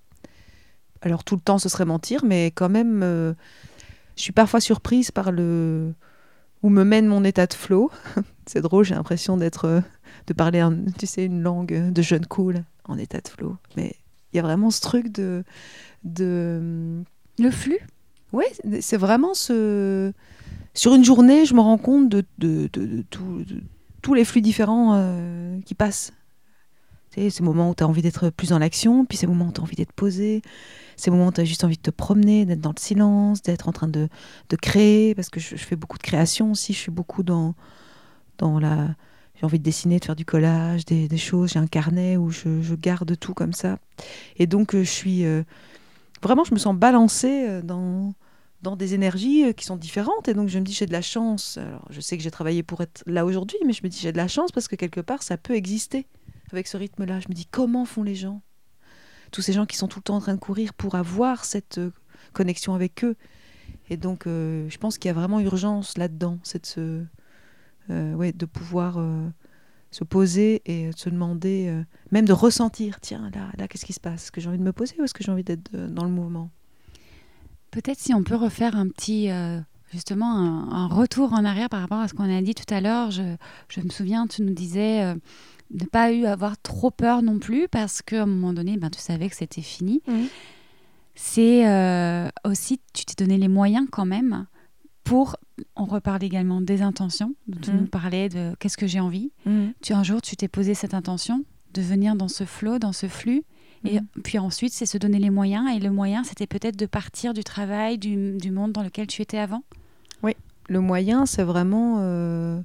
Alors 1.02 1.24
tout 1.24 1.36
le 1.36 1.42
temps, 1.42 1.58
ce 1.58 1.70
serait 1.70 1.86
mentir, 1.86 2.24
mais 2.24 2.48
quand 2.48 2.70
même, 2.70 3.02
euh, 3.04 3.34
je 4.16 4.22
suis 4.22 4.32
parfois 4.32 4.62
surprise 4.62 5.12
par 5.12 5.32
le 5.32 5.94
où 6.62 6.70
me 6.70 6.84
mène 6.86 7.08
mon 7.08 7.26
état 7.26 7.46
de 7.46 7.54
flow. 7.54 7.92
c'est 8.46 8.62
drôle, 8.62 8.86
j'ai 8.86 8.96
l'impression 8.96 9.36
d'être, 9.36 9.66
euh, 9.66 9.82
de 10.28 10.34
parler, 10.34 10.66
tu 10.98 11.08
sais, 11.08 11.26
une 11.26 11.42
langue 11.42 11.92
de 11.92 12.02
jeune 12.02 12.26
cool 12.26 12.64
en 12.86 12.98
état 12.98 13.20
de 13.20 13.28
flow. 13.28 13.58
Mais 13.76 13.96
il 14.32 14.38
y 14.38 14.40
a 14.40 14.44
vraiment 14.44 14.72
ce 14.72 14.80
truc 14.80 15.12
de, 15.12 15.44
de 16.06 17.04
le 17.40 17.52
flux? 17.52 17.80
Oui, 18.32 18.46
c'est 18.82 18.98
vraiment 18.98 19.34
ce 19.34 20.14
sur 20.74 20.96
une 20.96 21.04
journée, 21.04 21.46
je 21.46 21.54
me 21.54 21.62
rends 21.62 21.78
compte 21.78 22.10
de, 22.10 22.26
tous 24.02 24.14
les 24.14 24.26
flux 24.26 24.42
différents 24.42 24.94
euh, 24.96 25.60
qui 25.62 25.76
passent. 25.76 26.14
C'est 27.12 27.30
ces 27.30 27.44
moments 27.44 27.70
où 27.70 27.76
tu 27.76 27.84
as 27.84 27.88
envie 27.88 28.02
d'être 28.02 28.32
plus 28.32 28.54
en 28.54 28.62
action, 28.62 29.06
puis 29.06 29.18
ces 29.18 29.28
moments 29.28 29.46
où 29.46 29.52
tu 29.52 29.62
as 29.62 29.64
envie 29.64 29.76
d'être 29.76 29.94
posé, 29.94 30.42
ces 30.98 31.12
moments 31.12 31.28
où 31.28 31.32
tu 31.32 31.42
as 31.42 31.46
juste 31.46 31.64
envie 31.64 31.78
de 31.78 31.82
te 31.82 31.92
promener, 31.92 32.46
d'être 32.46 32.60
dans 32.60 32.74
le 32.76 32.80
silence, 32.80 33.44
d'être 33.44 33.70
en 33.70 33.72
train 33.72 33.88
de, 33.88 34.10
créer, 34.62 35.14
parce 35.14 35.30
que 35.30 35.40
je, 35.40 35.56
fais 35.56 35.76
beaucoup 35.76 36.00
de 36.00 36.04
création 36.04 36.52
aussi, 36.52 36.74
je 36.74 36.80
suis 36.80 36.92
beaucoup 36.92 37.24
dans, 37.24 37.54
dans 38.40 38.60
la... 38.60 38.96
J'ai 39.36 39.46
envie 39.46 39.60
de 39.60 39.64
dessiner, 39.64 40.00
de 40.00 40.06
faire 40.06 40.16
du 40.16 40.26
collage, 40.26 40.86
des, 40.86 41.18
choses, 41.18 41.52
j'ai 41.52 41.60
un 41.60 41.68
carnet 41.68 42.18
où 42.18 42.32
je, 42.32 42.76
garde 42.76 43.18
tout 43.20 43.34
comme 43.34 43.54
ça. 43.54 43.78
Et 44.38 44.48
donc, 44.48 44.74
euh, 44.74 44.84
je 44.84 44.90
suis... 44.90 45.26
Euh, 45.26 45.44
vraiment, 46.24 46.44
je 46.44 46.54
me 46.54 46.60
sens 46.60 46.76
balancée 46.76 47.62
dans 47.64 48.14
dans 48.64 48.76
des 48.78 48.94
énergies 48.94 49.46
euh, 49.46 49.52
qui 49.52 49.66
sont 49.66 49.76
différentes. 49.76 50.28
Et 50.28 50.34
donc 50.34 50.50
je 50.50 50.58
me 50.58 50.64
dis, 50.64 50.74
j'ai 50.74 50.88
de 50.88 50.92
la 50.92 51.02
chance. 51.02 51.58
Alors 51.58 51.86
je 51.90 52.02
sais 52.02 52.18
que 52.18 52.24
j'ai 52.24 52.32
travaillé 52.32 52.64
pour 52.64 52.82
être 52.82 53.04
là 53.06 53.26
aujourd'hui, 53.26 53.58
mais 53.66 53.74
je 53.74 53.84
me 53.84 53.90
dis, 53.90 54.00
j'ai 54.00 54.12
de 54.12 54.18
la 54.18 54.28
chance 54.28 54.52
parce 54.52 54.68
que 54.68 54.76
quelque 54.76 55.02
part, 55.02 55.22
ça 55.22 55.38
peut 55.38 55.54
exister 55.54 56.08
avec 56.52 56.68
ce 56.68 56.78
rythme-là. 56.78 57.20
Je 57.20 57.28
me 57.30 57.34
dis, 57.34 57.46
comment 57.46 57.86
font 57.86 58.04
les 58.04 58.16
gens? 58.16 58.42
Tous 59.32 59.42
ces 59.42 59.54
gens 59.54 59.66
qui 59.66 59.76
sont 59.76 59.88
tout 59.88 60.00
le 60.00 60.04
temps 60.04 60.16
en 60.16 60.22
train 60.22 60.34
de 60.34 60.40
courir 60.40 60.74
pour 60.74 60.96
avoir 60.96 61.46
cette 61.46 61.78
euh, 61.78 61.92
connexion 62.32 62.74
avec 62.74 63.04
eux. 63.04 63.16
Et 63.90 63.98
donc 63.98 64.26
euh, 64.26 64.68
je 64.70 64.78
pense 64.78 64.98
qu'il 64.98 65.10
y 65.10 65.12
a 65.12 65.14
vraiment 65.14 65.40
urgence 65.40 65.98
là-dedans, 65.98 66.40
c'est 66.44 66.80
de, 67.90 68.46
pouvoir 68.46 68.98
se 69.92 70.04
poser 70.04 70.62
et 70.66 70.92
se 70.96 71.10
demander, 71.10 71.84
même 72.12 72.26
de 72.26 72.34
ressentir, 72.34 73.00
tiens, 73.02 73.30
là, 73.34 73.50
là 73.58 73.68
qu'est-ce 73.68 73.86
qui 73.86 73.94
se 73.94 74.00
passe? 74.00 74.24
Est-ce 74.24 74.32
que 74.32 74.40
j'ai 74.40 74.48
envie 74.48 74.58
de 74.58 74.64
me 74.64 74.72
poser 74.72 74.96
ou 75.00 75.04
est-ce 75.04 75.14
que 75.14 75.24
j'ai 75.24 75.32
envie 75.32 75.44
d'être 75.44 75.72
dans 75.72 76.06
le 76.06 76.12
mouvement? 76.12 76.50
Peut-être 77.74 78.00
si 78.00 78.14
on 78.14 78.22
peut 78.22 78.36
refaire 78.36 78.76
un 78.76 78.88
petit, 78.88 79.32
euh, 79.32 79.60
justement, 79.92 80.30
un, 80.72 80.86
retour 80.86 81.34
en 81.34 81.44
arrière 81.44 81.70
par 81.70 81.82
rapport 81.82 81.98
à 81.98 82.08
ce 82.08 82.14
qu'on 82.14 82.30
a 82.32 82.40
dit 82.44 82.54
tout 82.54 82.72
à 82.72 82.82
l'heure. 82.82 83.10
Je, 83.10 83.24
me 83.82 83.90
souviens, 83.90 84.28
tu 84.28 84.44
nous 84.44 84.54
disais 84.54 85.02
euh, 85.02 85.16
ne 85.72 85.86
pas 85.86 86.12
eu 86.12 86.26
avoir 86.26 86.56
trop 86.62 86.92
peur 86.92 87.24
non 87.24 87.40
plus 87.40 87.68
parce 87.68 88.04
qu'à 88.04 88.22
un 88.22 88.26
moment 88.28 88.54
donné, 88.54 88.78
ben, 88.78 88.92
tu 88.92 89.00
savais 89.00 89.28
que 89.28 89.36
c'était 89.36 89.64
fini. 89.64 90.04
Mmh. 90.08 90.14
C'est 91.16 91.68
euh, 91.68 92.30
aussi, 92.46 92.80
tu 92.94 93.06
t'es 93.06 93.24
donné 93.24 93.40
les 93.40 93.48
moyens 93.48 93.88
quand 93.92 94.06
même 94.06 94.46
pour, 95.04 95.38
on 95.76 95.86
reparle 95.86 96.24
également 96.24 96.62
des 96.62 96.84
intentions, 96.84 97.34
tu 97.64 97.72
mmh. 97.72 97.76
nous 97.76 97.88
parlais 97.88 98.30
de 98.30 98.56
qu'est-ce 98.60 98.78
que 98.78 98.88
j'ai 98.88 99.00
envie. 99.00 99.32
Mmh. 99.48 99.70
Tu 99.82 99.94
un 99.94 100.04
jour, 100.04 100.22
tu 100.22 100.36
t'es 100.36 100.48
posé 100.48 100.76
cette 100.76 100.94
intention 100.94 101.44
de 101.74 101.82
venir 101.82 102.16
dans 102.16 102.28
ce 102.28 102.46
flot, 102.46 102.78
dans 102.78 102.94
ce 102.94 103.08
flux, 103.08 103.44
et 103.86 104.00
mhm. 104.00 104.08
puis 104.24 104.40
ensuite, 104.40 104.74
c'est 104.74 104.86
se 104.86 104.98
donner 104.98 105.20
les 105.20 105.30
moyens. 105.30 105.70
Et 105.76 105.80
le 105.80 105.92
moyen, 105.92 106.24
c'était 106.24 106.48
peut-être 106.48 106.78
de 106.78 106.86
partir 106.86 107.34
du 107.34 107.44
travail, 107.44 107.98
du, 107.98 108.38
du, 108.38 108.52
monde 108.52 108.72
dans 108.72 108.84
lequel 108.84 109.08
tu 109.08 109.22
étais 109.22 109.38
avant 109.38 109.64
Oui, 110.22 110.36
le 110.68 110.80
moyen, 110.80 111.26
c'est 111.26 111.44
vraiment... 111.44 111.98
Euh, 112.00 112.60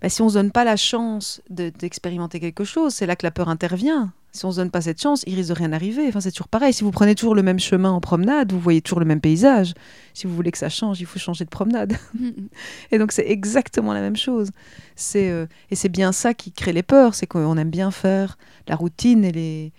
bah, 0.00 0.08
si 0.08 0.22
on 0.22 0.26
ne 0.26 0.30
se 0.30 0.34
donne 0.34 0.50
pas 0.50 0.64
la 0.64 0.76
chance 0.76 1.42
d'expérimenter 1.50 2.40
quelque 2.40 2.64
chose, 2.64 2.94
c'est 2.94 3.06
là 3.06 3.16
que 3.16 3.26
la 3.26 3.30
peur 3.30 3.48
intervient. 3.48 4.12
Si 4.32 4.44
on 4.44 4.48
ne 4.48 4.52
se 4.52 4.58
donne 4.58 4.70
pas 4.70 4.80
cette 4.80 5.00
chance, 5.00 5.24
il 5.26 5.34
risque 5.34 5.48
de 5.48 5.54
rien 5.54 5.72
arriver. 5.72 6.06
Enfin, 6.06 6.20
c'est 6.20 6.30
toujours 6.30 6.48
pareil. 6.48 6.72
Si 6.72 6.84
vous 6.84 6.92
prenez 6.92 7.14
toujours 7.14 7.34
le 7.34 7.42
même 7.42 7.58
chemin 7.58 7.90
en 7.90 8.00
promenade, 8.00 8.52
vous 8.52 8.60
voyez 8.60 8.80
toujours 8.80 9.00
le 9.00 9.06
même 9.06 9.20
paysage. 9.20 9.74
Si 10.14 10.26
vous 10.26 10.34
voulez 10.36 10.52
que 10.52 10.58
ça 10.58 10.68
change, 10.68 11.00
il 11.00 11.06
faut 11.06 11.18
changer 11.18 11.44
de 11.44 11.50
promenade. 11.50 11.94
et 12.92 12.98
donc, 12.98 13.10
c'est 13.10 13.28
exactement 13.28 13.92
la 13.92 14.00
même 14.00 14.16
chose. 14.16 14.50
C'est 14.94 15.30
euh, 15.30 15.46
et 15.70 15.74
c'est 15.74 15.88
bien 15.88 16.12
ça 16.12 16.32
qui 16.32 16.52
crée 16.52 16.72
les 16.72 16.84
peurs. 16.84 17.14
C'est 17.14 17.26
qu'on 17.26 17.56
aime 17.56 17.70
bien 17.70 17.90
faire 17.90 18.38
la 18.68 18.76
routine 18.76 19.24
et 19.24 19.32
les, 19.32 19.72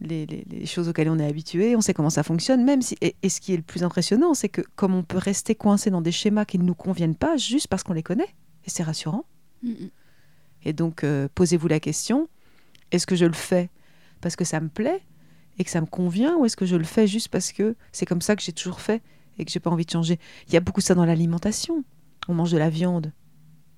les, 0.00 0.24
les, 0.26 0.66
choses 0.66 0.88
auxquelles 0.88 1.10
on 1.10 1.18
est 1.18 1.26
habitué. 1.26 1.76
On 1.76 1.82
sait 1.82 1.92
comment 1.92 2.10
ça 2.10 2.22
fonctionne, 2.22 2.64
même 2.64 2.80
si. 2.80 2.96
Et, 3.02 3.14
et 3.22 3.28
ce 3.28 3.42
qui 3.42 3.52
est 3.52 3.56
le 3.56 3.62
plus 3.62 3.84
impressionnant, 3.84 4.32
c'est 4.32 4.48
que 4.48 4.62
comme 4.74 4.94
on 4.94 5.02
peut 5.02 5.18
rester 5.18 5.54
coincé 5.54 5.90
dans 5.90 6.00
des 6.00 6.12
schémas 6.12 6.46
qui 6.46 6.58
ne 6.58 6.64
nous 6.64 6.74
conviennent 6.74 7.16
pas 7.16 7.36
juste 7.36 7.68
parce 7.68 7.82
qu'on 7.82 7.92
les 7.92 8.02
connaît. 8.02 8.34
Et 8.64 8.70
c'est 8.70 8.82
rassurant. 8.82 9.24
Et 10.64 10.72
donc, 10.72 11.04
euh, 11.04 11.28
posez-vous 11.34 11.68
la 11.68 11.80
question 11.80 12.28
est-ce 12.90 13.06
que 13.06 13.16
je 13.16 13.26
le 13.26 13.34
fais 13.34 13.68
parce 14.20 14.36
que 14.36 14.44
ça 14.44 14.60
me 14.60 14.68
plaît 14.68 15.02
et 15.58 15.64
que 15.64 15.70
ça 15.70 15.80
me 15.80 15.86
convient, 15.86 16.36
ou 16.36 16.44
est-ce 16.44 16.56
que 16.56 16.66
je 16.66 16.76
le 16.76 16.84
fais 16.84 17.06
juste 17.06 17.28
parce 17.28 17.52
que 17.52 17.74
c'est 17.92 18.06
comme 18.06 18.22
ça 18.22 18.36
que 18.36 18.42
j'ai 18.42 18.52
toujours 18.52 18.80
fait 18.80 19.02
et 19.38 19.44
que 19.44 19.50
j'ai 19.50 19.60
pas 19.60 19.70
envie 19.70 19.84
de 19.84 19.90
changer? 19.90 20.18
Il 20.46 20.54
y 20.54 20.56
a 20.56 20.60
beaucoup 20.60 20.80
ça 20.80 20.94
dans 20.94 21.04
l'alimentation. 21.04 21.84
On 22.28 22.34
mange 22.34 22.52
de 22.52 22.58
la 22.58 22.70
viande. 22.70 23.12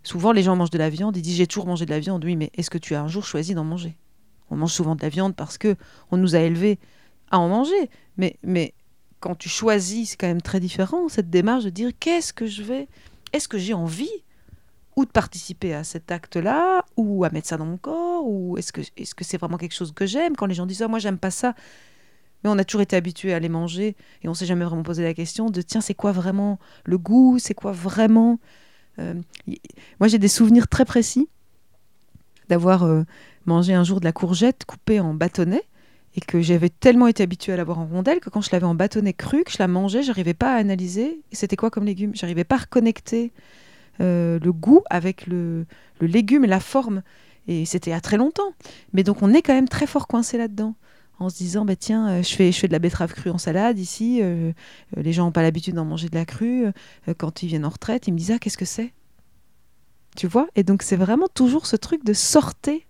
Souvent, 0.03 0.32
les 0.32 0.43
gens 0.43 0.57
mangent 0.57 0.70
de 0.70 0.78
la 0.78 0.91
viande. 0.91 1.16
Ils 1.16 1.22
disent 1.22 1.36
j'ai 1.36 1.47
toujours 1.47 1.66
mangé 1.66 1.86
de 1.86 1.91
la 1.91 2.01
viande. 2.01 2.24
Oui, 2.24 2.36
mais 2.36 2.51
est-ce 2.55 2.70
que 2.70 2.78
tu 2.78 2.95
as 2.95 3.03
un 3.03 3.09
jour 3.09 3.24
choisi 3.24 3.55
d'en 3.55 3.64
manger? 3.64 3.97
On 4.51 4.57
mange 4.57 4.72
souvent 4.72 4.97
de 4.97 5.03
la 5.03 5.09
viande 5.09 5.36
parce 5.36 5.59
que 5.59 5.76
on 6.11 6.16
nous 6.16 6.34
a 6.34 6.41
élevés 6.41 6.78
à 7.30 7.38
en 7.38 7.49
manger. 7.49 7.91
Mais, 8.16 8.36
mais 8.43 8.74
quand 9.20 9.34
tu 9.34 9.49
choisis, 9.49 10.11
c'est 10.11 10.16
quand 10.16 10.26
même 10.26 10.43
très 10.43 10.61
différent 10.61 11.09
cette 11.09 11.30
démarche 11.30 11.64
de 11.64 11.70
dire 11.70 11.91
qu'est-ce 11.99 12.32
que 12.32 12.47
je 12.47 12.62
vais? 12.62 12.88
Est-ce 13.32 13.49
que 13.49 13.59
j'ai 13.59 13.74
envie? 13.74 14.11
Ou 14.97 15.05
de 15.05 15.11
participer 15.11 15.74
à 15.74 15.84
cet 15.84 16.11
acte-là, 16.11 16.84
ou 16.97 17.24
à 17.24 17.30
mettre 17.30 17.49
ça 17.49 17.57
dans 17.57 17.66
mon 17.66 17.76
corps, 17.76 18.26
ou 18.26 18.59
est-ce 18.59 18.72
que 18.72 18.80
est-ce 18.97 19.14
que 19.14 19.24
c'est 19.24 19.38
vraiment 19.38 19.57
quelque 19.57 19.74
chose 19.74 19.93
que 19.93 20.07
j'aime? 20.07 20.36
Quand 20.36 20.47
les 20.47 20.55
gens 20.55 20.66
disent 20.66 20.82
oh, 20.84 20.88
moi 20.88 20.99
j'aime 20.99 21.18
pas 21.18 21.30
ça, 21.30 21.55
mais 22.43 22.51
on 22.51 22.59
a 22.59 22.64
toujours 22.64 22.82
été 22.82 22.97
habitué 22.97 23.32
à 23.32 23.38
les 23.38 23.49
manger 23.49 23.97
et 24.22 24.28
on 24.28 24.34
s'est 24.34 24.47
jamais 24.47 24.64
vraiment 24.64 24.82
posé 24.82 25.03
la 25.03 25.14
question 25.14 25.51
de 25.51 25.62
tiens 25.62 25.80
c'est 25.80 25.95
quoi 25.95 26.12
vraiment 26.12 26.59
le 26.84 26.99
goût, 26.99 27.38
c'est 27.38 27.55
quoi 27.55 27.72
vraiment. 27.72 28.38
Euh, 28.99 29.14
moi 30.01 30.09
j'ai 30.09 30.18
des 30.18 30.28
souvenirs 30.28 30.68
très 30.68 30.84
précis 30.84 31.28
d'avoir 32.49 32.82
euh, 32.82 33.05
mangé 33.47 33.72
un 33.74 33.84
jour 33.84 34.01
de 34.01 34.05
la 34.05 34.12
courgette 34.12 34.64
coupée 34.64 35.01
en 35.01 35.14
bâtonnets 35.14 35.62
et 36.16 36.20
que 36.20 36.41
j'avais 36.41 36.70
tellement 36.70 37.07
été 37.07 37.22
habituée 37.22 37.53
à 37.53 37.57
l'avoir 37.57 37.78
en 37.78 37.86
rondelle 37.86 38.18
que 38.18 38.30
quand 38.30 38.41
je 38.41 38.51
l'avais 38.51 38.66
en 38.66 38.74
bâtonnet 38.74 39.12
cru, 39.12 39.45
que 39.45 39.53
je 39.53 39.59
la 39.61 39.68
mangeais, 39.68 40.03
j'arrivais 40.03 40.34
pas 40.34 40.55
à 40.55 40.57
analyser 40.57 41.20
c'était 41.30 41.57
quoi 41.57 41.70
comme 41.70 41.84
légume, 41.84 42.12
j'arrivais 42.14 42.45
pas 42.45 42.57
à 42.57 42.59
reconnecter 42.59 43.32
euh, 44.01 44.38
le 44.42 44.53
goût 44.53 44.82
avec 44.90 45.26
le, 45.26 45.66
légume 46.01 46.44
et 46.44 46.48
la 46.48 46.61
forme. 46.61 47.03
Et 47.48 47.64
c'était 47.64 47.92
à 47.92 48.01
très 48.01 48.16
longtemps. 48.16 48.55
Mais 48.92 49.03
donc 49.03 49.22
on 49.22 49.32
est 49.32 49.42
quand 49.42 49.55
même 49.55 49.68
très 49.68 49.86
fort 49.86 50.07
coincé 50.07 50.38
là-dedans 50.38 50.74
en 51.18 51.28
se 51.28 51.36
disant 51.36 51.66
bah 51.66 51.76
tiens 51.76 52.09
euh, 52.09 52.22
je 52.22 52.34
fais 52.34 52.51
je 52.51 52.59
fais 52.59 52.66
de 52.66 52.72
la 52.72 52.78
betterave 52.78 53.12
crue 53.12 53.28
en 53.28 53.36
salade 53.36 53.78
ici 53.78 54.20
euh, 54.22 54.53
les 54.96 55.12
gens 55.12 55.26
n'ont 55.26 55.32
pas 55.32 55.42
l'habitude 55.42 55.74
d'en 55.74 55.84
manger 55.84 56.09
de 56.09 56.14
la 56.14 56.24
crue 56.24 56.64
quand 57.18 57.42
ils 57.42 57.46
viennent 57.46 57.66
en 57.66 57.70
retraite 57.70 58.07
ils 58.07 58.12
me 58.12 58.16
disent 58.16 58.30
ah 58.30 58.38
qu'est-ce 58.38 58.57
que 58.57 58.64
c'est? 58.64 58.94
Tu 60.16 60.26
vois? 60.26 60.48
Et 60.57 60.62
donc 60.62 60.82
c'est 60.82 60.96
vraiment 60.96 61.28
toujours 61.28 61.66
ce 61.66 61.76
truc 61.76 62.05
de 62.05 62.14
sortir 62.14 62.80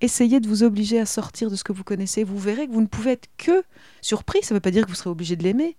essayez 0.00 0.40
de 0.40 0.48
vous 0.48 0.62
obliger 0.62 0.98
à 1.00 1.06
sortir 1.06 1.50
de 1.50 1.56
ce 1.56 1.64
que 1.64 1.72
vous 1.72 1.84
connaissez. 1.84 2.24
Vous 2.24 2.38
verrez 2.38 2.66
que 2.66 2.72
vous 2.72 2.80
ne 2.80 2.86
pouvez 2.86 3.12
être 3.12 3.28
que 3.38 3.62
surpris. 4.02 4.40
Ça 4.42 4.54
ne 4.54 4.56
veut 4.56 4.60
pas 4.60 4.70
dire 4.70 4.84
que 4.84 4.90
vous 4.90 4.94
serez 4.94 5.10
obligé 5.10 5.36
de 5.36 5.42
l'aimer. 5.42 5.76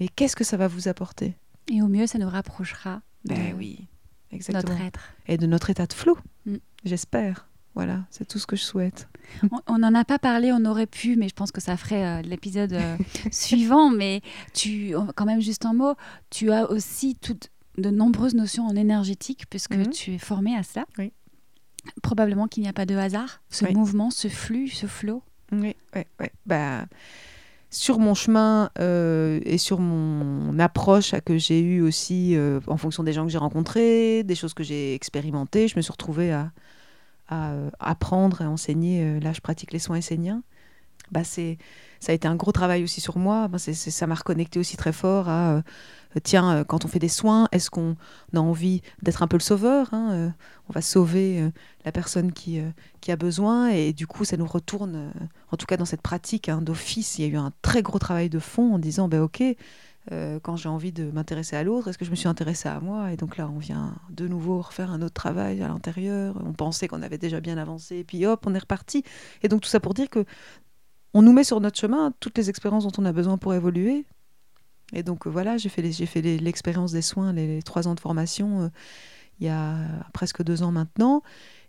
Mais 0.00 0.08
qu'est-ce 0.08 0.36
que 0.36 0.44
ça 0.44 0.56
va 0.56 0.68
vous 0.68 0.88
apporter? 0.88 1.34
Et 1.68 1.82
au 1.82 1.88
mieux 1.88 2.06
ça 2.06 2.18
nous 2.18 2.28
rapprochera 2.28 3.02
ben 3.24 3.54
oui. 3.56 3.86
exactement. 4.30 4.72
notre 4.74 4.84
être. 4.86 5.00
Et 5.26 5.36
de 5.38 5.46
notre 5.46 5.70
état 5.70 5.86
de 5.86 5.92
flot, 5.92 6.18
Mm. 6.46 6.56
j'espère. 6.84 7.48
Voilà, 7.74 8.00
c'est 8.10 8.26
tout 8.28 8.38
ce 8.38 8.46
que 8.46 8.54
je 8.56 8.62
souhaite. 8.62 9.08
On- 9.66 9.78
n'en 9.78 9.94
a 9.94 10.04
pas 10.04 10.18
parlé, 10.18 10.52
on 10.52 10.64
aurait 10.66 10.86
pu, 10.86 11.16
mais 11.16 11.28
je 11.28 11.34
pense 11.34 11.52
que 11.52 11.60
ça 11.62 11.78
ferait 11.78 12.04
euh, 12.04 12.20
l'épisode 12.22 12.74
euh, 12.74 12.96
suivant. 13.32 13.88
Mais 13.88 14.20
tu, 14.52 14.94
quand 15.16 15.24
même, 15.24 15.40
juste 15.40 15.64
un 15.64 15.72
mot, 15.72 15.94
tu 16.28 16.50
as 16.52 16.70
aussi 16.70 17.14
toutes 17.16 17.48
de 17.78 17.88
nombreuses 17.88 18.34
notions 18.34 18.66
en 18.66 18.76
énergétique, 18.76 19.44
puisque 19.48 19.74
Mhm. 19.74 19.88
tu 19.90 20.12
es 20.14 20.18
formé 20.18 20.54
à 20.54 20.62
cela. 20.62 20.84
Oui. 20.98 21.12
Probablement 22.02 22.46
qu'il 22.46 22.62
n'y 22.62 22.68
a 22.68 22.72
pas 22.74 22.84
de 22.86 22.94
hasard, 22.94 23.40
ce 23.48 23.64
Oui. 23.64 23.72
mouvement, 23.74 24.10
ce 24.10 24.28
flux, 24.28 24.68
ce 24.68 24.86
flot. 24.86 25.22
Oui, 25.50 25.74
ouais, 25.94 26.06
ouais. 26.20 26.32
Bah, 26.46 26.84
sur 27.72 27.98
mon 27.98 28.14
chemin 28.14 28.70
euh, 28.78 29.40
et 29.44 29.56
sur 29.56 29.80
mon 29.80 30.58
approche 30.58 31.14
à 31.14 31.22
que 31.22 31.38
j'ai 31.38 31.60
eue 31.60 31.80
aussi 31.80 32.36
euh, 32.36 32.60
en 32.66 32.76
fonction 32.76 33.02
des 33.02 33.14
gens 33.14 33.24
que 33.24 33.32
j'ai 33.32 33.38
rencontrés, 33.38 34.22
des 34.24 34.34
choses 34.34 34.52
que 34.52 34.62
j'ai 34.62 34.94
expérimentées, 34.94 35.68
je 35.68 35.76
me 35.76 35.82
suis 35.82 35.90
retrouvée 35.90 36.32
à, 36.32 36.52
à, 37.28 37.52
euh, 37.52 37.70
apprendre 37.80 38.42
et 38.42 38.46
enseigner. 38.46 39.18
là, 39.20 39.32
je 39.32 39.40
pratique 39.40 39.72
les 39.72 39.78
soins 39.78 39.96
esséniens. 39.96 40.42
Bah, 41.12 41.24
c'est, 41.24 41.58
ça 42.00 42.12
a 42.12 42.14
été 42.14 42.26
un 42.26 42.36
gros 42.36 42.52
travail 42.52 42.82
aussi 42.82 43.00
sur 43.00 43.18
moi. 43.18 43.48
Bah, 43.48 43.58
ça 43.58 44.06
m'a 44.06 44.14
reconnecté 44.14 44.58
aussi 44.58 44.76
très 44.76 44.92
fort 44.92 45.28
à, 45.28 45.62
euh, 46.16 46.20
tiens, 46.22 46.56
euh, 46.56 46.64
quand 46.64 46.84
on 46.84 46.88
fait 46.88 46.98
des 46.98 47.08
soins, 47.08 47.48
est-ce 47.52 47.70
qu'on 47.70 47.96
a 48.34 48.38
envie 48.38 48.82
d'être 49.02 49.22
un 49.22 49.28
peu 49.28 49.36
le 49.36 49.42
sauveur 49.42 49.88
hein, 49.92 50.10
euh, 50.12 50.28
On 50.68 50.72
va 50.72 50.82
sauver 50.82 51.50
la 51.84 51.92
personne 51.92 52.32
qui, 52.32 52.60
qui 53.00 53.12
a 53.12 53.16
besoin 53.16 53.68
et 53.68 53.92
du 53.92 54.06
coup, 54.06 54.24
ça 54.24 54.36
nous 54.36 54.46
retourne, 54.46 55.12
en 55.50 55.56
tout 55.56 55.66
cas 55.66 55.76
dans 55.76 55.84
cette 55.84 56.02
pratique 56.02 56.48
hein, 56.48 56.62
d'office, 56.62 57.18
il 57.18 57.22
y 57.22 57.24
a 57.24 57.28
eu 57.28 57.36
un 57.36 57.52
très 57.62 57.82
gros 57.82 57.98
travail 57.98 58.28
de 58.30 58.38
fond 58.38 58.74
en 58.74 58.78
disant, 58.78 59.08
ben 59.08 59.20
ok, 59.20 59.42
quand 60.42 60.56
j'ai 60.56 60.68
envie 60.68 60.92
de 60.92 61.10
m'intéresser 61.10 61.56
à 61.56 61.62
l'autre, 61.62 61.88
est-ce 61.88 61.98
que 61.98 62.04
je 62.04 62.10
me 62.10 62.16
suis 62.16 62.28
intéressée 62.28 62.68
à 62.68 62.80
moi? 62.80 63.12
Et 63.12 63.16
donc 63.16 63.36
là, 63.36 63.48
on 63.48 63.58
vient 63.58 63.94
de 64.10 64.26
nouveau 64.26 64.60
refaire 64.60 64.90
un 64.90 65.02
autre 65.02 65.14
travail 65.14 65.62
à 65.62 65.68
l'intérieur. 65.68 66.40
On 66.44 66.52
pensait 66.52 66.88
qu'on 66.88 67.02
avait 67.02 67.18
déjà 67.18 67.40
bien 67.40 67.58
avancé, 67.58 67.98
et 67.98 68.04
puis 68.04 68.24
hop, 68.26 68.44
on 68.46 68.54
est 68.54 68.58
reparti. 68.58 69.04
Et 69.42 69.48
donc 69.48 69.60
tout 69.60 69.68
ça 69.68 69.80
pour 69.80 69.94
dire 69.94 70.08
que 70.08 70.24
on 71.14 71.22
nous 71.22 71.32
met 71.32 71.44
sur 71.44 71.60
notre 71.60 71.78
chemin 71.78 72.12
toutes 72.20 72.38
les 72.38 72.50
expériences 72.50 72.84
dont 72.84 73.02
on 73.02 73.04
a 73.04 73.12
besoin 73.12 73.38
pour 73.38 73.54
évoluer. 73.54 74.04
Et 74.92 75.02
donc 75.02 75.26
euh, 75.26 75.30
voilà, 75.30 75.56
j'ai 75.56 75.68
fait 75.68 75.82
l'expérience 76.22 76.92
des 76.92 77.02
soins, 77.02 77.32
les, 77.32 77.62
trois 77.62 77.88
ans 77.88 77.94
de 77.94 78.00
formation, 78.00 78.62
euh, 78.62 78.68
il 79.40 79.46
y 79.46 79.48
a 79.48 79.76
presque 80.12 80.42
deux 80.42 80.62
ans 80.62 80.72
maintenant. 80.72 81.22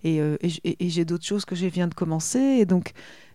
Et, 0.03 0.19
euh, 0.19 0.37
et 0.41 0.89
j'ai 0.89 1.05
d'autres 1.05 1.25
choses 1.25 1.45
que 1.45 1.55
je 1.55 1.65
viens 1.65 1.87
de 1.87 1.93
commencer. 1.93 2.39
Et 2.39 2.65
donc, 2.65 2.91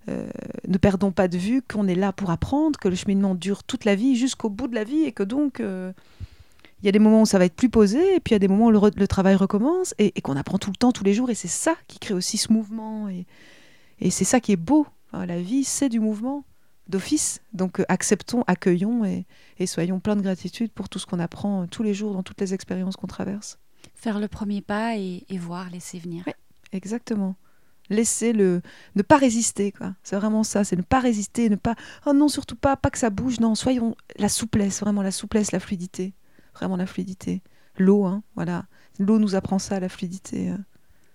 ne 0.06 0.78
perdons 0.78 1.12
pas 1.12 1.28
de 1.28 1.36
vue 1.36 1.60
qu'on 1.60 1.86
est 1.88 1.94
là 1.94 2.12
pour 2.12 2.30
apprendre, 2.30 2.78
que 2.78 2.88
le 2.88 2.94
cheminement 2.94 3.34
dure 3.34 3.64
toute 3.64 3.84
la 3.84 3.94
vie, 3.94 4.16
jusqu'au 4.16 4.48
bout 4.48 4.68
de 4.68 4.74
la 4.74 4.84
vie, 4.84 5.02
et 5.02 5.12
que 5.12 5.22
donc, 5.22 5.60
il 5.60 6.86
y 6.86 6.88
a 6.88 6.92
des 6.92 6.98
moments 6.98 7.22
où 7.22 7.26
ça 7.26 7.38
va 7.38 7.46
être 7.46 7.56
plus 7.56 7.68
posé, 7.68 8.14
et 8.14 8.20
puis 8.20 8.32
il 8.32 8.34
y 8.34 8.36
a 8.36 8.38
des 8.38 8.48
moments 8.48 8.66
où 8.66 8.70
le, 8.70 9.08
travail 9.08 9.34
recommence, 9.34 9.94
et, 9.98 10.12
qu'on 10.20 10.36
apprend 10.36 10.58
tout 10.58 10.70
le 10.70 10.76
temps, 10.76 10.92
tous 10.92 11.04
les 11.04 11.14
jours, 11.14 11.30
et 11.30 11.34
c'est 11.34 11.48
ça 11.48 11.74
qui 11.88 11.98
crée 11.98 12.14
aussi 12.14 12.36
ce 12.36 12.52
mouvement. 12.52 13.08
Et 13.08 14.10
c'est 14.10 14.24
ça 14.24 14.40
qui 14.40 14.52
est 14.52 14.56
beau. 14.56 14.86
La 15.12 15.40
vie, 15.40 15.64
c'est 15.64 15.88
du 15.88 16.00
mouvement 16.00 16.44
d'office. 16.88 17.40
Donc, 17.52 17.80
euh, 17.80 17.84
acceptons, 17.88 18.44
accueillons, 18.46 19.04
et, 19.04 19.26
et 19.58 19.66
soyons 19.66 20.00
pleins 20.00 20.16
de 20.16 20.22
gratitude 20.22 20.70
pour 20.72 20.88
tout 20.88 20.98
ce 20.98 21.06
qu'on 21.06 21.18
apprend 21.18 21.62
euh, 21.62 21.66
tous 21.66 21.82
les 21.82 21.94
jours 21.94 22.12
dans 22.14 22.22
toutes 22.22 22.40
les 22.40 22.54
expériences 22.54 22.96
qu'on 22.96 23.06
traverse. 23.06 23.58
Faire 23.94 24.18
le 24.18 24.28
premier 24.28 24.60
pas 24.62 24.96
et, 24.96 25.24
et 25.28 25.38
voir, 25.38 25.70
laisser 25.70 25.98
venir. 25.98 26.24
Ouais. 26.26 26.34
Exactement. 26.72 27.36
Laisser 27.90 28.32
le. 28.34 28.60
Ne 28.96 29.02
pas 29.02 29.16
résister, 29.16 29.72
quoi. 29.72 29.94
C'est 30.02 30.16
vraiment 30.16 30.44
ça, 30.44 30.62
c'est 30.62 30.76
ne 30.76 30.82
pas 30.82 31.00
résister, 31.00 31.48
ne 31.48 31.56
pas. 31.56 31.74
Oh 32.04 32.12
non, 32.12 32.28
surtout 32.28 32.56
pas, 32.56 32.76
pas 32.76 32.90
que 32.90 32.98
ça 32.98 33.08
bouge. 33.10 33.40
Non, 33.40 33.54
soyons. 33.54 33.96
La 34.18 34.28
souplesse, 34.28 34.80
vraiment 34.80 35.02
la 35.02 35.10
souplesse, 35.10 35.52
la 35.52 35.60
fluidité. 35.60 36.12
Vraiment 36.54 36.76
la 36.76 36.86
fluidité. 36.86 37.42
L'eau, 37.78 38.04
hein, 38.04 38.22
voilà. 38.34 38.66
L'eau 38.98 39.18
nous 39.18 39.34
apprend 39.34 39.58
ça, 39.58 39.80
la 39.80 39.88
fluidité. 39.88 40.50
euh. 40.50 40.56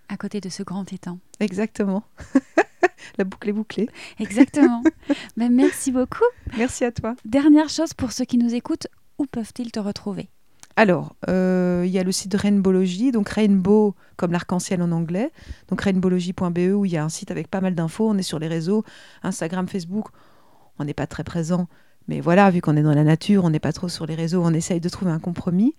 À 0.10 0.18
côté 0.18 0.41
de 0.41 0.50
ce 0.50 0.64
grand 0.64 0.91
étang. 0.91 1.20
Exactement. 1.39 2.04
la 3.17 3.23
boucle 3.23 3.49
est 3.49 3.53
bouclée. 3.53 3.89
Exactement. 4.19 4.84
Ben, 5.38 5.51
merci 5.51 5.91
beaucoup. 5.91 6.23
Merci 6.57 6.86
à 6.86 6.91
toi. 6.91 7.15
Dernière 7.25 7.69
chose 7.69 7.93
pour 7.93 8.11
ceux 8.11 8.25
qui 8.25 8.38
nous 8.38 8.53
écoutent, 8.53 8.88
où 9.17 9.25
peuvent-ils 9.25 9.71
te 9.71 9.79
retrouver? 9.79 10.29
Alors, 10.75 11.15
euh, 11.29 11.84
il 11.86 11.91
y 11.91 11.99
a 11.99 12.03
le 12.03 12.11
site 12.11 12.31
de 12.31 12.38
Rainbowlogy, 12.38 13.11
donc 13.11 13.29
Rainbow 13.29 13.95
comme 14.15 14.31
l'arc-en-ciel 14.31 14.81
en 14.81 14.91
anglais, 14.91 15.31
donc 15.67 15.81
rainbowlogy.be 15.81 16.73
où 16.73 16.86
il 16.86 16.91
y 16.91 16.97
a 16.97 17.03
un 17.03 17.09
site 17.09 17.29
avec 17.29 17.47
pas 17.47 17.61
mal 17.61 17.75
d'infos. 17.75 18.09
On 18.09 18.17
est 18.17 18.23
sur 18.23 18.39
les 18.39 18.47
réseaux, 18.47 18.84
Instagram, 19.21 19.67
Facebook. 19.67 20.07
On 20.79 20.86
n'est 20.86 20.93
pas 20.93 21.05
très 21.05 21.23
présent, 21.23 21.67
mais 22.08 22.20
voilà, 22.20 22.49
vu 22.51 22.60
qu'on 22.60 22.76
est 22.76 22.82
dans 22.82 22.93
la 22.93 23.04
nature, 23.04 23.45
on 23.45 23.49
n'est 23.49 23.60
pas 23.60 23.72
trop 23.72 23.88
sur 23.88 24.06
les 24.06 24.16
réseaux, 24.16 24.43
on 24.43 24.54
essaye 24.54 24.82
de 24.82 24.89
trouver 24.89 25.12
un 25.12 25.20
compromis. 25.20 25.74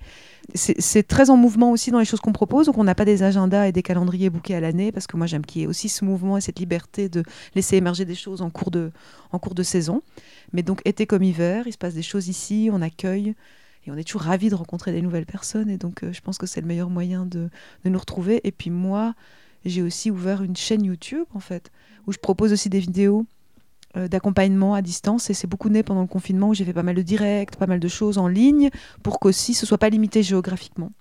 C'est 0.55 1.07
très 1.07 1.31
en 1.31 1.37
mouvement 1.37 1.71
aussi 1.71 1.91
dans 1.91 1.99
les 1.99 2.05
choses 2.05 2.21
qu'on 2.21 2.33
propose, 2.33 2.67
donc 2.67 2.79
on 2.79 2.85
n'a 2.85 2.95
pas 2.95 3.05
des 3.05 3.23
agendas 3.23 3.67
et 3.67 3.73
des 3.73 3.83
calendriers 3.83 4.31
bouqués 4.31 4.55
à 4.55 4.61
l'année, 4.61 4.93
parce 4.93 5.07
que 5.07 5.17
moi 5.17 5.27
j'aime 5.27 5.45
qu'il 5.45 5.63
y 5.63 5.65
ait 5.65 5.67
aussi 5.67 5.89
ce 5.89 6.05
mouvement 6.05 6.37
et 6.37 6.41
cette 6.41 6.59
liberté 6.59 7.09
de 7.09 7.23
laisser 7.55 7.77
émerger 7.77 8.05
des 8.05 8.15
choses 8.15 8.43
en 8.43 8.51
cours 8.51 8.71
de, 8.71 9.63
saison. 9.63 10.03
Mais 10.53 10.63
donc 10.63 10.81
été 10.85 11.07
comme 11.07 11.23
hiver, 11.23 11.65
il 11.67 11.73
se 11.73 11.79
passe 11.79 11.95
des 11.95 12.03
choses 12.03 12.29
ici, 12.29 12.71
on 12.73 12.81
accueille. 12.81 13.35
Et 13.87 13.91
on 13.91 13.97
est 13.99 14.05
toujours 14.05 14.23
ravis 14.23 14.49
de 14.49 14.55
rencontrer 14.55 14.93
des 14.93 15.03
nouvelles 15.03 15.27
personnes. 15.27 15.69
Et 15.69 15.77
donc, 15.77 16.05
euh, 16.05 16.13
je 16.13 16.23
pense 16.23 16.39
que 16.39 16.47
c'est 16.47 16.63
le 16.63 16.67
meilleur 16.67 16.89
moyen 16.89 17.27
de, 17.27 17.51
de 17.85 17.91
nous 17.91 17.99
retrouver. 17.99 18.41
Et 18.45 18.51
puis 18.51 18.71
moi, 18.71 19.15
j'ai 19.67 19.83
aussi 19.83 20.11
ouvert 20.11 20.43
une 20.43 20.57
chaîne 20.57 20.85
YouTube, 20.85 21.27
en 21.35 21.41
fait, 21.41 21.71
où 22.07 22.13
je 22.13 22.19
propose 22.19 22.51
aussi 22.55 22.71
des 22.71 22.81
vidéos 22.81 23.27
d'accompagnement 23.97 24.75
à 24.75 24.83
distance. 24.83 25.31
Et 25.31 25.35
c'est 25.35 25.47
beaucoup 25.47 25.69
né 25.69 25.83
pendant 25.83 26.03
le 26.03 26.07
confinement, 26.09 26.49
où 26.49 26.55
j'ai 26.55 26.65
fait 26.65 26.73
pas 26.73 26.83
mal 26.83 26.95
de 26.95 27.03
directs, 27.03 27.57
pas 27.57 27.67
mal 27.67 27.81
de 27.81 27.89
choses 27.89 28.19
en 28.19 28.29
ligne, 28.29 28.71
pour 29.03 29.21
qu'aussi 29.21 29.55
ce 29.55 29.67
soit 29.67 29.79
pas 29.79 29.91
limité 29.91 30.23
géographiquement. 30.23 30.93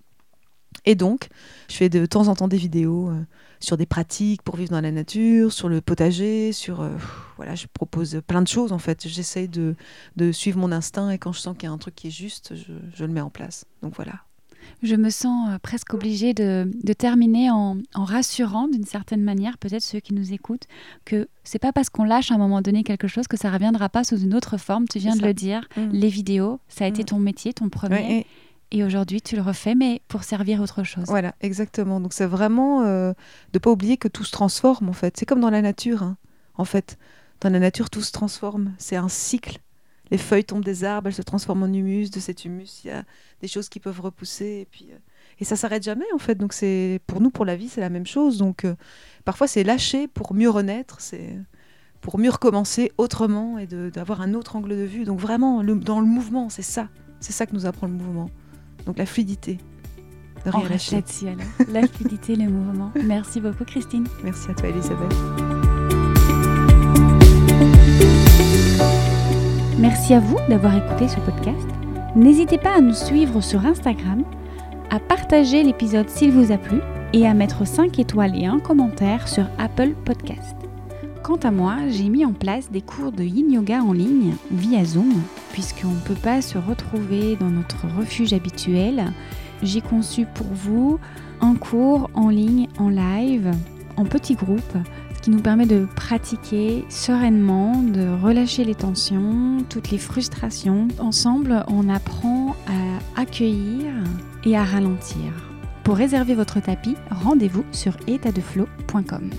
Et 0.85 0.95
donc, 0.95 1.29
je 1.69 1.75
fais 1.75 1.89
de 1.89 2.05
temps 2.05 2.27
en 2.27 2.35
temps 2.35 2.47
des 2.47 2.57
vidéos 2.57 3.09
euh, 3.09 3.23
sur 3.59 3.77
des 3.77 3.85
pratiques 3.85 4.41
pour 4.41 4.55
vivre 4.57 4.71
dans 4.71 4.81
la 4.81 4.91
nature, 4.91 5.53
sur 5.53 5.69
le 5.69 5.81
potager, 5.81 6.51
sur... 6.51 6.81
euh, 6.81 6.89
voilà, 7.37 7.55
je 7.55 7.67
propose 7.71 8.21
plein 8.27 8.41
de 8.41 8.47
choses, 8.47 8.71
en 8.71 8.79
fait. 8.79 9.07
J'essaye 9.07 9.47
de, 9.47 9.75
de 10.15 10.31
suivre 10.31 10.59
mon 10.59 10.71
instinct 10.71 11.09
et 11.11 11.19
quand 11.19 11.31
je 11.31 11.39
sens 11.39 11.55
qu'il 11.55 11.67
y 11.67 11.71
a 11.71 11.71
un 11.71 11.77
truc 11.77 11.95
qui 11.95 12.07
est 12.07 12.11
juste, 12.11 12.53
je 12.55 13.05
le 13.05 13.11
mets 13.13 13.21
en 13.21 13.29
place. 13.29 13.65
Donc 13.81 13.95
voilà. 13.95 14.23
Je 14.81 14.95
me 14.95 15.09
sens 15.09 15.49
euh, 15.49 15.57
presque 15.59 15.93
obligée 15.93 16.33
de, 16.33 16.69
de 16.83 16.93
terminer 16.93 17.49
en, 17.51 17.77
en 17.93 18.03
rassurant 18.03 18.67
d'une 18.67 18.85
certaine 18.85 19.21
manière, 19.21 19.57
peut-être 19.57 19.83
ceux 19.83 19.99
qui 19.99 20.13
nous 20.13 20.33
écoutent, 20.33 20.67
que 21.05 21.27
c'est 21.43 21.59
pas 21.59 21.71
parce 21.71 21.89
qu'on 21.89 22.03
lâche 22.03 22.31
à 22.31 22.35
un 22.35 22.37
moment 22.37 22.61
donné 22.61 22.83
quelque 22.83 23.07
chose 23.07 23.27
que 23.27 23.37
ça 23.37 23.51
reviendra 23.51 23.89
pas 23.89 24.03
sous 24.03 24.17
une 24.17 24.33
autre 24.35 24.57
forme. 24.57 24.87
Tu 24.87 24.99
viens 24.99 25.15
de 25.15 25.21
le 25.25 25.33
dire. 25.33 25.67
Mm. 25.77 25.89
Les 25.91 26.09
vidéos, 26.09 26.59
ça 26.67 26.85
a 26.85 26.87
été 26.87 27.03
Mm. 27.03 27.05
ton 27.05 27.19
métier, 27.19 27.53
ton 27.53 27.69
premier. 27.69 28.25
Et 28.71 28.83
aujourd'hui, 28.83 29.21
tu 29.21 29.35
le 29.35 29.43
refais, 29.43 29.75
mais 29.75 30.01
pour 30.07 30.23
servir 30.23 30.59
autre 30.61 30.83
chose. 30.83 31.05
voilà, 31.07 31.35
exactement. 31.41 31.99
Donc 31.99 32.11
c'est 32.13 32.25
vraiment 32.25 32.81
euh, 32.81 33.13
de 33.53 33.59
pas 33.59 33.69
oublier 33.69 33.97
que 33.97 34.07
tout 34.07 34.23
se 34.23 34.31
transforme 34.31 34.89
en 34.89 34.93
fait. 34.93 35.15
C'est 35.15 35.27
comme 35.27 35.41
dans 35.41 35.51
la 35.51 35.61
nature. 35.61 36.01
hein. 36.01 36.17
En 36.55 36.65
fait, 36.65 36.97
dans 37.41 37.49
la 37.51 37.59
nature, 37.59 37.89
tout 37.91 38.01
se 38.01 38.11
transforme. 38.11 38.73
C'est 38.79 38.95
un 38.95 39.09
cycle. 39.09 39.59
Les 40.13 40.19
feuilles 40.19 40.43
tombent 40.45 40.63
des 40.63 40.83
arbres, 40.83 41.07
elles 41.07 41.13
se 41.15 41.23
transforment 41.23 41.63
en 41.63 41.73
humus. 41.73 42.11
De 42.11 42.19
cet 42.19 42.45
humus, 42.45 42.81
il 42.83 42.87
y 42.89 42.91
a 42.91 43.03
des 43.41 43.47
choses 43.47 43.67
qui 43.67 43.79
peuvent 43.79 43.99
repousser. 43.99 44.59
Et 44.61 44.67
puis, 44.69 44.87
euh, 44.91 44.97
et 45.39 45.43
ça 45.43 45.55
s'arrête 45.55 45.81
jamais 45.83 46.05
en 46.13 46.19
fait. 46.19 46.35
Donc 46.35 46.53
c'est 46.53 46.99
pour 47.07 47.19
nous, 47.19 47.31
pour 47.31 47.45
la 47.45 47.55
vie, 47.55 47.67
c'est 47.67 47.81
la 47.81 47.89
même 47.89 48.05
chose. 48.05 48.37
Donc 48.37 48.63
euh, 48.63 48.75
parfois 49.25 49.47
c'est 49.47 49.63
lâcher 49.63 50.07
pour 50.07 50.35
mieux 50.35 50.51
renaître. 50.51 50.97
C'est 51.01 51.35
pour 51.99 52.19
mieux 52.19 52.29
recommencer 52.29 52.91
autrement 52.99 53.57
et 53.57 53.65
d'avoir 53.65 54.21
un 54.21 54.35
autre 54.35 54.55
angle 54.55 54.69
de 54.69 54.83
vue. 54.83 55.03
Donc 55.03 55.19
vraiment, 55.19 55.63
le- 55.63 55.75
dans 55.75 55.99
le 55.99 56.05
mouvement, 56.05 56.49
c'est 56.49 56.61
ça. 56.61 56.89
C'est 57.19 57.33
ça 57.33 57.45
que 57.47 57.53
nous 57.53 57.65
apprend 57.65 57.87
le 57.87 57.93
mouvement. 57.93 58.29
Donc 58.85 58.97
la 58.99 59.05
fluidité. 59.07 59.57
De 60.45 60.51
On 60.53 60.59
rien 60.59 60.69
lâcher. 60.69 60.97
là-dessus 60.97 61.27
alors. 61.27 61.47
La 61.69 61.87
fluidité, 61.87 62.35
le 62.35 62.49
mouvement. 62.49 62.91
Merci 63.03 63.39
beaucoup, 63.41 63.63
Christine. 63.65 64.05
Merci 64.23 64.51
à 64.51 64.53
toi, 64.53 64.69
Elisabeth. 64.69 65.13
Merci 69.83 70.13
à 70.13 70.21
vous 70.21 70.37
d'avoir 70.47 70.77
écouté 70.77 71.09
ce 71.09 71.19
podcast. 71.19 71.67
N'hésitez 72.15 72.57
pas 72.57 72.77
à 72.77 72.79
nous 72.79 72.93
suivre 72.93 73.41
sur 73.41 73.65
Instagram, 73.65 74.23
à 74.89 74.97
partager 74.97 75.61
l'épisode 75.61 76.07
s'il 76.07 76.31
vous 76.31 76.53
a 76.53 76.57
plu 76.57 76.79
et 77.11 77.27
à 77.27 77.33
mettre 77.33 77.67
5 77.67 77.99
étoiles 77.99 78.41
et 78.41 78.45
un 78.45 78.59
commentaire 78.59 79.27
sur 79.27 79.45
Apple 79.57 79.89
Podcast. 80.05 80.55
Quant 81.21 81.35
à 81.43 81.51
moi, 81.51 81.75
j'ai 81.89 82.07
mis 82.07 82.23
en 82.23 82.31
place 82.31 82.71
des 82.71 82.79
cours 82.79 83.11
de 83.11 83.25
yin 83.25 83.51
yoga 83.51 83.81
en 83.81 83.91
ligne 83.91 84.35
via 84.51 84.85
Zoom, 84.85 85.21
puisqu'on 85.51 85.89
ne 85.89 85.99
peut 86.05 86.15
pas 86.15 86.41
se 86.41 86.57
retrouver 86.57 87.35
dans 87.35 87.49
notre 87.49 87.85
refuge 87.99 88.31
habituel. 88.31 89.11
J'ai 89.63 89.81
conçu 89.81 90.25
pour 90.33 90.47
vous 90.47 90.97
un 91.41 91.55
cours 91.55 92.09
en 92.13 92.29
ligne, 92.29 92.69
en 92.77 92.87
live, 92.87 93.51
en 93.97 94.05
petits 94.05 94.35
groupes, 94.35 94.77
ce 95.02 95.02
qui 95.23 95.31
nous 95.31 95.41
permet 95.41 95.65
de 95.65 95.87
pratiquer 95.95 96.83
sereinement, 96.89 97.81
de 97.81 98.09
relâcher 98.21 98.65
les 98.65 98.75
tensions, 98.75 99.63
toutes 99.69 99.89
les 99.89 99.97
frustrations. 99.97 100.89
Ensemble, 100.99 101.63
on 101.69 101.87
apprend 101.87 102.57
à 102.67 103.21
accueillir 103.21 103.93
et 104.43 104.57
à 104.57 104.65
ralentir. 104.65 105.31
Pour 105.85 105.95
réserver 105.95 106.35
votre 106.35 106.59
tapis, 106.59 106.95
rendez-vous 107.09 107.63
sur 107.71 107.95
étatdeflow.com. 108.05 109.29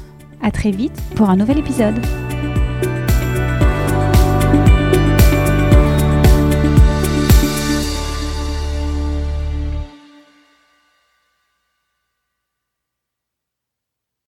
À 0.43 0.51
très 0.51 0.71
vite 0.71 1.01
pour 1.17 1.29
un 1.29 1.37
nouvel 1.37 1.59
épisode. 1.59 2.01